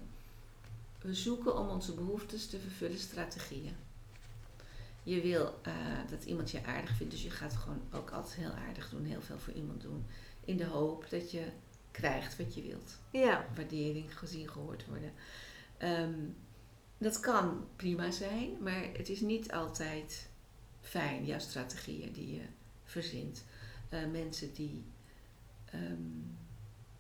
we 1.01 1.13
zoeken 1.13 1.57
om 1.57 1.67
onze 1.69 1.93
behoeftes 1.93 2.47
te 2.47 2.59
vervullen 2.59 2.97
strategieën. 2.99 3.75
Je 5.03 5.21
wil 5.21 5.59
eh, 5.61 5.73
dat 6.09 6.23
iemand 6.23 6.51
je 6.51 6.65
aardig 6.65 6.95
vindt, 6.95 7.11
dus 7.11 7.23
je 7.23 7.29
gaat 7.29 7.55
gewoon 7.55 7.81
ook 7.91 8.09
altijd 8.11 8.35
heel 8.35 8.51
aardig 8.67 8.89
doen, 8.89 9.05
heel 9.05 9.21
veel 9.21 9.37
voor 9.39 9.53
iemand 9.53 9.81
doen. 9.81 10.05
In 10.45 10.57
de 10.57 10.65
hoop 10.65 11.09
dat 11.09 11.31
je 11.31 11.45
krijgt 11.91 12.37
wat 12.37 12.55
je 12.55 12.61
wilt 12.61 12.97
Ja. 13.11 13.45
waardering 13.55 14.17
gezien, 14.17 14.49
gehoord 14.49 14.85
worden. 14.85 15.11
Ehm, 15.77 16.13
dat 16.97 17.19
kan 17.19 17.67
prima 17.75 18.11
zijn, 18.11 18.57
maar 18.63 18.83
het 18.93 19.09
is 19.09 19.19
niet 19.21 19.51
altijd 19.51 20.28
fijn, 20.81 21.25
jouw 21.25 21.39
strategieën 21.39 22.11
die 22.11 22.33
je 22.33 22.41
verzint. 22.83 23.43
Eh, 23.89 23.99
mensen 24.11 24.53
die 24.53 24.83
ehm, 25.65 26.01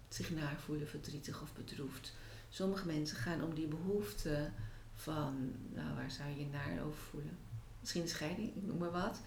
zich 0.09 0.29
naar 0.31 0.59
voelen, 0.59 0.87
verdrietig 0.87 1.41
of 1.41 1.53
bedroefd. 1.53 2.13
Sommige 2.49 2.85
mensen 2.85 3.17
gaan 3.17 3.43
om 3.43 3.53
die 3.53 3.67
behoefte 3.67 4.49
van, 4.93 5.51
nou 5.73 5.95
waar 5.95 6.11
zou 6.11 6.29
je 6.29 6.39
je 6.39 6.47
naar 6.47 6.83
over 6.85 6.99
voelen? 7.09 7.37
Misschien 7.79 8.01
een 8.01 8.07
scheiding, 8.07 8.55
ik 8.55 8.63
noem 8.63 8.77
maar 8.77 8.91
wat. 8.91 9.21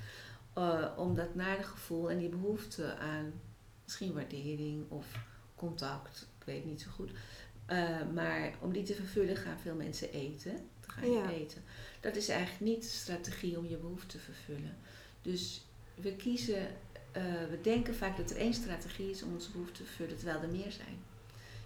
Eh, 0.53 0.89
om 0.97 1.15
dat 1.15 1.35
nare 1.35 1.63
gevoel 1.63 2.11
en 2.11 2.19
die 2.19 2.29
behoefte 2.29 2.97
aan 2.97 3.33
misschien 3.85 4.13
waardering 4.13 4.91
of 4.91 5.07
contact, 5.55 6.27
ik 6.39 6.45
weet 6.45 6.65
niet 6.65 6.81
zo 6.83 6.91
goed. 6.91 7.11
Eh, 7.67 7.99
maar 8.15 8.55
om 8.61 8.73
die 8.73 8.83
te 8.83 8.95
vervullen 8.95 9.37
gaan 9.37 9.59
veel 9.59 9.75
mensen 9.75 10.11
eten. 10.13 10.53
Dan 10.81 10.91
ga 10.91 11.01
je 11.05 11.11
Ja. 11.11 11.31
eten. 11.31 11.63
Dat 12.03 12.17
is 12.17 12.29
eigenlijk 12.29 12.61
niet 12.61 12.83
de 12.83 12.89
strategie 12.89 13.59
om 13.59 13.67
je 13.67 13.77
behoefte 13.77 14.07
te 14.07 14.19
vervullen. 14.19 14.77
Dus 15.23 15.65
we 15.95 16.17
kiezen 16.17 16.69
eh, 17.13 17.23
we 17.51 17.61
denken 17.63 17.95
vaak 17.95 18.17
dat 18.17 18.31
er 18.31 18.37
één 18.37 18.55
strategie 18.55 19.11
is 19.11 19.23
om 19.23 19.33
onze 19.33 19.51
behoeften 19.51 19.77
te 19.77 19.85
vervullen, 19.85 20.17
terwijl 20.17 20.43
er 20.43 20.49
meer 20.49 20.73
zijn. 20.73 21.03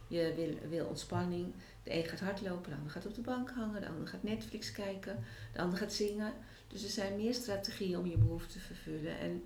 Je 0.09 0.33
wil, 0.37 0.69
wil 0.69 0.87
ontspanning, 0.87 1.53
de 1.83 1.95
een 1.95 2.05
gaat 2.05 2.21
hardlopen, 2.21 2.71
de 2.71 2.77
ander 2.77 2.93
gaat 2.93 3.07
op 3.07 3.15
de 3.15 3.21
bank 3.21 3.51
hangen, 3.51 3.81
de 3.81 3.89
ander 3.89 4.09
gaat 4.09 4.23
Netflix 4.23 4.73
kijken, 4.73 5.25
de 5.53 5.61
ander 5.61 5.79
gaat 5.79 5.93
zingen. 5.93 6.33
Dus 6.69 6.83
er 6.83 6.91
zijn 6.91 7.17
meer 7.17 7.35
strategieën 7.35 7.99
om 7.99 8.07
je 8.07 8.19
behoeften 8.19 8.53
te 8.53 8.67
vervullen. 8.67 9.19
En 9.19 9.45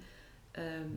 ehm, 0.51 0.91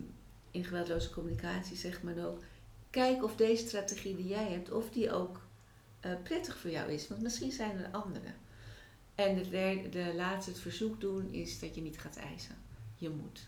in 0.51 0.63
geweldloze 0.63 1.09
communicatie 1.09 1.77
zegt 1.77 2.03
men 2.03 2.25
ook, 2.25 2.43
kijk 2.89 3.23
of 3.23 3.35
deze 3.35 3.67
strategie 3.67 4.15
die 4.15 4.27
jij 4.27 4.51
hebt, 4.51 4.71
of 4.71 4.89
die 4.89 5.11
ook 5.11 5.41
uh, 6.05 6.11
prettig 6.23 6.57
voor 6.57 6.69
jou 6.69 6.91
is. 6.91 7.07
Want 7.07 7.21
misschien 7.21 7.51
zijn 7.51 7.77
er 7.77 7.91
andere. 7.91 8.33
En 9.15 9.35
de, 9.35 9.49
derde, 9.49 9.89
de 9.89 10.13
laatste, 10.15 10.51
het 10.51 10.59
verzoek 10.59 11.01
doen, 11.01 11.31
is 11.31 11.59
dat 11.59 11.75
je 11.75 11.81
niet 11.81 11.99
gaat 11.99 12.15
eisen. 12.15 12.55
Je 12.95 13.09
moet. 13.09 13.47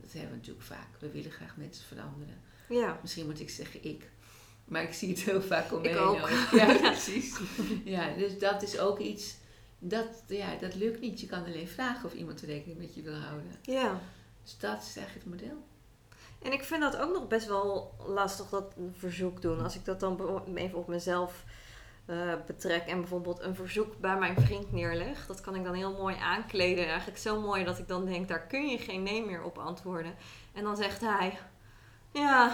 Dat 0.00 0.12
hebben 0.12 0.30
we 0.30 0.36
natuurlijk 0.36 0.66
vaak. 0.66 0.88
We 0.98 1.10
willen 1.10 1.30
graag 1.30 1.56
mensen 1.56 1.84
veranderen. 1.84 2.40
Ja. 2.68 2.98
Misschien 3.02 3.26
moet 3.26 3.40
ik 3.40 3.50
zeggen 3.50 3.84
ik. 3.84 4.10
Maar 4.64 4.82
ik 4.82 4.92
zie 4.92 5.08
het 5.08 5.20
heel 5.20 5.42
vaak 5.42 5.72
om 5.72 5.80
me 5.80 5.88
heen 5.88 5.98
ook. 5.98 6.28
Ja, 6.60 6.78
precies. 6.78 7.38
Ja, 7.84 8.14
dus 8.14 8.38
dat 8.38 8.62
is 8.62 8.78
ook 8.78 8.98
iets... 8.98 9.36
Dat, 9.78 10.22
ja, 10.26 10.56
dat 10.56 10.74
lukt 10.74 11.00
niet. 11.00 11.20
Je 11.20 11.26
kan 11.26 11.44
alleen 11.44 11.68
vragen 11.68 12.04
of 12.04 12.14
iemand 12.14 12.40
rekening 12.40 12.78
met 12.78 12.94
je 12.94 13.02
wil 13.02 13.14
houden. 13.14 13.50
Ja. 13.62 14.00
Dus 14.42 14.58
dat 14.58 14.82
is 14.82 14.96
eigenlijk 14.96 15.26
het 15.26 15.40
model. 15.40 15.64
En 16.42 16.52
ik 16.52 16.62
vind 16.62 16.80
dat 16.80 16.96
ook 16.96 17.12
nog 17.12 17.26
best 17.26 17.46
wel 17.46 17.94
lastig, 18.06 18.48
dat 18.48 18.74
verzoek 18.92 19.42
doen. 19.42 19.62
Als 19.62 19.74
ik 19.74 19.84
dat 19.84 20.00
dan 20.00 20.42
even 20.54 20.78
op 20.78 20.88
mezelf 20.88 21.44
eh, 22.06 22.32
betrek 22.46 22.86
en 22.86 23.00
bijvoorbeeld 23.00 23.40
een 23.40 23.54
verzoek 23.54 23.98
bij 23.98 24.18
mijn 24.18 24.40
vriend 24.40 24.72
neerleg. 24.72 25.26
Dat 25.26 25.40
kan 25.40 25.54
ik 25.54 25.64
dan 25.64 25.74
heel 25.74 25.92
mooi 25.92 26.16
aankleden. 26.16 26.86
Eigenlijk 26.86 27.18
zo 27.18 27.40
mooi 27.40 27.64
dat 27.64 27.78
ik 27.78 27.88
dan 27.88 28.04
denk, 28.04 28.28
daar 28.28 28.46
kun 28.46 28.68
je 28.68 28.78
geen 28.78 29.02
nee 29.02 29.26
meer 29.26 29.42
op 29.42 29.58
antwoorden. 29.58 30.14
En 30.52 30.64
dan 30.64 30.76
zegt 30.76 31.00
hij, 31.00 31.38
ja, 32.12 32.52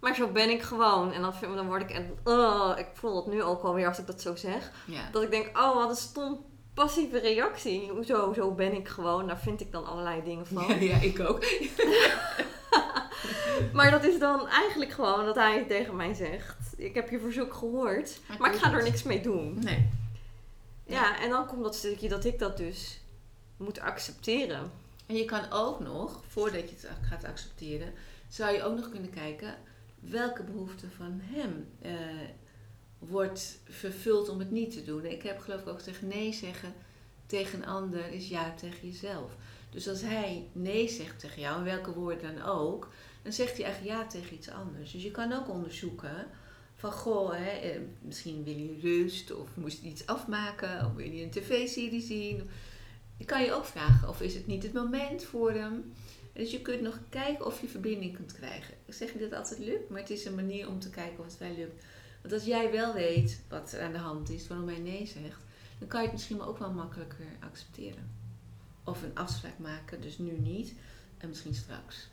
maar 0.00 0.14
zo 0.14 0.28
ben 0.28 0.50
ik 0.50 0.62
gewoon. 0.62 1.12
En 1.12 1.22
dan, 1.22 1.34
vind, 1.34 1.54
dan 1.54 1.66
word 1.66 1.82
ik, 1.82 1.90
en, 1.90 2.18
oh, 2.24 2.72
ik 2.76 2.88
voel 2.92 3.16
het 3.16 3.26
nu 3.26 3.42
ook 3.42 3.62
alweer 3.62 3.86
als 3.86 3.98
ik 3.98 4.06
dat 4.06 4.20
zo 4.20 4.36
zeg. 4.36 4.70
Ja. 4.86 5.08
Dat 5.12 5.22
ik 5.22 5.30
denk, 5.30 5.58
oh 5.58 5.74
wat 5.74 5.90
een 5.90 5.96
stom 5.96 6.44
passieve 6.74 7.18
reactie. 7.18 7.90
Hoezo, 7.90 8.32
zo 8.32 8.50
ben 8.50 8.74
ik 8.74 8.88
gewoon. 8.88 9.26
Daar 9.26 9.38
vind 9.38 9.60
ik 9.60 9.72
dan 9.72 9.86
allerlei 9.86 10.22
dingen 10.22 10.46
van. 10.46 10.66
Ja, 10.68 10.74
ja, 10.74 10.96
ik 10.96 11.20
ook. 11.20 11.44
Maar 13.72 13.90
dat 13.90 14.04
is 14.04 14.18
dan 14.18 14.48
eigenlijk 14.48 14.90
gewoon 14.90 15.24
dat 15.24 15.34
hij 15.34 15.64
tegen 15.64 15.96
mij 15.96 16.14
zegt: 16.14 16.74
Ik 16.76 16.94
heb 16.94 17.10
je 17.10 17.18
verzoek 17.18 17.54
gehoord, 17.54 18.20
Maar 18.26 18.36
ik 18.36 18.40
maar 18.40 18.54
ik 18.54 18.60
doe 18.60 18.68
ga 18.68 18.76
er 18.76 18.82
niks 18.82 19.02
mee 19.02 19.20
doen. 19.20 19.58
Nee. 19.58 19.88
Ja, 20.86 21.20
en 21.20 21.30
dan 21.30 21.46
komt 21.46 21.62
dat 21.62 21.74
stukje 21.74 22.08
dat 22.08 22.24
ik 22.24 22.38
dat 22.38 22.56
dus 22.56 23.00
moet 23.56 23.80
accepteren. 23.80 24.70
En 25.06 25.16
je 25.16 25.24
kan 25.24 25.50
ook 25.50 25.80
nog, 25.80 26.22
voordat 26.28 26.70
je 26.70 26.76
het 26.76 27.08
gaat 27.08 27.24
accepteren, 27.24 27.92
zou 28.28 28.54
je 28.54 28.62
ook 28.62 28.76
nog 28.76 28.90
kunnen 28.90 29.10
kijken 29.10 29.54
welke 30.00 30.42
behoefte 30.42 30.86
van 30.96 31.20
hem 31.22 31.68
eh, 31.82 31.92
wordt 32.98 33.58
vervuld 33.68 34.28
om 34.28 34.38
het 34.38 34.50
niet 34.50 34.72
te 34.72 34.84
doen. 34.84 35.04
Ik 35.04 35.22
heb 35.22 35.40
geloof 35.40 35.60
ik 35.60 35.68
ook 35.68 35.78
gezegd 35.78 36.02
nee 36.02 36.32
zeggen 36.32 36.74
tegen 37.26 37.58
een 37.58 37.68
ander 37.68 38.12
is 38.12 38.28
ja 38.28 38.54
tegen 38.54 38.88
jezelf. 38.88 39.30
Dus 39.70 39.88
als 39.88 40.00
hij 40.00 40.48
nee 40.52 40.88
zegt 40.88 41.20
tegen 41.20 41.40
jou, 41.40 41.58
en 41.58 41.64
welke 41.64 41.92
woorden 41.92 42.34
dan 42.34 42.44
ook, 42.44 42.88
dan 43.24 43.32
zegt 43.32 43.56
hij 43.56 43.64
eigenlijk 43.64 43.94
ja 43.94 44.06
tegen 44.06 44.34
iets 44.34 44.50
anders. 44.50 44.92
Dus 44.92 45.02
je 45.02 45.10
kan 45.10 45.32
ook 45.32 45.48
onderzoeken 45.48 46.26
van 46.74 46.92
goh, 46.92 47.32
hè, 47.32 47.50
eh, 47.50 47.80
misschien 48.00 48.44
wil 48.44 48.56
je 48.56 48.78
rust 48.80 49.34
of 49.34 49.48
moest 49.54 49.82
je 49.82 49.88
iets 49.88 50.06
afmaken 50.06 50.86
of 50.86 50.94
wil 50.94 51.10
je 51.10 51.22
een 51.22 51.30
tv-serie 51.30 52.02
zien. 52.02 52.50
Je 53.16 53.24
kan 53.24 53.44
je 53.44 53.52
ook 53.52 53.64
vragen 53.64 54.08
of 54.08 54.20
is 54.20 54.34
het 54.34 54.46
niet 54.46 54.62
het 54.62 54.72
moment 54.72 55.24
voor 55.24 55.52
hem. 55.52 55.92
Dus 56.32 56.50
je 56.50 56.62
kunt 56.62 56.80
nog 56.80 56.98
kijken 57.08 57.46
of 57.46 57.60
je 57.60 57.68
verbinding 57.68 58.16
kunt 58.16 58.32
krijgen. 58.32 58.74
Ik 58.84 58.94
zeg 58.94 59.08
niet 59.08 59.22
dat 59.22 59.30
het 59.30 59.38
altijd 59.38 59.58
lukt, 59.58 59.90
maar 59.90 60.00
het 60.00 60.10
is 60.10 60.24
een 60.24 60.34
manier 60.34 60.68
om 60.68 60.78
te 60.78 60.90
kijken 60.90 61.18
of 61.18 61.24
het 61.24 61.38
wel 61.38 61.56
lukt. 61.56 61.84
Want 62.22 62.34
als 62.34 62.44
jij 62.44 62.70
wel 62.70 62.94
weet 62.94 63.40
wat 63.48 63.72
er 63.72 63.82
aan 63.82 63.92
de 63.92 63.98
hand 63.98 64.30
is, 64.30 64.46
waarom 64.46 64.68
hij 64.68 64.78
nee 64.78 65.06
zegt, 65.06 65.40
dan 65.78 65.88
kan 65.88 66.00
je 66.00 66.06
het 66.06 66.16
misschien 66.16 66.42
ook 66.42 66.58
wel 66.58 66.72
makkelijker 66.72 67.26
accepteren. 67.40 68.10
Of 68.84 69.02
een 69.02 69.14
afspraak 69.14 69.58
maken, 69.58 70.00
dus 70.00 70.18
nu 70.18 70.38
niet, 70.38 70.74
en 71.18 71.28
misschien 71.28 71.54
straks. 71.54 72.08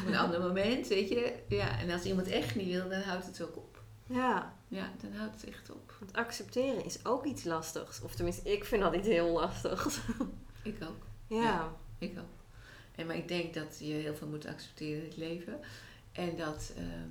Op 0.00 0.06
een 0.06 0.16
ander 0.16 0.40
moment, 0.40 0.88
weet 0.88 1.08
je. 1.08 1.34
Ja, 1.48 1.78
en 1.78 1.90
als 1.90 2.04
iemand 2.04 2.26
echt 2.26 2.54
niet 2.54 2.66
wil, 2.66 2.88
dan 2.88 3.00
houdt 3.00 3.26
het 3.26 3.42
ook 3.42 3.56
op. 3.56 3.82
Ja, 4.06 4.54
Ja, 4.68 4.90
dan 5.00 5.12
houdt 5.12 5.40
het 5.40 5.50
echt 5.50 5.70
op. 5.70 5.94
want 5.98 6.12
accepteren 6.12 6.84
is 6.84 7.04
ook 7.04 7.24
iets 7.24 7.44
lastigs. 7.44 8.00
Of 8.00 8.14
tenminste, 8.14 8.52
ik 8.52 8.64
vind 8.64 8.82
dat 8.82 8.94
iets 8.94 9.08
heel 9.08 9.30
lastigs. 9.32 9.98
Ik 10.62 10.76
ook. 10.82 11.06
Ja, 11.26 11.42
Ja. 11.42 11.72
Ik 11.98 12.18
ook. 12.18 12.24
En, 12.94 13.06
maar 13.06 13.16
ik 13.16 13.28
denk 13.28 13.54
dat 13.54 13.76
je 13.78 13.92
heel 13.92 14.14
veel 14.14 14.26
moet 14.26 14.46
accepteren 14.46 15.02
in 15.02 15.08
het 15.08 15.16
leven. 15.16 15.60
En 16.12 16.36
dat... 16.36 16.72
ehm, 16.76 17.08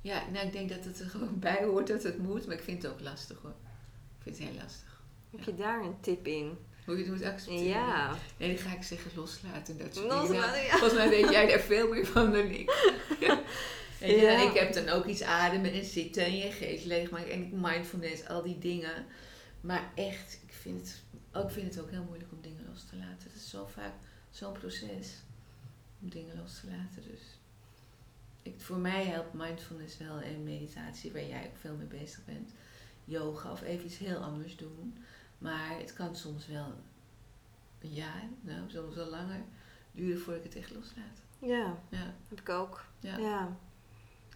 ja, 0.00 0.22
nou 0.32 0.46
ik 0.46 0.52
denk 0.52 0.68
dat 0.68 0.84
het 0.84 1.00
er 1.00 1.08
gewoon 1.10 1.38
bij 1.48 1.64
hoort 1.64 1.86
dat 1.86 2.02
het 2.02 2.18
moet. 2.18 2.46
Maar 2.46 2.56
ik 2.56 2.62
vind 2.62 2.82
het 2.82 2.92
ook 2.92 3.00
lastig 3.00 3.38
hoor. 3.42 3.54
Ik 4.16 4.22
vind 4.22 4.38
het 4.38 4.48
heel 4.48 4.56
lastig. 4.62 5.00
heb 5.30 5.44
je 5.44 5.54
daar 5.54 5.84
een 5.84 6.00
tip 6.00 6.26
in? 6.26 6.58
Hoe 6.86 6.96
je 6.96 7.02
het 7.04 7.12
moet 7.12 7.22
accepteren. 7.24 7.64
Ja. 7.66 8.16
Nee, 8.36 8.54
dan 8.54 8.64
ga 8.64 8.76
ik 8.76 8.82
zeggen 8.82 9.10
loslaten. 9.14 9.78
en 9.78 9.84
Dat 9.84 9.94
soort 9.94 10.06
Loslaten, 10.06 10.28
dingen. 10.32 10.46
Nou, 10.50 10.56
ja. 10.64 10.70
Volgens 10.70 10.94
mij 10.94 11.08
weet 11.08 11.30
jij 11.30 11.46
daar 11.46 11.60
veel 11.60 11.88
meer 11.88 12.06
van 12.06 12.32
dan 12.32 12.46
ik. 12.46 12.70
En 14.00 14.16
ja, 14.16 14.30
Ja. 14.30 14.50
ik 14.50 14.58
heb 14.58 14.72
dan 14.72 14.88
ook 14.88 15.06
iets 15.06 15.22
ademen 15.22 15.72
en 15.72 15.84
zitten 15.84 16.24
en 16.24 16.36
je 16.36 16.50
geest 16.52 16.84
leegmaken 16.84 17.30
en 17.30 17.50
mindfulness, 17.60 18.28
al 18.28 18.42
die 18.42 18.58
dingen. 18.58 19.04
Maar 19.60 19.90
echt, 19.94 20.38
ik 20.46 20.52
vind 20.52 20.80
het, 20.80 21.02
ook, 21.32 21.50
vind 21.50 21.74
het 21.74 21.82
ook 21.84 21.90
heel 21.90 22.02
moeilijk 22.02 22.32
om 22.32 22.40
dingen 22.40 22.66
los 22.70 22.84
te 22.90 22.96
laten. 22.96 23.22
Het 23.22 23.34
is 23.34 23.50
zo 23.50 23.66
vaak 23.66 23.92
zo'n 24.30 24.52
proces 24.52 25.08
om 26.02 26.10
dingen 26.10 26.36
los 26.42 26.60
te 26.60 26.66
laten. 26.66 27.10
Dus 27.10 27.20
ik, 28.42 28.54
voor 28.58 28.76
mij 28.78 29.04
helpt 29.04 29.32
mindfulness 29.34 29.96
wel 29.98 30.20
en 30.20 30.42
meditatie, 30.44 31.12
waar 31.12 31.26
jij 31.26 31.44
ook 31.46 31.56
veel 31.60 31.74
mee 31.74 32.00
bezig 32.00 32.24
bent. 32.24 32.50
Yoga 33.04 33.52
of 33.52 33.62
even 33.62 33.84
iets 33.86 33.98
heel 33.98 34.18
anders 34.18 34.56
doen. 34.56 34.96
Maar 35.38 35.78
het 35.78 35.92
kan 35.92 36.16
soms 36.16 36.46
wel 36.46 36.72
een 37.80 37.92
jaar, 37.92 38.22
nou 38.40 38.60
soms 38.70 38.94
wel 38.94 39.06
langer, 39.10 39.40
duren 39.92 40.20
voordat 40.20 40.44
ik 40.44 40.52
het 40.52 40.62
echt 40.62 40.74
loslaat. 40.74 41.20
Ja, 41.38 41.74
Ja, 41.88 42.14
heb 42.28 42.40
ik 42.40 42.48
ook. 42.48 42.84
ja. 43.00 43.16
Ja. 43.16 43.56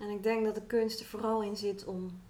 En 0.01 0.09
ik 0.11 0.23
denk 0.23 0.45
dat 0.45 0.55
de 0.55 0.63
kunst 0.67 1.01
er 1.01 1.07
vooral 1.07 1.43
in 1.43 1.57
zit 1.57 1.85
om 1.85 2.21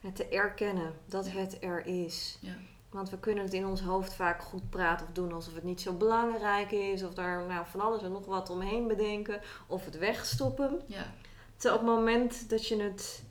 het 0.00 0.16
te 0.16 0.28
erkennen 0.28 0.92
dat 1.06 1.26
Ja. 1.26 1.32
het 1.32 1.62
er 1.62 1.86
is. 1.86 2.38
Ja. 2.40 2.54
Want 2.90 3.10
we 3.10 3.18
kunnen 3.18 3.44
het 3.44 3.52
in 3.52 3.66
ons 3.66 3.80
hoofd 3.80 4.14
vaak 4.14 4.42
goed 4.42 4.70
praten 4.70 5.06
of 5.06 5.12
doen 5.12 5.32
alsof 5.32 5.54
het 5.54 5.64
niet 5.64 5.80
zo 5.80 5.92
belangrijk 5.92 6.70
is. 6.70 7.02
Of 7.02 7.14
daar 7.14 7.46
nou, 7.46 7.66
van 7.66 7.80
alles 7.80 8.02
en 8.02 8.12
nog 8.12 8.26
wat 8.26 8.50
omheen 8.50 8.86
bedenken. 8.86 9.40
Of 9.66 9.84
het 9.84 9.98
wegstoppen. 9.98 10.80
ja. 10.86 11.12
Terwijl 11.56 11.80
op 11.80 11.86
het 11.86 11.96
moment 11.96 12.48
dat 12.50 12.66
je 12.66 12.82
het 12.82 13.24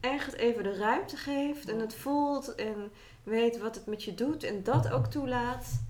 echt 0.00 0.34
even 0.34 0.62
de 0.62 0.76
ruimte 0.76 1.16
geeft 1.16 1.68
en 1.68 1.78
het 1.78 1.94
voelt 1.94 2.54
en 2.54 2.90
weet 3.22 3.58
wat 3.58 3.74
het 3.74 3.86
met 3.86 4.04
je 4.04 4.14
doet 4.14 4.42
en 4.42 4.62
dat 4.62 4.90
ook 4.90 5.06
toelaat. 5.06 5.82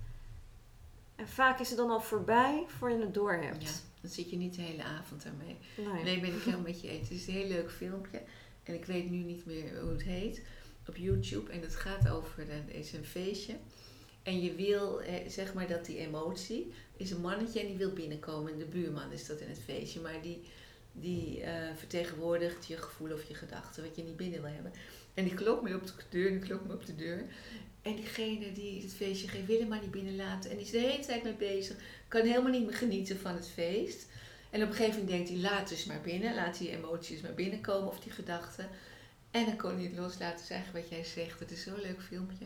En 1.16 1.28
vaak 1.28 1.60
is 1.60 1.68
het 1.68 1.78
dan 1.78 1.90
al 1.90 2.00
voorbij 2.00 2.64
voor 2.66 2.90
je 2.90 3.00
het 3.00 3.14
door 3.14 3.32
hebt. 3.32 3.62
Ja, 3.62 3.70
dan 4.00 4.10
zit 4.10 4.30
je 4.30 4.36
niet 4.36 4.54
de 4.54 4.62
hele 4.62 4.82
avond 4.82 5.22
daarmee. 5.22 5.56
Nee. 5.76 6.02
Nee, 6.02 6.20
ben 6.20 6.34
ik 6.34 6.42
helemaal 6.42 6.60
met 6.60 6.80
je 6.80 6.88
eens. 6.88 7.08
Het 7.08 7.18
is 7.18 7.26
een 7.26 7.32
heel 7.32 7.48
leuk 7.48 7.70
filmpje. 7.70 8.22
En 8.62 8.74
ik 8.74 8.84
weet 8.84 9.10
nu 9.10 9.16
niet 9.16 9.46
meer 9.46 9.80
hoe 9.80 9.90
het 9.90 10.02
heet. 10.02 10.42
Op 10.88 10.96
YouTube. 10.96 11.52
En 11.52 11.60
het 11.60 11.76
gaat 11.76 12.08
over, 12.08 12.50
er 12.50 12.74
is 12.74 12.92
een 12.92 13.04
feestje. 13.04 13.56
En 14.22 14.40
je 14.40 14.54
wil, 14.54 15.00
eh, 15.00 15.28
zeg 15.28 15.54
maar 15.54 15.68
dat 15.68 15.84
die 15.84 15.98
emotie, 15.98 16.72
is 16.96 17.10
een 17.10 17.20
mannetje 17.20 17.60
en 17.60 17.66
die 17.66 17.76
wil 17.76 17.92
binnenkomen. 17.92 18.58
De 18.58 18.64
buurman 18.64 19.12
is 19.12 19.26
dat 19.26 19.40
in 19.40 19.48
het 19.48 19.60
feestje. 19.64 20.00
Maar 20.00 20.22
die, 20.22 20.40
die 21.00 21.42
eh, 21.42 21.76
vertegenwoordigt 21.76 22.66
je 22.66 22.76
gevoel 22.76 23.12
of 23.12 23.28
je 23.28 23.34
gedachten, 23.34 23.84
wat 23.84 23.96
je 23.96 24.02
niet 24.02 24.16
binnen 24.16 24.42
wil 24.42 24.50
hebben. 24.50 24.72
En 25.14 25.24
die 25.24 25.34
klopt 25.34 25.62
me 25.62 25.74
op 25.74 25.86
de 25.86 25.92
deur 26.08 26.30
die 26.30 26.38
klopt 26.38 26.66
me 26.66 26.72
op 26.72 26.86
de 26.86 26.96
deur. 26.96 27.24
En 27.82 27.96
diegene 27.96 28.52
die 28.52 28.82
het 28.82 28.94
feestje 28.94 29.28
geeft, 29.28 29.46
wil 29.46 29.58
hem 29.58 29.68
maar 29.68 29.80
niet 29.80 29.90
binnenlaten. 29.90 30.50
En 30.50 30.56
die 30.56 30.64
is 30.64 30.70
de 30.72 30.78
hele 30.78 31.04
tijd 31.04 31.22
mee 31.22 31.34
bezig. 31.34 31.76
Kan 32.08 32.20
helemaal 32.20 32.50
niet 32.50 32.66
meer 32.66 32.74
genieten 32.74 33.18
van 33.18 33.34
het 33.34 33.48
feest. 33.48 34.06
En 34.50 34.62
op 34.62 34.68
een 34.68 34.74
gegeven 34.74 35.00
moment 35.00 35.16
denkt 35.16 35.28
hij, 35.28 35.38
laat 35.38 35.68
dus 35.68 35.84
maar 35.84 36.00
binnen. 36.00 36.34
Laat 36.34 36.58
die 36.58 36.70
emoties 36.70 37.20
maar 37.20 37.34
binnenkomen 37.34 37.88
of 37.88 38.00
die 38.00 38.12
gedachten. 38.12 38.68
En 39.30 39.44
dan 39.44 39.56
kon 39.56 39.74
hij 39.74 39.84
het 39.84 39.96
loslaten. 39.96 40.36
Dat 40.36 40.44
is 40.44 40.50
eigenlijk 40.50 40.86
wat 40.86 40.96
jij 40.96 41.04
zegt. 41.04 41.40
Het 41.40 41.50
is 41.50 41.62
zo'n 41.62 41.80
leuk 41.80 42.02
filmpje. 42.02 42.44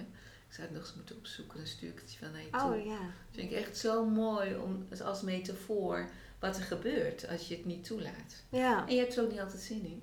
Ik 0.48 0.60
zou 0.60 0.66
het 0.66 0.76
nog 0.76 0.86
eens 0.86 0.94
moeten 0.94 1.16
opzoeken. 1.16 1.56
Dan 1.56 1.66
stuur 1.66 1.88
ik 1.88 2.00
het 2.00 2.12
je 2.12 2.20
wel 2.20 2.30
naar 2.30 2.42
je 2.42 2.50
toe. 2.50 2.60
Oh 2.60 2.84
ja. 2.84 3.00
Dat 3.00 3.30
vind 3.30 3.50
ik 3.50 3.58
echt 3.58 3.76
zo 3.76 4.04
mooi 4.04 4.56
om, 4.56 4.86
als 5.02 5.22
metafoor 5.22 6.10
wat 6.44 6.56
er 6.56 6.62
gebeurt 6.62 7.28
als 7.28 7.48
je 7.48 7.54
het 7.56 7.64
niet 7.64 7.84
toelaat. 7.84 8.42
Ja. 8.48 8.84
En 8.88 8.94
je 8.94 9.00
hebt 9.00 9.16
er 9.16 9.22
ook 9.24 9.30
niet 9.30 9.40
altijd 9.40 9.62
zin 9.62 9.84
in. 9.84 10.02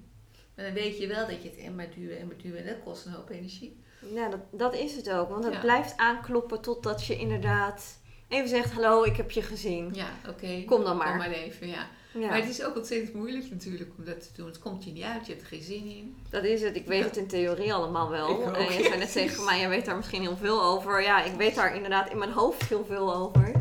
Maar 0.55 0.65
dan 0.65 0.73
weet 0.73 0.97
je 0.97 1.07
wel 1.07 1.27
dat 1.27 1.43
je 1.43 1.49
het 1.49 1.57
en 1.57 1.75
maar 1.75 1.89
duwen 1.95 2.19
en 2.19 2.27
maar 2.27 2.37
duwen. 2.41 2.59
En 2.59 2.65
dat 2.65 2.83
kost 2.83 3.05
een 3.05 3.11
hoop 3.11 3.29
energie. 3.29 3.79
Ja, 4.13 4.29
dat, 4.29 4.39
dat 4.51 4.73
is 4.75 4.95
het 4.95 5.09
ook. 5.11 5.29
Want 5.29 5.43
het 5.43 5.53
Ja. 5.53 5.59
blijft 5.59 5.97
aankloppen 5.97 6.61
totdat 6.61 7.05
je 7.05 7.17
inderdaad 7.17 7.97
even 8.27 8.49
zegt: 8.49 8.71
Hallo, 8.71 9.03
ik 9.03 9.15
heb 9.15 9.31
je 9.31 9.41
gezien. 9.41 9.89
Ja, 9.93 10.09
oké. 10.29 10.63
Kom 10.65 10.83
dan 10.83 10.97
Kom 10.97 10.97
maar. 10.97 11.17
maar 11.17 11.31
even, 11.31 11.67
ja. 11.67 11.87
Ja, 12.13 12.27
Maar 12.27 12.37
het 12.39 12.49
is 12.49 12.63
ook 12.63 12.75
ontzettend 12.75 13.13
moeilijk 13.13 13.49
natuurlijk 13.51 13.89
om 13.97 14.05
dat 14.05 14.21
te 14.21 14.29
doen. 14.35 14.45
Het 14.47 14.59
komt 14.59 14.83
je 14.83 14.91
niet 14.91 15.03
uit, 15.03 15.25
je 15.25 15.31
hebt 15.31 15.41
er 15.43 15.49
geen 15.49 15.61
zin 15.61 15.85
in. 15.85 16.15
dat 16.29 16.43
is 16.43 16.61
het. 16.61 16.75
Ik 16.75 16.85
weet 16.85 16.99
Ja. 16.99 17.05
het 17.05 17.17
in 17.17 17.27
theorie 17.27 17.73
allemaal 17.73 18.09
wel. 18.09 18.27
Ook, 18.27 18.55
en 18.55 18.63
je 18.77 18.83
zei 18.83 18.97
net 18.97 19.11
tegen 19.11 19.45
mij: 19.45 19.59
Je 19.59 19.67
weet 19.67 19.85
daar 19.85 19.95
misschien 19.95 20.21
heel 20.21 20.37
veel 20.37 20.63
over. 20.63 21.01
Ja, 21.03 21.23
ik 21.23 21.33
weet 21.33 21.55
daar 21.55 21.75
inderdaad 21.75 22.09
in 22.09 22.17
mijn 22.17 22.31
hoofd 22.31 22.63
heel 22.69 22.85
veel 22.85 23.15
over. 23.15 23.51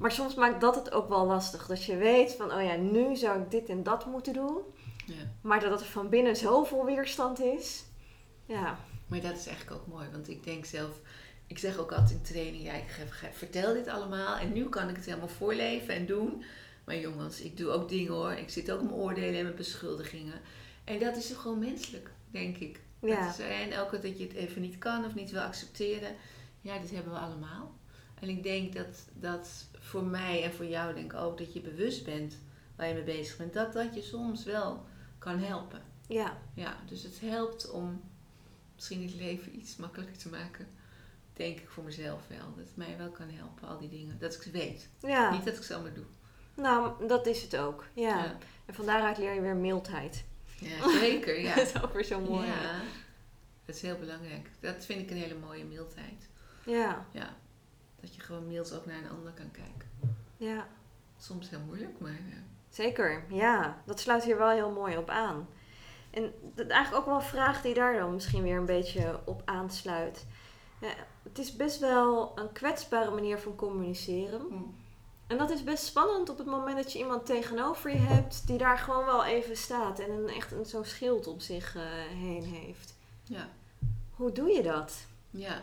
Maar 0.00 0.12
soms 0.12 0.34
maakt 0.34 0.60
dat 0.60 0.74
het 0.74 0.92
ook 0.92 1.08
wel 1.08 1.26
lastig. 1.26 1.66
Dat 1.66 1.84
je 1.84 1.96
weet 1.96 2.32
van, 2.34 2.52
oh 2.52 2.62
ja, 2.62 2.76
nu 2.76 3.16
zou 3.16 3.40
ik 3.42 3.50
dit 3.50 3.68
en 3.68 3.82
dat 3.82 4.06
moeten 4.06 4.32
doen. 4.32 4.58
Ja. 5.06 5.14
Maar 5.42 5.60
dat 5.60 5.80
er 5.80 5.86
van 5.86 6.08
binnen 6.08 6.36
zoveel 6.36 6.84
weerstand 6.84 7.40
is. 7.40 7.84
Ja, 8.46 8.78
Maar 9.06 9.20
dat 9.20 9.36
is 9.36 9.46
eigenlijk 9.46 9.80
ook 9.80 9.86
mooi, 9.86 10.06
want 10.12 10.28
ik 10.28 10.44
denk 10.44 10.64
zelf, 10.64 10.90
ik 11.46 11.58
zeg 11.58 11.78
ook 11.78 11.92
altijd 11.92 12.10
in 12.10 12.22
training, 12.22 12.62
ja, 12.64 12.72
ik 12.72 13.06
vertel 13.32 13.72
dit 13.74 13.88
allemaal 13.88 14.36
en 14.36 14.52
nu 14.52 14.68
kan 14.68 14.88
ik 14.88 14.96
het 14.96 15.04
helemaal 15.04 15.28
voorleven 15.28 15.94
en 15.94 16.06
doen. 16.06 16.44
Maar 16.84 16.98
jongens, 16.98 17.40
ik 17.40 17.56
doe 17.56 17.70
ook 17.70 17.88
dingen 17.88 18.12
hoor. 18.12 18.32
Ik 18.32 18.50
zit 18.50 18.70
ook 18.70 18.80
mijn 18.82 18.94
oordelen 18.94 19.34
en 19.38 19.44
mijn 19.44 19.56
beschuldigingen. 19.56 20.40
En 20.84 20.98
dat 20.98 21.16
is 21.16 21.30
gewoon 21.32 21.58
menselijk, 21.58 22.10
denk 22.30 22.56
ik. 22.56 22.80
ja, 23.00 23.24
Dat 23.26 23.38
is- 23.38 23.44
en 23.44 23.70
elke 23.70 23.90
keer 24.00 24.10
dat 24.10 24.18
je 24.18 24.24
het 24.26 24.34
even 24.36 24.60
niet 24.62 24.78
kan 24.78 25.04
of 25.04 25.14
niet 25.14 25.30
wil 25.30 25.40
accepteren, 25.40 26.14
ja, 26.60 26.78
dat 26.78 26.90
hebben 26.90 27.12
we 27.12 27.18
allemaal. 27.18 27.78
En 28.20 28.28
ik 28.28 28.42
denk 28.42 28.72
dat, 28.72 29.04
dat 29.14 29.66
voor 29.78 30.04
mij 30.04 30.44
en 30.44 30.52
voor 30.52 30.66
jou 30.66 30.94
denk 30.94 31.12
ik 31.12 31.18
ook 31.18 31.38
dat 31.38 31.52
je 31.52 31.60
bewust 31.60 32.04
bent 32.04 32.38
waar 32.76 32.88
je 32.88 32.94
mee 32.94 33.02
bezig 33.02 33.36
bent. 33.36 33.52
Dat 33.52 33.72
dat 33.72 33.94
je 33.94 34.02
soms 34.02 34.44
wel 34.44 34.84
kan 35.18 35.38
helpen. 35.38 35.82
ja, 36.06 36.38
Ja, 36.54 36.76
dus 36.86 37.02
het 37.02 37.20
helpt 37.20 37.70
om 37.70 38.00
misschien 38.74 39.02
het 39.02 39.14
leven 39.14 39.56
iets 39.56 39.76
makkelijker 39.76 40.16
te 40.16 40.28
maken. 40.28 40.66
Denk 41.32 41.58
ik 41.58 41.68
voor 41.68 41.84
mezelf 41.84 42.28
wel. 42.28 42.54
Dat 42.56 42.66
het 42.66 42.76
mij 42.76 42.94
wel 42.98 43.10
kan 43.10 43.30
helpen, 43.30 43.68
al 43.68 43.78
die 43.78 43.88
dingen. 43.88 44.18
Dat 44.18 44.34
ik 44.34 44.42
ze 44.42 44.50
weet. 44.50 44.88
ja. 45.00 45.30
Niet 45.30 45.44
dat 45.44 45.56
ik 45.56 45.62
ze 45.62 45.74
allemaal 45.74 45.94
doe. 45.94 46.04
Nou, 46.54 47.06
dat 47.06 47.26
is 47.26 47.42
het 47.42 47.56
ook. 47.56 47.84
Ja. 47.94 48.24
ja. 48.24 48.36
En 48.66 48.74
van 48.74 48.86
daaruit 48.86 49.18
leer 49.18 49.34
je 49.34 49.40
weer 49.40 49.56
mildheid. 49.56 50.24
Ja, 50.58 50.90
zeker. 50.98 51.40
Ja. 51.40 51.54
dat 51.56 51.66
is 51.66 51.82
ook 51.82 51.92
weer 51.92 52.04
zo 52.04 52.20
mooi. 52.20 52.46
ja, 52.46 52.80
dat 53.64 53.74
is 53.74 53.82
heel 53.82 53.98
belangrijk. 53.98 54.50
Dat 54.60 54.84
vind 54.84 55.00
ik 55.00 55.10
een 55.10 55.16
hele 55.16 55.34
mooie 55.34 55.64
mildheid. 55.64 56.28
Ja, 56.64 57.06
Ja, 57.12 57.36
dat 58.00 58.14
je 58.14 58.20
gewoon 58.20 58.46
mild 58.46 58.74
ook 58.74 58.86
naar 58.86 58.98
een 58.98 59.10
ander 59.10 59.32
kan 59.32 59.50
kijken. 59.50 59.88
ja. 60.36 60.66
Soms 61.18 61.50
heel 61.50 61.60
moeilijk, 61.66 61.98
maar 61.98 62.12
ja. 62.12 62.36
Zeker, 62.68 63.24
ja. 63.28 63.82
Dat 63.86 64.00
sluit 64.00 64.24
hier 64.24 64.38
wel 64.38 64.48
heel 64.48 64.70
mooi 64.70 64.96
op 64.96 65.08
aan. 65.08 65.48
En 66.10 66.32
dat 66.54 66.66
eigenlijk 66.66 67.02
ook 67.02 67.08
wel 67.08 67.20
een 67.20 67.28
vraag 67.28 67.62
die 67.62 67.74
daar 67.74 67.98
dan 67.98 68.14
misschien 68.14 68.42
weer 68.42 68.56
een 68.56 68.64
beetje 68.66 69.20
op 69.24 69.42
aansluit. 69.44 70.26
Ja, 70.80 70.88
het 71.22 71.38
is 71.38 71.56
best 71.56 71.78
wel 71.78 72.32
een 72.38 72.52
kwetsbare 72.52 73.10
manier 73.10 73.38
van 73.38 73.56
communiceren. 73.56 74.40
Hm. 74.40 74.54
En 75.26 75.38
dat 75.38 75.50
is 75.50 75.64
best 75.64 75.84
spannend 75.84 76.28
op 76.28 76.38
het 76.38 76.46
moment 76.46 76.76
dat 76.76 76.92
je 76.92 76.98
iemand 76.98 77.26
tegenover 77.26 77.90
je 77.90 77.96
hebt 77.96 78.46
die 78.46 78.58
daar 78.58 78.78
gewoon 78.78 79.04
wel 79.04 79.24
even 79.24 79.56
staat 79.56 79.98
en 79.98 80.10
een, 80.10 80.28
echt 80.28 80.52
een, 80.52 80.66
zo'n 80.66 80.84
schild 80.84 81.26
om 81.26 81.40
zich 81.40 81.76
eh, 81.76 81.82
heen 82.08 82.44
heeft. 82.44 82.94
Ja, 83.22 83.48
Hoe 84.10 84.32
doe 84.32 84.48
je 84.50 84.62
dat? 84.62 85.06
ja. 85.30 85.62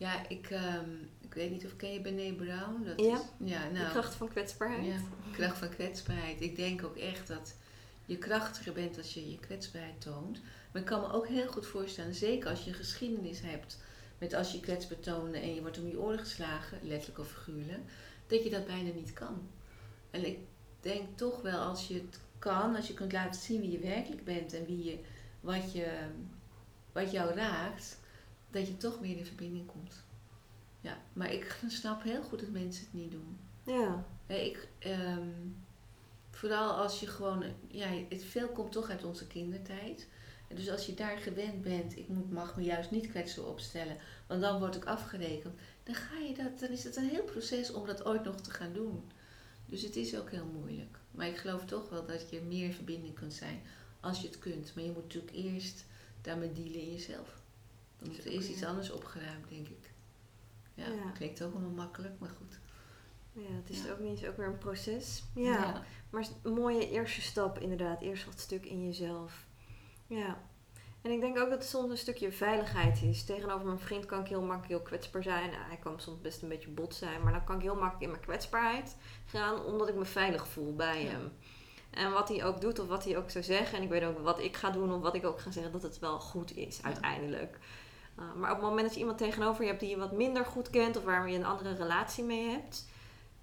Ja, 0.00 0.28
ik, 0.28 0.50
ehm, 0.50 0.90
ik 1.20 1.34
weet 1.34 1.50
niet 1.50 1.64
of 1.64 1.76
ken 1.76 1.92
je 1.92 2.00
Brené 2.00 2.32
Brown? 2.32 2.84
Dat 2.84 3.00
Ja. 3.00 3.14
Is, 3.14 3.20
ja, 3.38 3.68
nou, 3.68 3.84
De 3.84 3.90
kracht 3.90 4.14
van 4.14 4.28
kwetsbaarheid? 4.28 4.86
Ja, 4.86 5.00
kracht 5.32 5.58
van 5.58 5.68
kwetsbaarheid. 5.68 6.40
Ik 6.40 6.56
denk 6.56 6.84
ook 6.84 6.96
echt 6.96 7.28
dat 7.28 7.54
je 8.04 8.18
krachtiger 8.18 8.72
bent 8.72 8.98
als 8.98 9.14
je 9.14 9.30
je 9.30 9.38
kwetsbaarheid 9.38 10.00
toont. 10.00 10.40
Maar 10.72 10.82
ik 10.82 10.88
kan 10.88 11.00
me 11.00 11.12
ook 11.12 11.28
heel 11.28 11.46
goed 11.46 11.66
voorstellen, 11.66 12.14
zeker 12.14 12.50
als 12.50 12.64
je 12.64 12.70
een 12.70 12.76
geschiedenis 12.76 13.40
hebt 13.40 13.78
met 14.18 14.34
als 14.34 14.52
je 14.52 14.60
kwetsbaar 14.60 15.00
toonde 15.00 15.38
en 15.38 15.54
je 15.54 15.60
wordt 15.60 15.78
om 15.78 15.88
je 15.88 16.00
oren 16.00 16.18
geslagen, 16.18 16.78
letterlijk 16.82 17.18
of 17.18 17.28
figuurlijk, 17.28 17.80
dat 18.26 18.44
je 18.44 18.50
dat 18.50 18.66
bijna 18.66 18.90
niet 18.94 19.12
kan. 19.12 19.48
En 20.10 20.26
ik 20.26 20.38
denk 20.80 21.18
toch 21.18 21.42
wel 21.42 21.58
als 21.58 21.88
je 21.88 21.94
het 21.94 22.20
kan, 22.38 22.76
als 22.76 22.86
je 22.86 22.94
kunt 22.94 23.12
laten 23.12 23.40
zien 23.40 23.60
wie 23.60 23.70
je 23.70 23.78
werkelijk 23.78 24.24
bent 24.24 24.52
en 24.52 24.66
wie 24.66 24.84
je, 24.84 24.98
wat, 25.40 25.72
je, 25.72 25.98
wat 26.92 27.10
jou 27.10 27.34
raakt, 27.34 27.98
dat 28.50 28.66
je 28.66 28.76
toch 28.76 29.00
meer 29.00 29.16
in 29.16 29.26
verbinding 29.26 29.66
komt. 29.66 29.94
Ja, 30.80 30.98
maar 31.12 31.32
ik 31.32 31.58
snap 31.68 32.02
heel 32.02 32.22
goed 32.22 32.40
dat 32.40 32.48
mensen 32.48 32.84
het 32.84 32.92
niet 32.92 33.10
doen. 33.10 33.38
Ja, 33.62 34.04
ik, 34.26 34.68
ehm, 34.78 35.28
vooral 36.30 36.70
als 36.72 37.00
je 37.00 37.06
gewoon, 37.06 37.44
ja, 37.68 37.88
het 38.08 38.24
veel 38.24 38.48
komt 38.48 38.72
toch 38.72 38.90
uit 38.90 39.04
onze 39.04 39.26
kindertijd. 39.26 40.06
Dus 40.54 40.70
als 40.70 40.86
je 40.86 40.94
daar 40.94 41.18
gewend 41.18 41.62
bent, 41.62 41.96
ik 41.96 42.08
moet, 42.08 42.32
mag 42.32 42.56
me 42.56 42.62
juist 42.62 42.90
niet 42.90 43.08
kwetsbaar 43.08 43.46
opstellen, 43.46 43.96
want 44.26 44.40
dan 44.40 44.58
word 44.58 44.76
ik 44.76 44.84
afgerekend. 44.84 45.54
Dan 45.82 45.94
ga 45.94 46.18
je 46.18 46.34
dat, 46.34 46.58
dan 46.58 46.68
is 46.68 46.84
het 46.84 46.96
een 46.96 47.08
heel 47.08 47.22
proces 47.22 47.72
om 47.72 47.86
dat 47.86 48.04
ooit 48.04 48.24
nog 48.24 48.40
te 48.40 48.50
gaan 48.50 48.72
doen. 48.72 49.10
Dus 49.66 49.82
het 49.82 49.96
is 49.96 50.18
ook 50.18 50.30
heel 50.30 50.46
moeilijk. 50.46 50.98
Maar 51.10 51.26
ik 51.26 51.36
geloof 51.36 51.64
toch 51.64 51.88
wel 51.88 52.06
dat 52.06 52.30
je 52.30 52.40
meer 52.40 52.64
in 52.64 52.72
verbinding 52.72 53.14
kunt 53.14 53.32
zijn 53.32 53.62
als 54.00 54.20
je 54.20 54.26
het 54.26 54.38
kunt. 54.38 54.74
Maar 54.74 54.84
je 54.84 54.90
moet 54.90 55.02
natuurlijk 55.02 55.34
eerst 55.34 55.84
daarmee 56.20 56.52
dealen 56.52 56.80
in 56.80 56.92
jezelf. 56.92 57.39
Dan 58.00 58.08
moet 58.08 58.18
er 58.24 58.32
eerst 58.32 58.48
iets 58.48 58.64
anders 58.64 58.90
opgeruimd, 58.90 59.48
denk 59.48 59.68
ik. 59.68 59.92
Ja, 60.74 60.86
Ja. 60.86 61.10
klinkt 61.14 61.42
ook 61.42 61.52
allemaal 61.52 61.70
makkelijk, 61.70 62.18
maar 62.18 62.30
goed. 62.38 62.58
ja 63.32 63.54
het 63.56 63.70
is 63.70 63.84
Ja. 63.84 63.90
ook 63.92 63.98
niet, 63.98 64.26
ook 64.26 64.36
weer 64.36 64.46
een 64.46 64.58
proces. 64.58 65.24
Ja. 65.34 65.82
Maar 66.10 66.26
een 66.42 66.52
mooie 66.52 66.90
eerste 66.90 67.20
stap 67.20 67.58
inderdaad. 67.58 68.00
Eerst 68.02 68.24
dat 68.24 68.40
stuk 68.40 68.66
in 68.66 68.84
jezelf. 68.86 69.44
Ja. 70.06 70.38
En 71.02 71.10
ik 71.10 71.20
denk 71.20 71.38
ook 71.38 71.50
dat 71.50 71.58
het 71.58 71.68
soms 71.68 71.90
een 71.90 71.96
stukje 71.98 72.32
veiligheid 72.32 73.02
is. 73.02 73.24
Tegenover 73.24 73.66
mijn 73.66 73.78
vriend 73.78 74.06
kan 74.06 74.20
ik 74.20 74.26
heel 74.28 74.40
makkelijk 74.42 74.68
heel 74.68 74.82
kwetsbaar 74.82 75.22
zijn. 75.22 75.50
Nou, 75.50 75.62
hij 75.66 75.76
kan 75.76 76.00
soms 76.00 76.20
best 76.20 76.42
een 76.42 76.48
beetje 76.48 76.70
bot 76.70 76.94
zijn. 76.94 77.22
Maar 77.22 77.32
dan 77.32 77.44
kan 77.44 77.56
ik 77.56 77.62
heel 77.62 77.74
makkelijk 77.74 78.02
in 78.02 78.10
mijn 78.10 78.22
kwetsbaarheid 78.22 78.96
gaan. 79.26 79.64
Omdat 79.64 79.88
ik 79.88 79.94
me 79.94 80.04
veilig 80.04 80.48
voel 80.48 80.74
bij 80.76 81.02
hem. 81.02 81.32
En 81.90 82.12
wat 82.12 82.28
hij 82.28 82.44
ook 82.44 82.60
doet 82.60 82.78
of 82.78 82.86
wat 82.88 83.04
hij 83.04 83.16
ook 83.16 83.30
zou 83.30 83.44
zeggen. 83.44 83.76
En 83.78 83.82
ik 83.84 83.88
weet 83.88 84.04
ook 84.04 84.18
wat 84.18 84.38
ik 84.40 84.56
ga 84.56 84.70
doen 84.70 84.92
of 84.92 85.00
wat 85.00 85.14
ik 85.14 85.24
ook 85.24 85.40
ga 85.40 85.50
zeggen. 85.50 85.72
Dat 85.72 85.82
het 85.82 85.98
wel 85.98 86.20
goed 86.20 86.56
is 86.56 86.82
uiteindelijk. 86.82 87.58
Uh, 88.20 88.34
maar 88.34 88.50
op 88.50 88.56
het 88.56 88.66
moment 88.66 88.82
dat 88.86 88.94
je 88.94 89.00
iemand 89.00 89.18
tegenover 89.18 89.62
je 89.62 89.68
hebt 89.68 89.80
die 89.80 89.90
je 89.90 89.96
wat 89.96 90.12
minder 90.12 90.44
goed 90.44 90.70
kent. 90.70 90.96
Of 90.96 91.04
waar 91.04 91.30
je 91.30 91.36
een 91.36 91.44
andere 91.44 91.74
relatie 91.74 92.24
mee 92.24 92.48
hebt. 92.48 92.86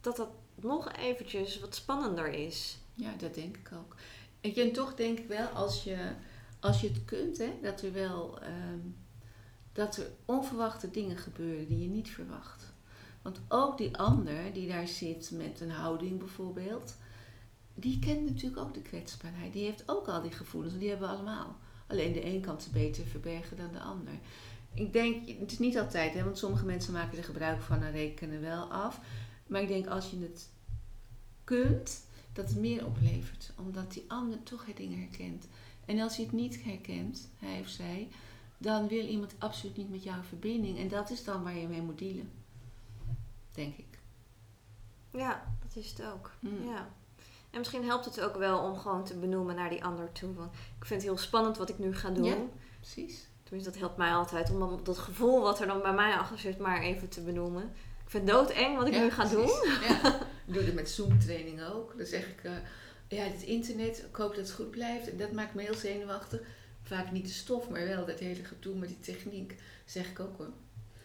Dat 0.01 0.15
dat 0.15 0.29
nog 0.55 0.91
eventjes 0.91 1.59
wat 1.59 1.75
spannender 1.75 2.29
is. 2.29 2.77
Ja, 2.93 3.13
dat 3.17 3.33
denk 3.33 3.57
ik 3.57 3.71
ook. 3.73 3.95
En 4.41 4.71
toch 4.71 4.95
denk 4.95 5.19
ik 5.19 5.27
wel, 5.27 5.47
als 5.47 5.83
je, 5.83 5.97
als 6.59 6.81
je 6.81 6.87
het 6.87 7.05
kunt, 7.05 7.37
hè, 7.37 7.53
dat 7.61 7.81
er 7.81 7.93
wel 7.93 8.39
ehm, 8.39 8.79
dat 9.77 9.97
er 9.97 10.11
onverwachte 10.25 10.91
dingen 10.91 11.17
gebeuren 11.17 11.67
die 11.67 11.79
je 11.79 11.89
niet 11.89 12.09
verwacht. 12.09 12.73
Want 13.21 13.39
ook 13.47 13.77
die 13.77 13.97
ander 13.97 14.53
die 14.53 14.67
daar 14.67 14.87
zit 14.87 15.31
met 15.31 15.59
een 15.61 15.71
houding 15.71 16.19
bijvoorbeeld, 16.19 16.95
die 17.75 17.99
kent 17.99 18.25
natuurlijk 18.25 18.61
ook 18.61 18.73
de 18.73 18.81
kwetsbaarheid. 18.81 19.53
Die 19.53 19.65
heeft 19.65 19.83
ook 19.85 20.07
al 20.07 20.21
die 20.21 20.31
gevoelens, 20.31 20.77
die 20.77 20.89
hebben 20.89 21.07
we 21.09 21.15
allemaal. 21.15 21.55
Alleen 21.87 22.13
de 22.13 22.25
een 22.25 22.41
kan 22.41 22.61
ze 22.61 22.69
beter 22.69 23.05
verbergen 23.05 23.57
dan 23.57 23.71
de 23.71 23.79
ander. 23.79 24.13
Ik 24.77 24.93
denk, 24.93 25.27
het 25.39 25.51
is 25.51 25.59
niet 25.59 25.77
altijd, 25.77 26.13
hè, 26.13 26.23
want 26.23 26.37
sommige 26.37 26.65
mensen 26.65 26.93
maken 26.93 27.17
er 27.17 27.23
gebruik 27.23 27.61
van 27.61 27.83
en 27.83 27.91
rekenen 27.91 28.41
wel 28.41 28.63
af. 28.63 28.99
Maar 29.47 29.61
ik 29.61 29.67
denk 29.67 29.87
als 29.87 30.09
je 30.09 30.19
het 30.19 30.49
kunt, 31.43 32.05
dat 32.33 32.49
het 32.49 32.57
meer 32.57 32.85
oplevert. 32.85 33.51
Omdat 33.55 33.93
die 33.93 34.05
ander 34.07 34.43
toch 34.43 34.65
het 34.65 34.77
dingen 34.77 34.99
herkent. 34.99 35.47
En 35.85 35.99
als 35.99 36.15
hij 36.15 36.25
het 36.25 36.33
niet 36.33 36.63
herkent, 36.63 37.29
hij 37.39 37.59
of 37.59 37.67
zij, 37.67 38.07
dan 38.57 38.87
wil 38.87 39.05
iemand 39.05 39.35
absoluut 39.37 39.77
niet 39.77 39.89
met 39.89 40.03
jou 40.03 40.17
in 40.17 40.23
verbinding. 40.23 40.77
En 40.77 40.87
dat 40.87 41.09
is 41.09 41.23
dan 41.23 41.43
waar 41.43 41.57
je 41.57 41.67
mee 41.67 41.81
moet 41.81 41.99
dealen. 41.99 42.29
Denk 43.51 43.77
ik. 43.77 43.99
Ja, 45.11 45.55
dat 45.61 45.75
is 45.83 45.89
het 45.89 46.03
ook. 46.03 46.31
Mm. 46.39 46.65
Ja. 46.65 46.89
En 47.49 47.59
misschien 47.59 47.85
helpt 47.85 48.05
het 48.05 48.21
ook 48.21 48.35
wel 48.35 48.59
om 48.59 48.77
gewoon 48.77 49.03
te 49.03 49.17
benoemen 49.17 49.55
naar 49.55 49.69
die 49.69 49.83
ander 49.83 50.11
toe. 50.11 50.33
Want 50.33 50.53
ik 50.53 50.85
vind 50.85 51.01
het 51.01 51.09
heel 51.09 51.19
spannend 51.19 51.57
wat 51.57 51.69
ik 51.69 51.79
nu 51.79 51.95
ga 51.95 52.09
doen. 52.09 52.25
Ja. 52.25 52.37
Precies. 52.79 53.27
Tenminste, 53.47 53.71
dat 53.71 53.79
helpt 53.79 53.97
mij 53.97 54.11
altijd 54.11 54.49
om 54.49 54.59
dan 54.59 54.79
dat 54.83 54.97
gevoel 54.97 55.41
wat 55.41 55.59
er 55.59 55.67
dan 55.67 55.81
bij 55.81 55.93
mij 55.93 56.13
achter 56.13 56.39
zit 56.39 56.57
maar 56.57 56.81
even 56.81 57.09
te 57.09 57.21
benoemen. 57.21 57.63
Ik 58.03 58.09
vind 58.09 58.27
het 58.27 58.37
doodeng 58.37 58.77
wat 58.77 58.87
ik 58.87 58.93
Ja, 58.93 59.01
nu 59.01 59.11
ga 59.11 59.25
doen. 59.25 59.49
Ja. 59.87 60.19
Ik 60.47 60.53
doe 60.53 60.65
dat 60.65 60.73
met 60.73 60.89
Zoom-training 60.89 61.63
ook. 61.63 61.97
Dan 61.97 62.05
zeg 62.05 62.27
ik, 62.27 62.43
eh, 62.43 62.51
ja, 63.07 63.23
het 63.23 63.41
internet, 63.41 64.05
ik 64.09 64.15
hoop 64.15 64.35
dat 64.35 64.45
het 64.45 64.51
goed 64.51 64.71
blijft. 64.71 65.09
En 65.09 65.17
dat 65.17 65.31
maakt 65.31 65.53
me 65.53 65.61
heel 65.61 65.73
zenuwachtig. 65.73 66.41
Vaak 66.83 67.11
niet 67.11 67.25
de 67.25 67.33
stof, 67.33 67.69
maar 67.69 67.87
wel 67.87 68.05
dat 68.05 68.19
hele 68.19 68.43
gedoe 68.43 68.75
met 68.75 68.87
die 68.87 68.99
techniek. 68.99 69.55
zeg 69.85 70.09
ik 70.09 70.19
ook 70.19 70.37
hoor. 70.37 70.51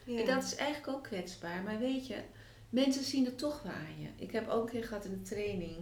Ja. 0.05 0.21
En 0.21 0.27
dat 0.27 0.43
is 0.43 0.55
eigenlijk 0.55 0.97
ook 0.97 1.03
kwetsbaar. 1.03 1.63
Maar 1.63 1.79
weet 1.79 2.07
je, 2.07 2.17
mensen 2.69 3.05
zien 3.05 3.25
het 3.25 3.39
toch 3.39 3.63
wel 3.63 3.73
aan 3.73 4.01
je. 4.01 4.09
Ik 4.17 4.33
heb 4.33 4.49
ook 4.49 4.65
een 4.65 4.71
keer 4.71 4.85
gehad 4.85 5.05
in 5.05 5.13
een 5.13 5.23
training 5.23 5.77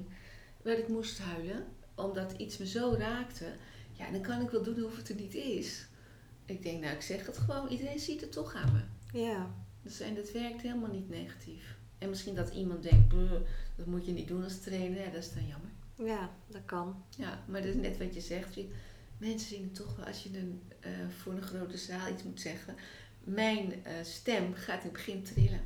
waar 0.62 0.78
ik 0.78 0.88
moest 0.88 1.18
huilen. 1.18 1.66
Omdat 1.94 2.32
iets 2.36 2.58
me 2.58 2.66
zo 2.66 2.94
raakte. 2.98 3.44
Ja, 3.92 4.10
dan 4.10 4.20
kan 4.20 4.40
ik 4.40 4.50
wel 4.50 4.62
doen 4.62 4.84
of 4.84 4.96
het 4.96 5.08
er 5.08 5.14
niet 5.14 5.34
is. 5.34 5.88
Ik 6.50 6.62
denk, 6.62 6.80
nou, 6.82 6.94
ik 6.94 7.02
zeg 7.02 7.26
het 7.26 7.38
gewoon. 7.38 7.68
Iedereen 7.68 7.98
ziet 7.98 8.20
het 8.20 8.32
toch 8.32 8.54
aan 8.54 8.72
me. 8.72 8.80
Ja. 9.20 9.54
Dus, 9.82 10.00
en 10.00 10.14
dat 10.14 10.32
werkt 10.32 10.62
helemaal 10.62 10.90
niet 10.90 11.08
negatief. 11.08 11.76
En 11.98 12.08
misschien 12.08 12.34
dat 12.34 12.54
iemand 12.54 12.82
denkt, 12.82 13.08
"Bruh, 13.08 13.40
dat 13.76 13.86
moet 13.86 14.06
je 14.06 14.12
niet 14.12 14.28
doen 14.28 14.44
als 14.44 14.60
trainer. 14.60 14.98
Ja, 14.98 15.10
dat 15.10 15.22
is 15.22 15.32
dan 15.32 15.46
jammer. 15.46 15.70
ja, 16.14 16.30
dat 16.46 16.64
kan. 16.64 17.04
Ja, 17.16 17.44
maar 17.46 17.60
dat 17.60 17.74
is 17.74 17.80
net 17.80 17.98
wat 17.98 18.14
je 18.14 18.20
zegt. 18.20 18.58
Mensen 19.18 19.48
zien 19.48 19.62
het 19.62 19.74
toch 19.74 19.96
wel 19.96 20.06
als 20.06 20.22
je 20.22 20.38
een, 20.38 20.62
eh, 20.80 20.90
voor 21.22 21.32
een 21.32 21.42
grote 21.42 21.76
zaal 21.78 22.08
iets 22.12 22.22
moet 22.22 22.40
zeggen. 22.40 22.74
Mijn 23.24 23.84
eh, 23.84 23.92
stem 24.02 24.54
gaat 24.54 24.78
in 24.78 24.82
het 24.84 24.92
begin 24.92 25.22
trillen. 25.22 25.60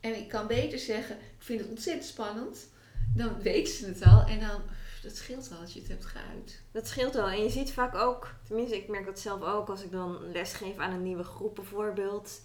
En 0.00 0.16
ik 0.16 0.28
kan 0.28 0.46
beter 0.46 0.78
zeggen, 0.78 1.16
ik 1.16 1.42
vind 1.44 1.60
het 1.60 1.68
ontzettend 1.68 2.06
spannend. 2.06 2.68
Dan 3.14 3.42
weten 3.42 3.74
ze 3.74 3.86
het 3.86 4.02
al. 4.02 4.24
En 4.26 4.40
dan, 4.40 4.60
dat 5.02 5.16
scheelt 5.16 5.50
al 5.52 5.58
als 5.60 5.72
je 5.72 5.78
het 5.80 5.88
hebt 5.88 6.06
geuit. 6.06 6.62
Dat 6.70 6.88
scheelt 6.88 7.14
wel. 7.14 7.28
En 7.28 7.42
je 7.42 7.50
ziet 7.50 7.72
vaak 7.72 7.94
ook, 7.94 8.34
tenminste 8.46 8.76
ik 8.76 8.88
merk 8.88 9.04
dat 9.04 9.18
zelf 9.18 9.42
ook 9.42 9.68
als 9.68 9.82
ik 9.82 9.90
dan 9.90 10.30
lesgeef 10.32 10.76
aan 10.78 10.92
een 10.92 11.02
nieuwe 11.02 11.24
groep 11.24 11.54
bijvoorbeeld. 11.54 12.40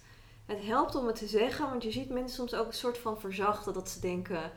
het 0.46 0.62
helpt 0.64 0.94
om 0.94 1.06
het 1.06 1.16
te 1.16 1.26
zeggen, 1.26 1.68
want 1.70 1.82
je 1.82 1.90
ziet 1.90 2.08
mensen 2.10 2.36
soms 2.36 2.54
ook 2.54 2.66
een 2.66 2.72
soort 2.72 2.98
van 2.98 3.20
verzachten 3.20 3.72
dat 3.72 3.88
ze 3.90 4.00
denken: 4.00 4.50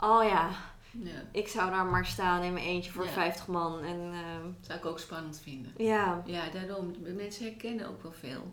oh 0.00 0.24
ja, 0.24 0.50
Ja. 0.90 1.22
ik 1.32 1.48
zou 1.48 1.70
daar 1.70 1.86
maar 1.86 2.06
staan 2.06 2.42
in 2.42 2.52
mijn 2.52 2.64
eentje 2.66 2.92
voor 2.92 3.04
Ja. 3.04 3.10
50 3.10 3.46
man. 3.46 3.82
En 3.82 4.00
ehm, 4.12 4.48
zou 4.60 4.78
ik 4.78 4.84
ook 4.86 4.98
spannend 4.98 5.40
vinden. 5.40 5.72
ja, 5.76 6.22
Ja, 6.26 6.48
daarom. 6.50 6.94
Mensen 7.00 7.44
herkennen 7.44 7.88
ook 7.88 8.02
wel 8.02 8.12
veel. 8.12 8.52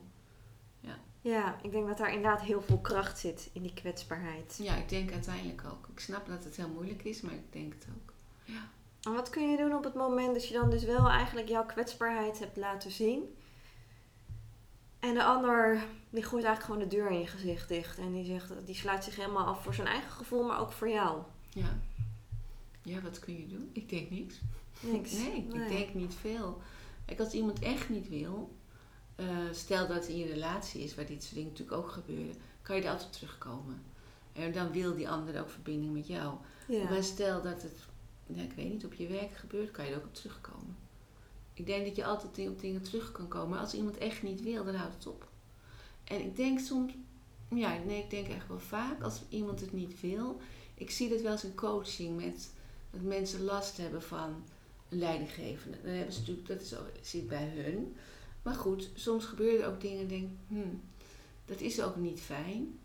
ja, 1.24 1.56
ik 1.62 1.72
denk 1.72 1.88
dat 1.88 1.98
daar 1.98 2.14
inderdaad 2.14 2.42
heel 2.42 2.62
veel 2.62 2.80
kracht 2.80 3.20
zit 3.20 3.50
in 3.54 3.62
die 3.62 3.74
kwetsbaarheid. 3.74 4.60
Ja, 4.62 4.76
ik 4.76 4.90
denk 4.90 5.12
uiteindelijk 5.12 5.62
ook. 5.72 5.88
Ik 5.92 6.00
snap 6.00 6.28
dat 6.28 6.44
het 6.44 6.56
heel 6.56 6.70
moeilijk 6.70 7.04
is, 7.04 7.22
maar 7.22 7.34
ik 7.34 7.52
denk 7.54 7.74
het 7.74 7.86
ook. 7.96 8.14
Ja. 8.44 8.70
En 9.02 9.14
wat 9.14 9.30
kun 9.30 9.52
je 9.52 9.58
doen 9.58 9.76
op 9.76 9.84
het 9.84 9.94
moment 9.94 10.34
dat 10.34 10.48
je 10.48 10.54
dan 10.54 10.70
dus 10.70 10.84
wel 10.84 11.10
eigenlijk 11.10 11.48
jouw 11.48 11.66
kwetsbaarheid 11.66 12.40
hebt 12.40 12.58
laten 12.58 12.92
zien? 12.92 13.36
En 15.00 15.14
de 15.14 15.24
ander, 15.24 15.84
die 16.10 16.24
gooit 16.24 16.44
eigenlijk 16.44 16.64
gewoon 16.64 16.90
de 16.90 16.96
deur 16.96 17.12
in 17.12 17.20
je 17.20 17.28
gezicht 17.28 17.68
dicht. 17.68 17.98
En 17.98 18.12
die, 18.12 18.26
zegt, 18.26 18.52
die 18.66 18.76
sluit 18.76 19.04
zich 19.04 19.16
helemaal 19.16 19.46
af 19.46 19.64
voor 19.64 19.74
zijn 19.74 19.88
eigen 19.88 20.12
gevoel, 20.12 20.44
maar 20.44 20.60
ook 20.60 20.72
voor 20.72 20.90
jou. 20.90 21.22
Ja. 21.50 21.80
Ja, 22.84 23.02
wat 23.02 23.20
kun 23.20 23.38
je 23.38 23.48
doen? 23.48 23.70
Ik 23.74 23.90
denk 23.90 24.10
niks. 24.10 24.40
Niks. 24.80 25.12
Nee, 25.12 25.36
ik 25.36 25.68
denk 25.68 25.94
niet 25.94 26.16
veel. 26.16 26.62
Kijk, 27.06 27.20
als 27.20 27.34
iemand 27.34 27.60
echt 27.60 27.90
niet 27.90 28.10
wil, 28.10 28.56
eh, 29.16 29.28
stel 29.52 29.88
dat 29.88 29.96
het 29.96 30.08
in 30.08 30.18
je 30.18 30.26
relatie 30.26 30.84
is, 30.84 30.96
waar 30.96 31.06
dit 31.06 31.24
soort 31.24 31.36
dingen 31.36 31.50
natuurlijk 31.50 31.78
ook 31.78 31.92
gebeuren, 31.92 32.36
kan 32.62 32.76
je 32.76 32.82
er 32.82 32.90
altijd 32.90 33.14
terugkomen. 33.14 33.84
En 34.34 34.52
dan 34.52 34.72
wil 34.72 34.96
die 34.96 35.10
ander 35.10 35.40
ook 35.42 35.50
verbinding 35.50 35.94
met 35.94 36.08
jou. 36.08 36.36
Ja. 36.68 36.90
Maar 36.90 37.04
stel 37.04 37.42
dat 37.42 37.62
het, 37.62 37.86
ja, 38.36 38.44
ik 38.44 38.54
weet 38.54 38.70
niet, 38.70 38.86
op 38.86 38.94
je 38.94 39.08
werk 39.08 39.36
gebeurt, 39.36 39.72
kan 39.72 39.86
je 39.86 39.92
er 39.92 39.98
ook 39.98 40.06
op 40.06 40.14
terugkomen. 40.14 40.76
Ik 41.54 41.66
denk 41.66 41.86
dat 41.86 41.96
je 41.96 42.06
altijd 42.06 42.50
op 42.50 42.60
dingen 42.60 42.82
terug 42.82 43.12
kan 43.12 43.28
komen. 43.28 43.50
Maar 43.50 43.60
als 43.60 43.74
iemand 43.74 43.98
echt 43.98 44.24
niet 44.24 44.42
wil, 44.42 44.64
dan 44.64 44.76
houdt 44.76 44.94
het 44.94 45.08
op. 45.08 45.28
En 46.04 46.20
ik 46.20 46.36
denk 46.36 46.60
soms, 46.60 46.94
ja, 47.50 47.78
nee, 47.86 48.04
ik 48.04 48.10
denk 48.10 48.28
echt 48.28 48.48
wel 48.48 48.60
vaak, 48.60 49.04
als 49.04 49.22
iemand 49.30 49.60
het 49.60 49.74
niet 49.74 50.02
wil. 50.02 50.42
Ik 50.74 50.92
zie 50.92 51.10
dat 51.10 51.22
wel 51.22 51.32
eens 51.32 51.44
in 51.44 51.56
coaching 51.56 52.16
met 52.16 52.52
dat 52.92 53.02
mensen 53.02 53.44
last 53.44 53.78
hebben 53.78 54.02
van 54.02 54.44
een 54.90 54.98
leidinggevende. 54.98 55.78
Dan 55.84 55.92
hebben 55.92 56.14
ze 56.14 56.20
natuurlijk, 56.20 56.48
dat 56.48 56.62
is 56.62 56.74
zit 57.10 57.28
bij 57.28 57.52
hun. 57.56 57.96
Maar 58.42 58.56
goed, 58.56 58.90
soms 58.94 59.26
gebeuren 59.26 59.66
er 59.66 59.72
ook 59.72 59.82
dingen 59.82 60.00
en 60.00 60.08
denk, 60.08 60.30
hmm, 60.48 60.82
dat 61.46 61.60
is 61.60 61.82
ook 61.82 61.96
niet 61.96 62.20
fijn. 62.20 62.80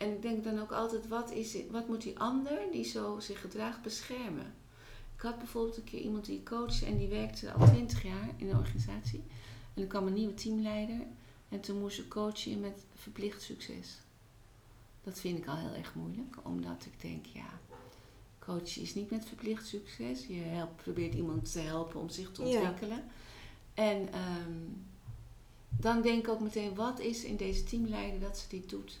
En 0.00 0.10
ik 0.12 0.22
denk 0.22 0.44
dan 0.44 0.58
ook 0.60 0.72
altijd, 0.72 1.08
wat, 1.08 1.30
is, 1.30 1.56
wat 1.70 1.88
moet 1.88 2.02
die 2.02 2.18
ander 2.18 2.58
die 2.72 2.84
zo 2.84 3.18
zich 3.18 3.40
gedraagt 3.40 3.82
beschermen? 3.82 4.54
Ik 5.16 5.20
had 5.20 5.38
bijvoorbeeld 5.38 5.76
een 5.76 5.84
keer 5.84 6.00
iemand 6.00 6.24
die 6.24 6.38
ik 6.38 6.44
coachte 6.44 6.86
en 6.86 6.96
die 6.96 7.08
werkte 7.08 7.52
al 7.52 7.66
twintig 7.66 8.02
jaar 8.02 8.28
in 8.36 8.48
een 8.48 8.56
organisatie. 8.56 9.22
En 9.74 9.82
er 9.82 9.88
kwam 9.88 10.06
een 10.06 10.12
nieuwe 10.12 10.34
teamleider 10.34 11.00
en 11.48 11.60
toen 11.60 11.78
moest 11.78 11.96
ze 11.96 12.08
coachen 12.08 12.60
met 12.60 12.84
verplicht 12.94 13.42
succes. 13.42 14.00
Dat 15.04 15.20
vind 15.20 15.38
ik 15.38 15.46
al 15.46 15.56
heel 15.56 15.74
erg 15.74 15.94
moeilijk, 15.94 16.36
omdat 16.42 16.86
ik 16.86 17.00
denk, 17.00 17.26
ja, 17.26 17.58
coachen 18.38 18.82
is 18.82 18.94
niet 18.94 19.10
met 19.10 19.24
verplicht 19.24 19.66
succes. 19.66 20.26
Je 20.26 20.40
helpt, 20.40 20.76
probeert 20.82 21.14
iemand 21.14 21.52
te 21.52 21.58
helpen 21.60 22.00
om 22.00 22.08
zich 22.08 22.32
te 22.32 22.44
Ja. 22.44 22.58
ontwikkelen. 22.60 23.04
En 23.74 24.12
ehm, 24.12 24.52
dan 25.68 26.02
denk 26.02 26.18
ik 26.24 26.28
ook 26.28 26.40
meteen, 26.40 26.74
wat 26.74 26.98
is 27.00 27.24
in 27.24 27.36
deze 27.36 27.64
teamleider 27.64 28.20
dat 28.20 28.38
ze 28.38 28.48
dit 28.48 28.70
doet? 28.70 29.00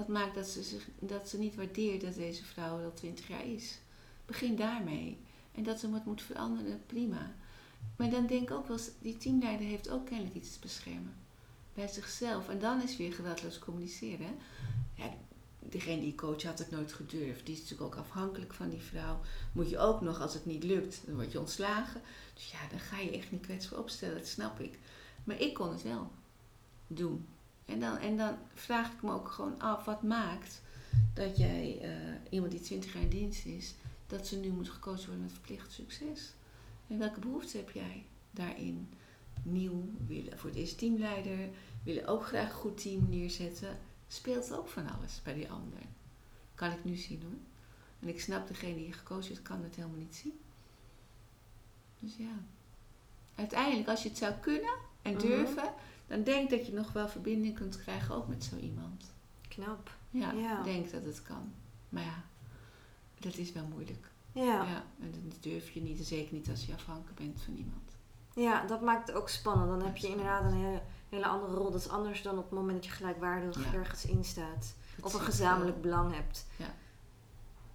Wat 0.00 0.08
maakt 0.08 0.34
dat 0.34 0.46
ze, 0.46 0.62
zich, 0.62 0.88
dat 0.98 1.28
ze 1.28 1.38
niet 1.38 1.54
waardeert 1.54 2.00
dat 2.00 2.14
deze 2.14 2.44
vrouw 2.44 2.84
al 2.84 2.92
twintig 2.94 3.28
jaar 3.28 3.46
is? 3.46 3.78
Begin 4.26 4.56
daarmee. 4.56 5.18
En 5.52 5.62
dat 5.62 5.80
ze 5.80 5.90
wat 5.90 6.04
moet 6.04 6.22
veranderen, 6.22 6.82
prima. 6.86 7.34
Maar 7.96 8.10
dan 8.10 8.26
denk 8.26 8.42
ik 8.42 8.50
ook 8.50 8.68
wel, 8.68 8.78
die 8.98 9.16
teamleider 9.16 9.66
heeft 9.66 9.90
ook 9.90 10.06
kennelijk 10.06 10.34
iets 10.34 10.52
te 10.52 10.58
beschermen. 10.60 11.14
Bij 11.74 11.88
zichzelf. 11.88 12.48
En 12.48 12.58
dan 12.58 12.82
is 12.82 12.96
weer 12.96 13.12
geweldloos 13.12 13.58
communiceren. 13.58 14.36
Ja, 14.94 15.14
degene 15.58 16.00
die 16.00 16.14
coach 16.14 16.42
had 16.42 16.58
het 16.58 16.70
nooit 16.70 16.92
gedurfd. 16.92 17.46
Die 17.46 17.54
is 17.54 17.60
natuurlijk 17.60 17.94
ook 17.94 18.04
afhankelijk 18.04 18.54
van 18.54 18.70
die 18.70 18.82
vrouw. 18.82 19.20
Moet 19.52 19.70
je 19.70 19.78
ook 19.78 20.00
nog, 20.00 20.20
als 20.20 20.34
het 20.34 20.46
niet 20.46 20.64
lukt, 20.64 21.00
dan 21.06 21.14
word 21.14 21.32
je 21.32 21.40
ontslagen. 21.40 22.00
Dus 22.34 22.50
ja, 22.50 22.68
dan 22.70 22.80
ga 22.80 22.98
je 22.98 23.10
echt 23.10 23.30
niet 23.30 23.46
kwetsbaar 23.46 23.78
opstellen, 23.78 24.16
dat 24.16 24.26
snap 24.26 24.60
ik. 24.60 24.78
Maar 25.24 25.40
ik 25.40 25.54
kon 25.54 25.72
het 25.72 25.82
wel 25.82 26.10
doen. 26.86 27.26
En 27.70 27.80
dan, 27.80 27.96
en 27.98 28.16
dan 28.16 28.36
vraag 28.54 28.92
ik 28.92 29.02
me 29.02 29.12
ook 29.12 29.28
gewoon 29.28 29.60
af, 29.60 29.84
wat 29.84 30.02
maakt 30.02 30.62
dat 31.14 31.36
jij, 31.36 31.78
eh, 31.80 32.14
iemand 32.30 32.52
die 32.52 32.60
20 32.60 32.92
jaar 32.92 33.02
in 33.02 33.08
dienst 33.08 33.44
is, 33.46 33.74
dat 34.06 34.26
ze 34.26 34.36
nu 34.36 34.48
moet 34.48 34.68
gecoacht 34.70 35.04
worden 35.04 35.22
met 35.22 35.32
verplicht 35.32 35.72
succes? 35.72 36.32
En 36.88 36.98
welke 36.98 37.20
behoefte 37.20 37.56
heb 37.56 37.70
jij 37.70 38.04
daarin? 38.30 38.88
Nieuw, 39.42 39.84
willen 40.06 40.38
voor 40.38 40.50
het 40.50 40.58
eerst 40.58 40.78
teamleider, 40.78 41.48
willen 41.82 42.06
ook 42.06 42.26
graag 42.26 42.48
een 42.48 42.54
goed 42.54 42.80
team 42.82 43.08
neerzetten. 43.08 43.78
Speelt 44.08 44.52
ook 44.52 44.68
van 44.68 44.88
alles 44.90 45.20
bij 45.22 45.34
die 45.34 45.50
ander. 45.50 45.78
Kan 46.54 46.70
ik 46.70 46.84
nu 46.84 46.96
zien 46.96 47.22
hoor. 47.22 47.38
En 48.00 48.08
ik 48.08 48.20
snap, 48.20 48.48
degene 48.48 48.74
die 48.74 48.92
gecoacht 48.92 49.30
is, 49.30 49.42
kan 49.42 49.62
het 49.62 49.76
helemaal 49.76 49.98
niet 49.98 50.14
zien. 50.16 50.40
Dus 51.98 52.16
ja. 52.16 52.42
Uiteindelijk, 53.34 53.88
als 53.88 54.02
je 54.02 54.08
het 54.08 54.18
zou 54.18 54.34
kunnen 54.40 54.74
en 55.02 55.12
Mhm. 55.12 55.20
durven, 55.26 55.72
dan 56.10 56.22
denk 56.22 56.50
dat 56.50 56.66
je 56.66 56.72
nog 56.72 56.92
wel 56.92 57.08
verbinding 57.08 57.54
kunt 57.54 57.76
krijgen 57.78 58.14
ook 58.14 58.28
met 58.28 58.44
zo 58.44 58.56
iemand. 58.56 59.12
Knap. 59.48 59.90
Ja, 60.10 60.32
Ja. 60.32 60.62
denk 60.62 60.90
dat 60.90 61.04
het 61.04 61.22
kan. 61.22 61.52
Maar 61.88 62.02
ja, 62.02 62.24
dat 63.18 63.36
is 63.36 63.52
wel 63.52 63.64
moeilijk. 63.66 64.10
Ja. 64.32 64.42
Ja. 64.64 64.84
en 65.00 65.10
dat 65.28 65.42
durf 65.42 65.70
je 65.70 65.82
niet, 65.82 65.98
en 65.98 66.04
zeker 66.04 66.34
niet 66.34 66.48
als 66.50 66.66
je 66.66 66.72
afhankelijk 66.74 67.14
bent 67.18 67.40
van 67.42 67.54
iemand. 67.56 67.90
ja, 68.34 68.66
dat 68.66 68.80
maakt 68.80 69.08
het 69.08 69.16
ook 69.16 69.28
spannend. 69.28 69.68
Dan 69.70 69.82
heb 69.82 69.96
je 69.96 70.08
inderdaad 70.08 70.44
een 70.44 70.58
hele, 70.58 70.82
hele 71.08 71.26
andere 71.26 71.54
rol. 71.54 71.70
Dat 71.70 71.80
is 71.80 71.88
anders 71.88 72.22
dan 72.22 72.38
op 72.38 72.44
het 72.44 72.52
moment 72.58 72.76
dat 72.76 72.84
je 72.84 72.90
gelijkwaardig 72.90 73.64
Ja. 73.64 73.72
ergens 73.74 74.04
in 74.06 74.24
staat. 74.24 74.74
Dat 74.96 75.04
Of 75.04 75.14
een 75.14 75.20
gezamenlijk 75.20 75.72
veel. 75.72 75.82
belang 75.82 76.14
hebt. 76.14 76.46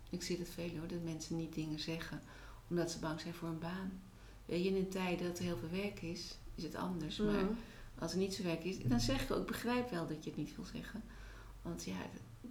Ik 0.09 0.23
zie 0.23 0.37
het 0.37 0.49
veel 0.49 0.69
hoor, 0.77 0.87
dat 0.87 1.03
mensen 1.03 1.35
niet 1.35 1.53
dingen 1.53 1.79
zeggen 1.79 2.21
omdat 2.69 2.91
ze 2.91 2.99
bang 2.99 3.19
zijn 3.19 3.33
voor 3.33 3.47
een 3.47 3.59
baan. 3.59 4.01
Weet 4.45 4.63
je, 4.63 4.69
in 4.69 4.75
een 4.75 4.89
tijd 4.89 5.19
dat 5.19 5.37
er 5.37 5.43
heel 5.43 5.57
veel 5.57 5.69
werk 5.81 6.01
is, 6.01 6.37
is 6.55 6.63
het 6.63 6.75
anders. 6.75 7.17
Maar 7.17 7.33
Mhm. 7.43 7.53
Als 7.99 8.11
er 8.11 8.17
niet 8.17 8.33
zo 8.33 8.43
werk 8.43 8.63
is, 8.63 8.79
dan 8.83 8.99
zeg 8.99 9.23
ik 9.23 9.31
ook, 9.31 9.39
ik 9.39 9.45
begrijp 9.45 9.89
wel 9.89 10.07
dat 10.07 10.23
je 10.23 10.29
het 10.29 10.39
niet 10.39 10.55
wil 10.55 10.65
zeggen. 10.65 11.03
Want 11.61 11.83
ja, 11.83 11.95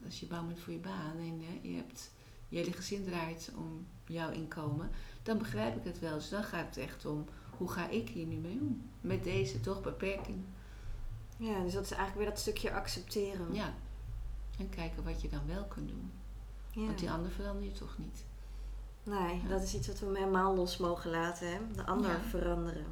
als 0.05 0.21
je 0.21 0.27
bang 0.27 0.47
bent 0.47 0.61
voor 0.61 0.73
je 0.73 0.79
baan 0.79 1.17
en 1.19 1.41
eh, 1.41 1.71
je 1.71 1.77
hebt 1.77 2.11
je 2.49 2.57
hele 2.57 2.73
gezin 2.73 3.05
draait 3.05 3.53
om 3.57 3.87
jouw 4.07 4.31
inkomen, 4.31 4.91
dan 5.23 5.39
begrijp 5.39 5.77
ik 5.77 5.85
het 5.85 5.99
wel. 5.99 6.15
Dus 6.15 6.29
dan 6.29 6.45
gaat 6.45 6.67
het 6.67 6.77
echt 6.77 7.07
om, 7.07 7.25
hoe 7.57 7.69
ga 7.71 7.89
ik 7.89 8.09
hier 8.09 8.27
nu 8.27 8.37
mee 8.37 8.59
om? 8.61 8.91
Met 9.01 9.25
deze 9.25 9.61
toch 9.61 9.83
beperking. 9.83 10.45
Ja, 11.37 11.63
dus 11.63 11.73
dat 11.73 11.83
is 11.85 11.91
eigenlijk 11.91 12.21
weer 12.21 12.29
dat 12.31 12.39
stukje 12.39 12.73
accepteren. 12.73 13.55
Ja. 13.55 13.75
En 14.59 14.69
kijken 14.69 15.05
wat 15.05 15.23
je 15.23 15.29
dan 15.29 15.47
wel 15.47 15.65
kunt 15.65 15.89
doen. 15.89 16.13
Ja. 16.71 16.85
Want 16.87 16.99
die 16.99 17.11
ander 17.11 17.31
verander 17.31 17.65
je 17.65 17.73
toch 17.73 17.99
niet. 17.99 18.25
Nee, 19.03 19.41
Ja. 19.43 19.49
dat 19.49 19.63
is 19.63 19.75
iets 19.75 19.87
wat 19.87 19.99
we 19.99 20.07
helemaal 20.19 20.55
los 20.55 20.77
mogen 20.77 21.11
laten. 21.11 21.49
Hè? 21.53 21.59
De 21.75 21.85
ander 21.87 22.11
Ja. 22.11 22.21
veranderen. 22.21 22.87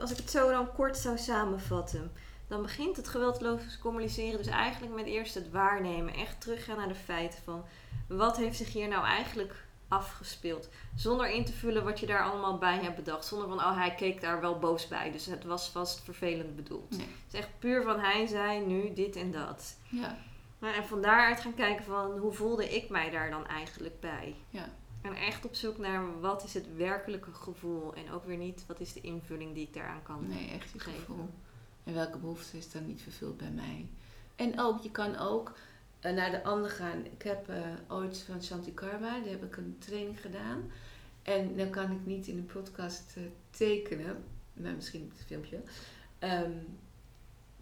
Als 0.00 0.10
ik 0.10 0.16
het 0.16 0.30
zo 0.30 0.50
dan 0.50 0.72
kort 0.72 0.96
zou 0.96 1.18
samenvatten. 1.18 2.12
Dan 2.48 2.62
begint 2.62 2.96
het 2.96 3.08
geweldloos 3.08 3.78
communiceren 3.78 4.38
dus 4.38 4.46
eigenlijk 4.46 4.94
met 4.94 5.06
eerst 5.06 5.34
het 5.34 5.50
waarnemen. 5.50 6.14
Echt 6.14 6.40
teruggaan 6.40 6.76
naar 6.76 6.88
de 6.88 6.94
feiten 6.94 7.42
van... 7.44 7.64
Wat 8.08 8.36
heeft 8.36 8.56
zich 8.56 8.72
hier 8.72 8.88
nou 8.88 9.04
eigenlijk 9.04 9.64
afgespeeld? 9.88 10.68
Zonder 10.94 11.30
in 11.30 11.44
te 11.44 11.52
vullen 11.52 11.84
wat 11.84 12.00
je 12.00 12.06
daar 12.06 12.22
allemaal 12.22 12.58
bij 12.58 12.78
hebt 12.78 12.96
bedacht. 12.96 13.24
Zonder 13.24 13.48
van, 13.48 13.58
oh 13.58 13.76
hij 13.76 13.94
keek 13.94 14.20
daar 14.20 14.40
wel 14.40 14.58
boos 14.58 14.88
bij. 14.88 15.10
Dus 15.10 15.26
het 15.26 15.44
was 15.44 15.68
vast 15.68 16.00
vervelend 16.00 16.56
bedoeld. 16.56 16.90
Nee. 16.90 17.00
Het 17.00 17.32
is 17.32 17.38
echt 17.38 17.58
puur 17.58 17.82
van 17.82 18.00
hij 18.00 18.26
zei 18.26 18.66
nu 18.66 18.92
dit 18.92 19.16
en 19.16 19.30
dat. 19.30 19.76
Ja. 19.88 20.16
En 20.60 20.84
van 20.84 21.02
daaruit 21.02 21.40
gaan 21.40 21.54
kijken 21.54 21.84
van 21.84 22.18
hoe 22.18 22.32
voelde 22.32 22.74
ik 22.74 22.88
mij 22.88 23.10
daar 23.10 23.30
dan 23.30 23.46
eigenlijk 23.46 24.00
bij. 24.00 24.34
Ja. 24.48 24.68
En 25.04 25.14
echt 25.14 25.44
op 25.44 25.54
zoek 25.54 25.78
naar 25.78 26.20
wat 26.20 26.44
is 26.44 26.54
het 26.54 26.76
werkelijke 26.76 27.32
gevoel. 27.32 27.94
En 27.94 28.10
ook 28.10 28.24
weer 28.24 28.36
niet 28.36 28.64
wat 28.66 28.80
is 28.80 28.92
de 28.92 29.00
invulling 29.00 29.54
die 29.54 29.66
ik 29.66 29.74
daaraan 29.74 30.02
kan 30.02 30.26
Nee, 30.28 30.48
echt 30.50 30.72
die 30.72 30.80
geven. 30.80 31.00
gevoel. 31.00 31.28
En 31.84 31.94
welke 31.94 32.18
behoefte 32.18 32.56
is 32.56 32.70
dan 32.70 32.86
niet 32.86 33.02
vervuld 33.02 33.36
bij 33.36 33.50
mij? 33.50 33.86
En 34.36 34.60
ook, 34.60 34.82
je 34.82 34.90
kan 34.90 35.16
ook 35.18 35.52
eh, 36.00 36.12
naar 36.12 36.30
de 36.30 36.42
ander 36.44 36.70
gaan. 36.70 37.04
Ik 37.04 37.22
heb 37.22 37.48
eh, 37.48 37.62
ooit 37.88 38.18
van 38.18 38.42
Shanti 38.42 38.74
Karma, 38.74 39.18
daar 39.20 39.28
heb 39.30 39.44
ik 39.44 39.56
een 39.56 39.76
training 39.78 40.20
gedaan. 40.20 40.70
En 41.22 41.56
dan 41.56 41.70
kan 41.70 41.90
ik 41.90 42.06
niet 42.06 42.26
in 42.26 42.36
een 42.38 42.46
podcast 42.46 43.12
eh, 43.16 43.22
tekenen, 43.50 44.24
maar 44.52 44.74
misschien 44.74 45.02
op 45.02 45.10
het 45.10 45.26
filmpje. 45.26 45.60
Ehm, 46.18 46.50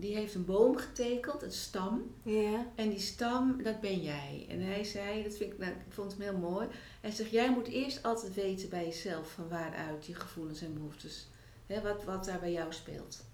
die 0.02 0.14
heeft 0.16 0.34
een 0.34 0.44
boom 0.44 0.76
getekend, 0.76 1.42
een 1.42 1.52
stam. 1.52 2.14
Ja. 2.22 2.66
En 2.74 2.88
die 2.90 2.98
stam, 3.00 3.62
dat 3.62 3.80
ben 3.80 4.02
jij. 4.02 4.46
En 4.48 4.60
hij 4.60 4.84
zei, 4.84 5.22
dat 5.22 5.34
vind 5.34 5.52
ik, 5.52 5.58
nou, 5.58 5.72
ik 5.72 5.92
vond 5.92 6.12
hem 6.12 6.20
heel 6.20 6.36
mooi. 6.50 6.68
Hij 7.00 7.10
zegt, 7.10 7.30
jij 7.30 7.50
moet 7.50 7.68
eerst 7.68 8.02
altijd 8.02 8.34
weten 8.34 8.68
bij 8.68 8.84
jezelf 8.84 9.30
van 9.30 9.48
waaruit 9.48 10.06
je 10.06 10.14
gevoelens 10.14 10.62
en 10.62 10.74
behoeftes, 10.74 11.26
hè, 11.66 11.80
wat, 11.80 12.04
wat 12.04 12.24
daar 12.24 12.40
bij 12.40 12.52
jou 12.52 12.72
speelt. 12.72 13.24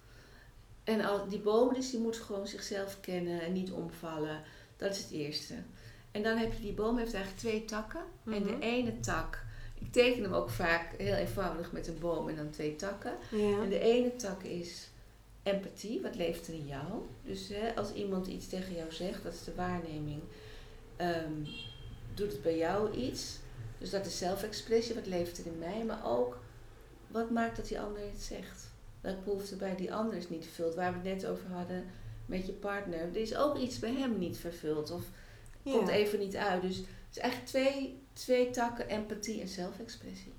En 0.84 1.00
al, 1.00 1.28
die 1.28 1.40
boom 1.40 1.74
dus, 1.74 1.90
die 1.90 2.00
moet 2.00 2.16
gewoon 2.16 2.46
zichzelf 2.46 3.00
kennen 3.00 3.40
en 3.40 3.52
niet 3.52 3.70
omvallen. 3.72 4.42
Dat 4.76 4.90
is 4.90 4.98
het 4.98 5.10
eerste. 5.10 5.54
En 6.10 6.22
dan 6.22 6.36
heb 6.36 6.52
je, 6.52 6.60
die 6.60 6.72
boom 6.72 6.98
heeft 6.98 7.14
eigenlijk 7.14 7.42
twee 7.44 7.64
takken. 7.64 8.00
En 8.24 8.42
de 8.42 8.52
Mhm. 8.52 8.60
ene 8.60 9.00
tak, 9.00 9.44
ik 9.80 9.92
teken 9.92 10.22
hem 10.22 10.32
ook 10.32 10.50
vaak 10.50 10.94
heel 10.98 11.14
eenvoudig 11.14 11.72
met 11.72 11.86
een 11.86 11.98
boom 11.98 12.28
en 12.28 12.36
dan 12.36 12.50
twee 12.50 12.76
takken. 12.76 13.12
Ja. 13.30 13.62
En 13.62 13.68
de 13.68 13.78
ene 13.78 14.16
tak 14.16 14.42
is 14.42 14.88
empathie, 15.42 16.00
wat 16.00 16.14
leeft 16.14 16.48
er 16.48 16.54
in 16.54 16.66
jou? 16.66 17.02
Dus 17.22 17.48
hè, 17.48 17.76
als 17.76 17.92
iemand 17.92 18.26
iets 18.26 18.48
tegen 18.48 18.74
jou 18.74 18.92
zegt, 18.92 19.22
dat 19.22 19.34
is 19.34 19.44
de 19.44 19.54
waarneming, 19.54 20.20
ehm, 20.96 21.44
doet 22.14 22.32
het 22.32 22.42
bij 22.42 22.56
jou 22.56 22.94
iets? 22.96 23.38
Dus 23.78 23.90
dat 23.90 24.06
is 24.06 24.18
zelfexpressie, 24.18 24.94
wat 24.94 25.06
leeft 25.06 25.38
er 25.38 25.46
in 25.46 25.58
mij? 25.58 25.84
Maar 25.84 26.06
ook, 26.06 26.40
wat 27.06 27.30
maakt 27.30 27.56
dat 27.56 27.68
die 27.68 27.80
ander 27.80 28.02
het 28.02 28.22
zegt? 28.22 28.70
Welke 29.00 29.22
behoefte 29.22 29.56
bij 29.56 29.76
die 29.76 29.94
ander 29.94 30.16
is 30.16 30.28
niet 30.28 30.44
vervuld? 30.44 30.74
Waar 30.74 30.90
we 30.90 31.08
het 31.08 31.20
net 31.20 31.30
over 31.30 31.48
hadden 31.50 31.84
met 32.28 32.46
je 32.46 32.52
partner. 32.52 33.00
Er 33.00 33.16
is 33.16 33.36
ook 33.36 33.58
iets 33.58 33.78
bij 33.78 33.92
hem 33.92 34.18
niet 34.18 34.38
vervuld 34.38 34.90
of 34.90 35.04
komt 35.62 35.88
even 35.88 36.18
niet 36.18 36.36
uit. 36.36 36.62
Dus 36.62 36.76
het 36.76 36.86
is 37.10 37.18
eigenlijk 37.18 37.50
twee, 37.50 38.02
twee 38.12 38.50
takken, 38.50 38.88
empathie 38.88 39.40
en 39.40 39.48
zelfexpressie. 39.48 40.32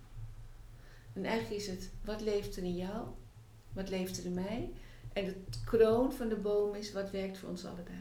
En 1.13 1.25
eigenlijk 1.25 1.61
is 1.61 1.67
het, 1.67 1.89
wat 2.05 2.21
leeft 2.21 2.55
er 2.55 2.63
in 2.63 2.75
jou? 2.75 3.07
Wat 3.73 3.89
leeft 3.89 4.17
er 4.17 4.25
in 4.25 4.33
mij? 4.33 4.71
En 5.20 5.26
de 5.26 5.36
kroon 5.65 6.13
van 6.13 6.30
de 6.30 6.36
boom 6.36 6.76
is, 6.76 6.93
wat 6.93 7.11
werkt 7.11 7.38
voor 7.38 7.49
ons 7.49 7.65
allebei? 7.65 7.97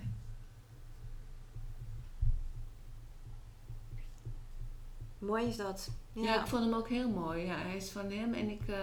Mooi 5.19 5.47
is 5.47 5.57
dat. 5.57 5.91
Ja. 6.13 6.41
ik 6.41 6.47
vond 6.47 6.65
hem 6.65 6.75
ook 6.75 6.89
heel 6.89 7.09
mooi. 7.09 7.45
Ja, 7.45 7.57
hij 7.57 7.77
is 7.77 7.91
van 7.91 8.11
hem 8.11 8.35
en 8.35 8.51
ik, 8.51 8.69
uh, 8.69 8.77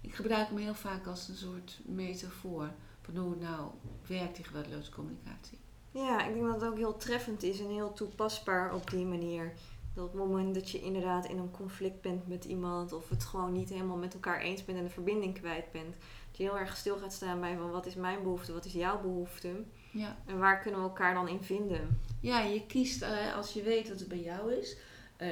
ik 0.00 0.14
gebruik 0.14 0.48
hem 0.48 0.56
heel 0.56 0.74
vaak 0.74 1.06
als 1.06 1.28
een 1.28 1.36
soort 1.36 1.80
metafoor 1.84 2.70
van 3.02 3.16
hoe 3.16 3.30
het 3.30 3.40
nou 3.40 3.70
werkt, 4.06 4.36
die 4.36 4.44
geweldloze 4.44 4.90
communicatie. 4.90 5.58
Ja, 5.90 6.26
ik 6.26 6.34
denk 6.34 6.46
dat 6.46 6.60
het 6.60 6.70
ook 6.70 6.76
heel 6.76 6.96
treffend 6.96 7.42
is 7.42 7.60
en 7.60 7.70
heel 7.70 7.92
toepasbaar 7.92 8.74
op 8.74 8.90
die 8.90 9.04
manier. 9.04 9.52
Dat 9.94 10.04
op 10.04 10.12
het 10.12 10.22
moment 10.22 10.54
dat 10.54 10.70
je 10.70 10.80
inderdaad 10.80 11.26
in 11.26 11.38
een 11.38 11.50
conflict 11.50 12.00
bent 12.00 12.28
met 12.28 12.44
iemand 12.44 12.92
of 12.92 13.08
het 13.08 13.24
gewoon 13.24 13.52
niet 13.52 13.68
helemaal 13.68 13.96
met 13.96 14.14
elkaar 14.14 14.40
eens 14.40 14.64
bent 14.64 14.78
en 14.78 14.84
de 14.84 14.90
verbinding 14.90 15.34
kwijt 15.34 15.72
bent, 15.72 15.96
je 16.38 16.44
heel 16.44 16.58
erg 16.58 16.76
stil 16.76 16.96
gaat 16.96 17.12
staan 17.12 17.40
bij 17.40 17.56
van 17.56 17.70
wat 17.70 17.86
is 17.86 17.94
mijn 17.94 18.22
behoefte, 18.22 18.52
wat 18.52 18.64
is 18.64 18.72
jouw 18.72 19.00
behoefte 19.00 19.64
ja. 19.92 20.16
en 20.26 20.38
waar 20.38 20.60
kunnen 20.60 20.80
we 20.80 20.86
elkaar 20.86 21.14
dan 21.14 21.28
in 21.28 21.42
vinden. 21.42 22.00
Ja, 22.20 22.40
je 22.40 22.66
kiest 22.66 23.02
uh, 23.02 23.36
als 23.36 23.52
je 23.52 23.62
weet 23.62 23.88
dat 23.88 23.98
het 23.98 24.08
bij 24.08 24.20
jou 24.20 24.54
is. 24.54 24.76
Uh, 25.18 25.28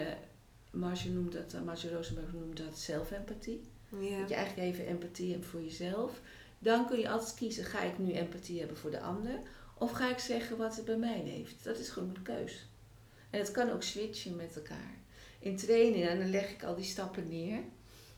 Marge 0.71 1.11
noemt 1.11 1.33
dat, 1.33 1.55
uh, 1.55 1.61
Marge 1.61 1.95
Rosenberg 1.95 2.33
noemt 2.33 2.57
dat 2.57 2.79
zelfempathie. 2.79 3.63
Ja. 3.89 4.19
Dat 4.19 4.29
je 4.29 4.35
eigenlijk 4.35 4.69
even 4.73 4.87
empathie 4.87 5.33
hebt 5.33 5.47
voor 5.47 5.63
jezelf. 5.63 6.21
Dan 6.59 6.87
kun 6.87 6.99
je 6.99 7.09
altijd 7.09 7.35
kiezen, 7.35 7.65
ga 7.65 7.83
ik 7.83 7.99
nu 7.99 8.13
empathie 8.13 8.59
hebben 8.59 8.77
voor 8.77 8.91
de 8.91 9.01
ander? 9.01 9.41
Of 9.79 9.91
ga 9.91 10.11
ik 10.11 10.19
zeggen 10.19 10.57
wat 10.57 10.79
er 10.79 10.85
bij 10.85 10.97
mij 10.97 11.23
leeft? 11.25 11.65
Dat 11.65 11.79
is 11.79 11.89
gewoon 11.89 12.09
een 12.09 12.23
keus. 12.23 12.69
En 13.31 13.39
het 13.39 13.51
kan 13.51 13.71
ook 13.71 13.83
switchen 13.83 14.37
met 14.37 14.57
elkaar. 14.57 14.95
In 15.39 15.57
trainingen, 15.57 16.19
dan 16.19 16.31
leg 16.31 16.51
ik 16.51 16.65
al 16.65 16.75
die 16.75 16.85
stappen 16.85 17.29
neer. 17.29 17.61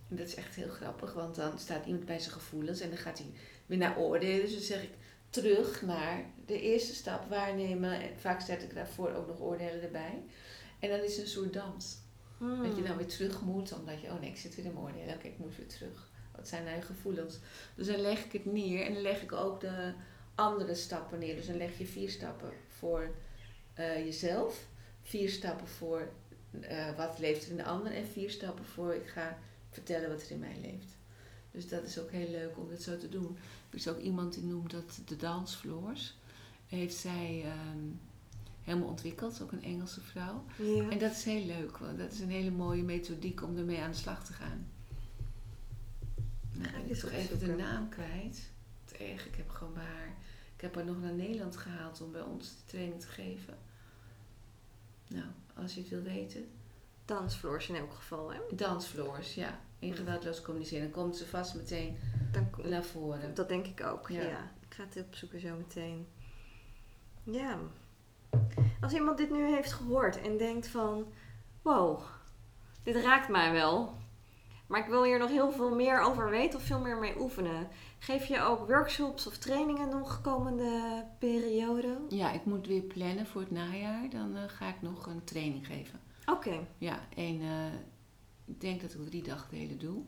En 0.08 0.16
dat 0.16 0.26
is 0.26 0.34
echt 0.34 0.54
heel 0.54 0.68
grappig, 0.68 1.12
want 1.12 1.34
dan 1.34 1.58
staat 1.58 1.86
iemand 1.86 2.04
bij 2.04 2.18
zijn 2.18 2.32
gevoelens 2.32 2.80
en 2.80 2.88
dan 2.88 2.98
gaat 2.98 3.18
hij 3.18 3.26
weer 3.66 3.78
naar 3.78 3.98
oordelen. 3.98 4.40
Dus 4.40 4.52
dan 4.52 4.60
zeg 4.60 4.82
ik 4.82 4.92
terug 5.30 5.82
naar 5.82 6.24
de 6.46 6.60
eerste 6.60 6.94
stap, 6.94 7.28
waarnemen. 7.28 7.92
En 7.92 8.18
vaak 8.18 8.40
zet 8.40 8.62
ik 8.62 8.74
daarvoor 8.74 9.12
ook 9.12 9.26
nog 9.26 9.40
oordelen 9.40 9.82
erbij. 9.82 10.22
En 10.78 10.88
dan 10.88 11.00
is 11.00 11.16
het 11.16 11.24
een 11.24 11.30
soort 11.30 11.52
dans. 11.52 11.96
Hmm. 12.38 12.62
Dat 12.62 12.76
je 12.76 12.82
dan 12.82 12.96
weer 12.96 13.06
terug 13.06 13.40
moet, 13.40 13.72
omdat 13.72 14.00
je, 14.00 14.08
oh 14.08 14.20
nee, 14.20 14.30
ik 14.30 14.36
zit 14.36 14.54
weer 14.54 14.64
in 14.64 14.72
mijn 14.72 14.84
oordelen. 14.84 15.14
Oké, 15.14 15.26
ik 15.26 15.38
moet 15.38 15.56
weer 15.56 15.68
terug. 15.68 16.10
Wat 16.36 16.48
zijn 16.48 16.64
mijn 16.64 16.82
gevoelens? 16.82 17.38
Dus 17.74 17.86
dan 17.86 18.00
leg 18.00 18.24
ik 18.24 18.32
het 18.32 18.44
neer 18.44 18.86
en 18.86 18.92
dan 18.92 19.02
leg 19.02 19.22
ik 19.22 19.32
ook 19.32 19.60
de 19.60 19.92
andere 20.34 20.74
stappen 20.74 21.18
neer. 21.18 21.36
Dus 21.36 21.46
dan 21.46 21.56
leg 21.56 21.78
je 21.78 21.86
vier 21.86 22.10
stappen 22.10 22.52
voor 22.68 23.10
uh, 23.78 24.04
jezelf, 24.04 24.66
vier 25.02 25.28
stappen 25.28 25.68
voor 25.68 26.08
uh, 26.60 26.96
wat 26.96 27.18
leeft 27.18 27.44
er 27.44 27.50
in 27.50 27.56
de 27.56 27.64
ander 27.64 27.92
en 27.92 28.06
vier 28.06 28.30
stappen 28.30 28.64
voor 28.64 28.94
ik 28.94 29.06
ga 29.06 29.38
vertellen 29.78 30.08
wat 30.08 30.22
er 30.22 30.30
in 30.30 30.38
mij 30.38 30.58
leeft. 30.60 30.96
Dus 31.50 31.68
dat 31.68 31.84
is 31.84 31.98
ook 31.98 32.10
heel 32.10 32.30
leuk 32.30 32.58
om 32.58 32.68
dat 32.68 32.82
zo 32.82 32.98
te 32.98 33.08
doen. 33.08 33.36
Er 33.70 33.76
is 33.76 33.88
ook 33.88 33.98
iemand 33.98 34.34
die 34.34 34.44
noemt 34.44 34.70
dat 34.70 35.00
de 35.04 35.16
dansfloors. 35.16 36.16
Heeft 36.66 36.94
zij 36.94 37.44
um, 37.72 38.00
helemaal 38.62 38.88
ontwikkeld, 38.88 39.42
ook 39.42 39.52
een 39.52 39.62
Engelse 39.62 40.00
vrouw. 40.00 40.44
Ja. 40.56 40.90
En 40.90 40.98
dat 40.98 41.12
is 41.12 41.24
heel 41.24 41.44
leuk, 41.44 41.78
want 41.78 41.98
dat 41.98 42.12
is 42.12 42.20
een 42.20 42.30
hele 42.30 42.50
mooie 42.50 42.82
methodiek 42.82 43.42
om 43.42 43.56
ermee 43.56 43.80
aan 43.80 43.90
de 43.90 43.96
slag 43.96 44.24
te 44.24 44.32
gaan. 44.32 44.66
Nou, 46.52 46.76
ik 46.76 46.90
is 46.90 47.00
toch 47.00 47.10
even 47.10 47.38
de 47.38 47.56
naam 47.56 47.88
kwijt. 47.88 48.50
Het 48.84 49.00
erg, 49.00 49.26
ik 49.26 49.34
heb 49.34 49.48
gewoon 49.50 49.72
maar. 49.72 50.16
Ik 50.54 50.60
heb 50.60 50.74
haar 50.74 50.84
nog 50.84 51.00
naar 51.00 51.14
Nederland 51.14 51.56
gehaald 51.56 52.00
om 52.00 52.12
bij 52.12 52.22
ons 52.22 52.48
de 52.48 52.64
training 52.66 53.00
te 53.00 53.06
geven. 53.06 53.58
Nou, 55.06 55.26
als 55.54 55.74
je 55.74 55.80
het 55.80 55.88
wil 55.88 56.02
weten. 56.02 56.48
Dansfloors 57.04 57.68
in 57.68 57.74
elk 57.74 57.92
geval, 57.92 58.32
hè? 58.32 58.40
Dansfloors, 58.56 59.34
ja. 59.34 59.60
In 59.78 59.94
geweldloos 59.94 60.42
communiceren. 60.42 60.82
Dan 60.82 61.02
komt 61.02 61.16
ze 61.16 61.26
vast 61.26 61.54
meteen 61.54 61.96
Dan, 62.32 62.70
naar 62.70 62.84
voren. 62.84 63.34
Dat 63.34 63.48
denk 63.48 63.66
ik 63.66 63.84
ook, 63.84 64.08
ja. 64.08 64.22
ja. 64.22 64.50
Ik 64.68 64.74
ga 64.74 64.84
het 64.88 65.04
opzoeken 65.06 65.40
zo 65.40 65.56
meteen. 65.56 66.06
Ja. 67.22 67.58
Als 68.80 68.92
iemand 68.92 69.18
dit 69.18 69.30
nu 69.30 69.54
heeft 69.54 69.72
gehoord 69.72 70.20
en 70.20 70.36
denkt 70.36 70.68
van... 70.68 71.06
Wow, 71.62 72.00
dit 72.82 72.96
raakt 72.96 73.28
mij 73.28 73.52
wel. 73.52 73.96
Maar 74.66 74.80
ik 74.80 74.86
wil 74.86 75.04
hier 75.04 75.18
nog 75.18 75.30
heel 75.30 75.52
veel 75.52 75.74
meer 75.74 76.00
over 76.00 76.30
weten 76.30 76.58
of 76.58 76.64
veel 76.64 76.80
meer 76.80 76.96
mee 76.96 77.20
oefenen. 77.20 77.68
Geef 77.98 78.24
je 78.24 78.40
ook 78.40 78.66
workshops 78.66 79.26
of 79.26 79.38
trainingen 79.38 79.88
nog 79.88 80.20
komende 80.20 81.04
periode? 81.18 81.98
Ja, 82.08 82.32
ik 82.32 82.44
moet 82.44 82.66
weer 82.66 82.82
plannen 82.82 83.26
voor 83.26 83.40
het 83.40 83.50
najaar. 83.50 84.10
Dan 84.10 84.36
uh, 84.36 84.42
ga 84.46 84.68
ik 84.68 84.82
nog 84.82 85.06
een 85.06 85.24
training 85.24 85.66
geven. 85.66 86.00
Oké. 86.26 86.66
Ja, 86.78 87.00
en 87.16 87.40
uh, 87.40 87.64
ik 88.48 88.60
denk 88.60 88.80
dat 88.80 88.94
ik 88.94 89.06
drie 89.06 89.22
dagdelen 89.22 89.78
doe. 89.78 90.02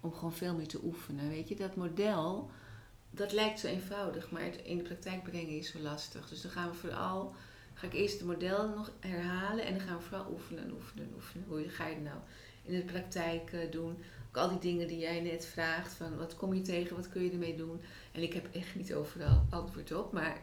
Om 0.00 0.12
gewoon 0.12 0.32
veel 0.32 0.54
meer 0.54 0.68
te 0.68 0.84
oefenen. 0.84 1.28
Weet 1.28 1.48
je, 1.48 1.56
dat 1.56 1.76
model, 1.76 2.50
dat 3.10 3.32
lijkt 3.32 3.60
zo 3.60 3.66
eenvoudig. 3.66 4.30
Maar 4.30 4.42
het 4.42 4.56
in 4.56 4.76
de 4.76 4.82
praktijk 4.82 5.22
brengen 5.22 5.58
is 5.58 5.70
zo 5.70 5.78
lastig. 5.78 6.28
Dus 6.28 6.40
dan 6.40 6.50
gaan 6.50 6.70
we 6.70 6.74
vooral, 6.74 7.34
ga 7.74 7.86
ik 7.86 7.92
eerst 7.92 8.18
het 8.18 8.26
model 8.26 8.68
nog 8.68 8.92
herhalen. 9.00 9.64
En 9.64 9.78
dan 9.78 9.86
gaan 9.86 9.96
we 9.96 10.02
vooral 10.02 10.32
oefenen 10.32 10.64
en 10.64 10.72
oefenen 10.72 11.04
en 11.04 11.14
oefenen. 11.14 11.46
Hoe 11.48 11.68
ga 11.68 11.86
je 11.86 11.94
het 11.94 12.04
nou 12.04 12.18
in 12.62 12.74
de 12.74 12.84
praktijk 12.84 13.52
uh, 13.52 13.70
doen? 13.70 13.96
al 14.36 14.48
die 14.48 14.58
dingen 14.58 14.88
die 14.88 14.98
jij 14.98 15.20
net 15.20 15.46
vraagt, 15.46 15.94
van 15.94 16.16
wat 16.16 16.36
kom 16.36 16.54
je 16.54 16.60
tegen, 16.60 16.96
wat 16.96 17.08
kun 17.08 17.22
je 17.22 17.30
ermee 17.30 17.56
doen. 17.56 17.80
En 18.12 18.22
ik 18.22 18.32
heb 18.32 18.48
echt 18.52 18.74
niet 18.74 18.94
overal 18.94 19.46
antwoord 19.50 19.92
op, 19.92 20.12
maar 20.12 20.40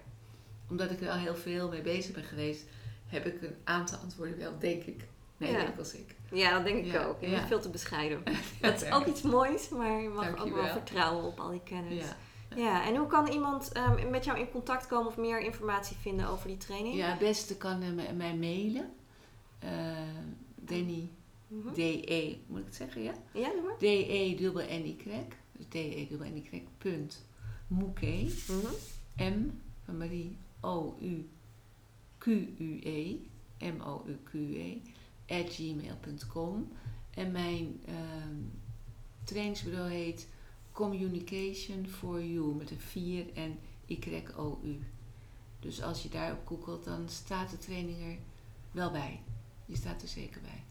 omdat 0.70 0.92
ik 0.92 1.02
er 1.02 1.10
al 1.10 1.18
heel 1.18 1.36
veel 1.36 1.70
mee 1.70 1.82
bezig 1.82 2.14
ben 2.14 2.24
geweest, 2.24 2.66
heb 3.08 3.26
ik 3.26 3.42
een 3.42 3.56
aantal 3.64 3.98
antwoorden 3.98 4.38
wel, 4.38 4.60
denk 4.60 4.84
ik. 4.84 5.08
Nee, 5.44 5.52
ja. 5.52 5.74
als 5.78 5.94
ik. 5.94 6.16
Ja, 6.32 6.54
dat 6.54 6.66
denk 6.66 6.86
ik 6.86 7.00
ook. 7.00 7.22
Je 7.22 7.30
bent 7.30 7.48
veel 7.48 7.60
te 7.62 7.70
bescheiden. 7.70 8.24
dat 8.62 8.82
is 8.82 8.92
ook 8.92 9.06
iets 9.06 9.22
moois, 9.22 9.70
maar 9.70 10.02
je 10.02 10.10
mag 10.10 10.42
ook 10.42 10.56
wel 10.56 10.68
vertrouwen 10.68 11.24
op 11.24 11.40
al 11.40 11.50
die 11.50 11.64
kennis. 11.64 12.04
Ja. 12.04 12.18
Ja, 12.56 12.86
en 12.88 12.96
hoe 12.96 13.08
kan 13.08 13.28
iemand 13.28 13.72
um, 13.78 14.10
met 14.10 14.26
jou 14.26 14.40
in 14.40 14.52
contact 14.52 14.88
komen 14.88 15.08
of 15.08 15.18
meer 15.18 15.40
informatie 15.40 15.98
vinden 16.02 16.28
over 16.28 16.48
die 16.48 16.58
training? 16.58 16.96
Ja, 16.96 17.10
het 17.10 17.20
beste 17.20 17.58
kan 17.58 17.84
uh, 17.84 18.10
mij 18.16 18.36
mailen. 18.36 18.94
Uh, 19.64 19.70
Danny 20.56 21.10
Mhm. 21.54 21.74
DE, 21.74 22.38
moet 22.48 22.60
ik 22.60 22.66
het 22.66 22.76
zeggen, 22.76 23.02
ja? 23.02 23.14
Ja, 23.34 23.52
doe 23.52 23.62
maar. 23.62 23.78
DE 23.80 24.36
dubbel 24.38 24.66
N 24.66 24.86
Y, 24.86 24.98
dus 25.52 25.66
DE 25.70 26.06
dubbel 26.10 26.28
N 26.28 26.36
Y 26.52 26.64
punt 26.78 27.26
Mouquet, 27.68 28.48
M 29.18 29.50
van 29.86 29.98
Marie 29.98 30.38
O 30.62 30.98
U 31.02 31.30
Q 32.18 32.28
U 32.58 32.80
E, 32.84 33.16
M 33.60 33.82
O 33.82 34.04
U 34.08 34.18
Q 34.24 34.34
U 34.34 34.58
E, 34.58 34.82
gmail.com. 35.42 36.72
En 37.14 37.32
mijn 37.32 37.82
uh, 37.90 37.96
trainingsbureau 39.24 39.90
heet 39.90 40.28
Communication 40.72 41.88
for 41.88 42.24
You 42.24 42.56
met 42.56 42.72
een 42.72 42.80
4 42.80 43.34
en 43.34 43.60
Y-O-U. 43.86 44.80
Dus 45.60 45.82
als 45.82 46.04
je 46.04 46.10
daarop 46.10 46.48
googelt, 46.48 46.84
dan 46.84 47.10
staat 47.10 47.50
de 47.50 47.58
training 47.58 47.98
er 48.02 48.18
wel 48.72 48.92
bij. 48.92 49.22
Die 49.66 49.78
staat 49.78 50.02
er 50.02 50.08
zeker 50.08 50.42
bij. 50.42 50.64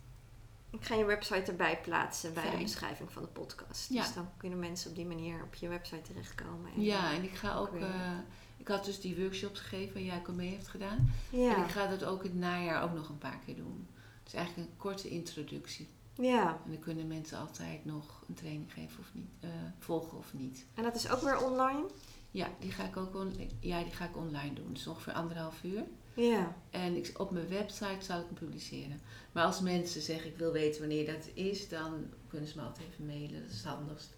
Ik 0.71 0.85
ga 0.85 0.95
je 0.95 1.05
website 1.05 1.51
erbij 1.51 1.81
plaatsen 1.81 2.35
bij 2.35 2.51
de 2.51 2.63
beschrijving 2.63 3.13
van 3.13 3.23
de 3.23 3.29
podcast. 3.29 3.89
Ja. 3.89 4.03
Dus 4.03 4.15
dan 4.15 4.29
kunnen 4.37 4.59
mensen 4.59 4.91
op 4.91 4.97
die 4.97 5.07
manier 5.07 5.43
op 5.43 5.55
je 5.55 5.69
website 5.69 6.03
terechtkomen. 6.03 6.73
En 6.75 6.83
ja, 6.83 7.15
en 7.15 7.23
ik 7.23 7.35
ga 7.35 7.57
ook. 7.57 7.75
Uh, 7.75 8.19
ik 8.57 8.69
had 8.69 8.85
dus 8.85 9.01
die 9.01 9.17
workshops 9.17 9.61
gegeven 9.61 9.95
waar 9.95 10.03
jij 10.03 10.19
ook 10.19 10.29
mee 10.29 10.49
heeft 10.49 10.69
gedaan. 10.69 11.13
Ja. 11.31 11.57
En 11.57 11.63
ik 11.63 11.71
ga 11.71 11.87
dat 11.87 12.05
ook 12.05 12.25
in 12.25 12.31
het 12.31 12.39
najaar 12.39 12.83
ook 12.83 12.95
nog 12.95 13.09
een 13.09 13.19
paar 13.19 13.39
keer 13.47 13.57
doen. 13.57 13.89
Is 14.33 14.39
eigenlijk 14.39 14.71
een 14.71 14.77
korte 14.77 15.09
introductie. 15.09 15.89
Ja. 16.15 16.61
En 16.65 16.71
dan 16.71 16.81
kunnen 16.81 17.07
mensen 17.07 17.39
altijd 17.39 17.85
nog 17.85 18.25
een 18.29 18.35
training 18.35 18.73
geven 18.73 19.01
of 19.01 19.11
niet, 19.13 19.31
uh, 19.45 19.51
volgen 19.79 20.19
of 20.19 20.35
niet. 20.35 20.67
En 20.75 20.83
dat 20.83 20.95
is 20.95 21.11
ook 21.11 21.21
weer 21.21 21.45
online? 21.45 21.87
Ja, 22.31 22.49
die 22.59 22.71
ga 22.71 22.85
ik 22.85 22.97
ook 22.97 23.15
on 23.15 23.33
ja, 23.61 23.83
die 23.83 23.93
ga 23.93 24.05
ik 24.05 24.17
online 24.17 24.53
doen. 24.53 24.73
Dus 24.73 24.87
ongeveer 24.87 25.13
anderhalf 25.13 25.63
uur. 25.63 25.85
Ja. 26.15 26.57
En 26.71 26.97
ik, 26.97 27.21
op 27.21 27.31
mijn 27.31 27.49
website 27.49 28.05
zal 28.05 28.19
ik 28.19 28.25
hem 28.25 28.35
publiceren. 28.35 29.01
Maar 29.33 29.45
als 29.45 29.61
mensen 29.61 30.01
zeggen 30.01 30.31
ik 30.31 30.37
wil 30.37 30.53
weten 30.53 30.81
wanneer 30.81 31.07
dat 31.07 31.29
is, 31.35 31.69
dan 31.69 32.07
kunnen 32.29 32.49
ze 32.49 32.57
me 32.57 32.63
altijd 32.63 32.89
even 32.89 33.07
mailen. 33.07 33.43
Dat 33.43 33.51
is 33.51 33.57
het 33.57 33.67
handigst. 33.67 34.15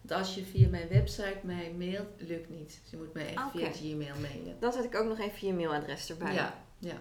Want 0.00 0.20
als 0.20 0.34
je 0.34 0.44
via 0.44 0.68
mijn 0.68 0.88
website 0.88 1.40
mij 1.42 1.74
mailt, 1.78 2.08
lukt 2.16 2.50
niet. 2.50 2.78
Dus 2.82 2.90
je 2.90 2.96
moet 2.96 3.12
mij 3.12 3.34
echt 3.34 3.50
via 3.50 3.70
Gmail 3.70 4.20
mailen. 4.20 4.56
Dan 4.60 4.72
zet 4.72 4.84
ik 4.84 4.94
ook 4.94 5.08
nog 5.08 5.18
even 5.18 5.46
je 5.46 5.54
mailadres 5.54 6.10
erbij. 6.10 6.34
Ja, 6.34 6.64
ja. 6.78 7.00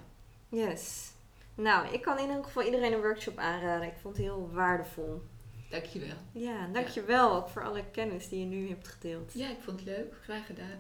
Yes. 0.50 1.16
Nou, 1.58 1.94
ik 1.94 2.02
kan 2.02 2.18
in 2.18 2.28
ieder 2.28 2.44
geval 2.44 2.64
iedereen 2.64 2.94
een 2.94 3.02
workshop 3.02 3.38
aanraden. 3.38 3.88
Ik 3.88 3.98
vond 4.02 4.18
het 4.18 4.26
heel 4.26 4.50
waardevol. 4.54 5.22
Dankjewel. 5.70 6.16
Ja, 6.32 6.68
dankjewel 6.74 7.36
ook 7.36 7.50
voor 7.50 7.64
alle 7.64 7.84
kennis 7.92 8.30
die 8.30 8.40
je 8.40 8.46
nu 8.46 8.70
hebt 8.70 8.88
gedeeld. 8.88 9.34
Ja, 9.34 9.50
ik 9.50 9.58
vond 9.60 9.80
het 9.80 9.90
leuk. 9.90 10.14
Graag 10.22 10.46
gedaan. 10.46 10.80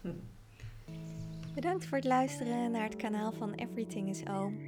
Bedankt 1.54 1.86
voor 1.86 1.96
het 1.96 2.06
luisteren 2.06 2.70
naar 2.70 2.82
het 2.82 2.96
kanaal 2.96 3.32
van 3.32 3.54
Everything 3.54 4.08
is 4.08 4.26
Oom. 4.26 4.60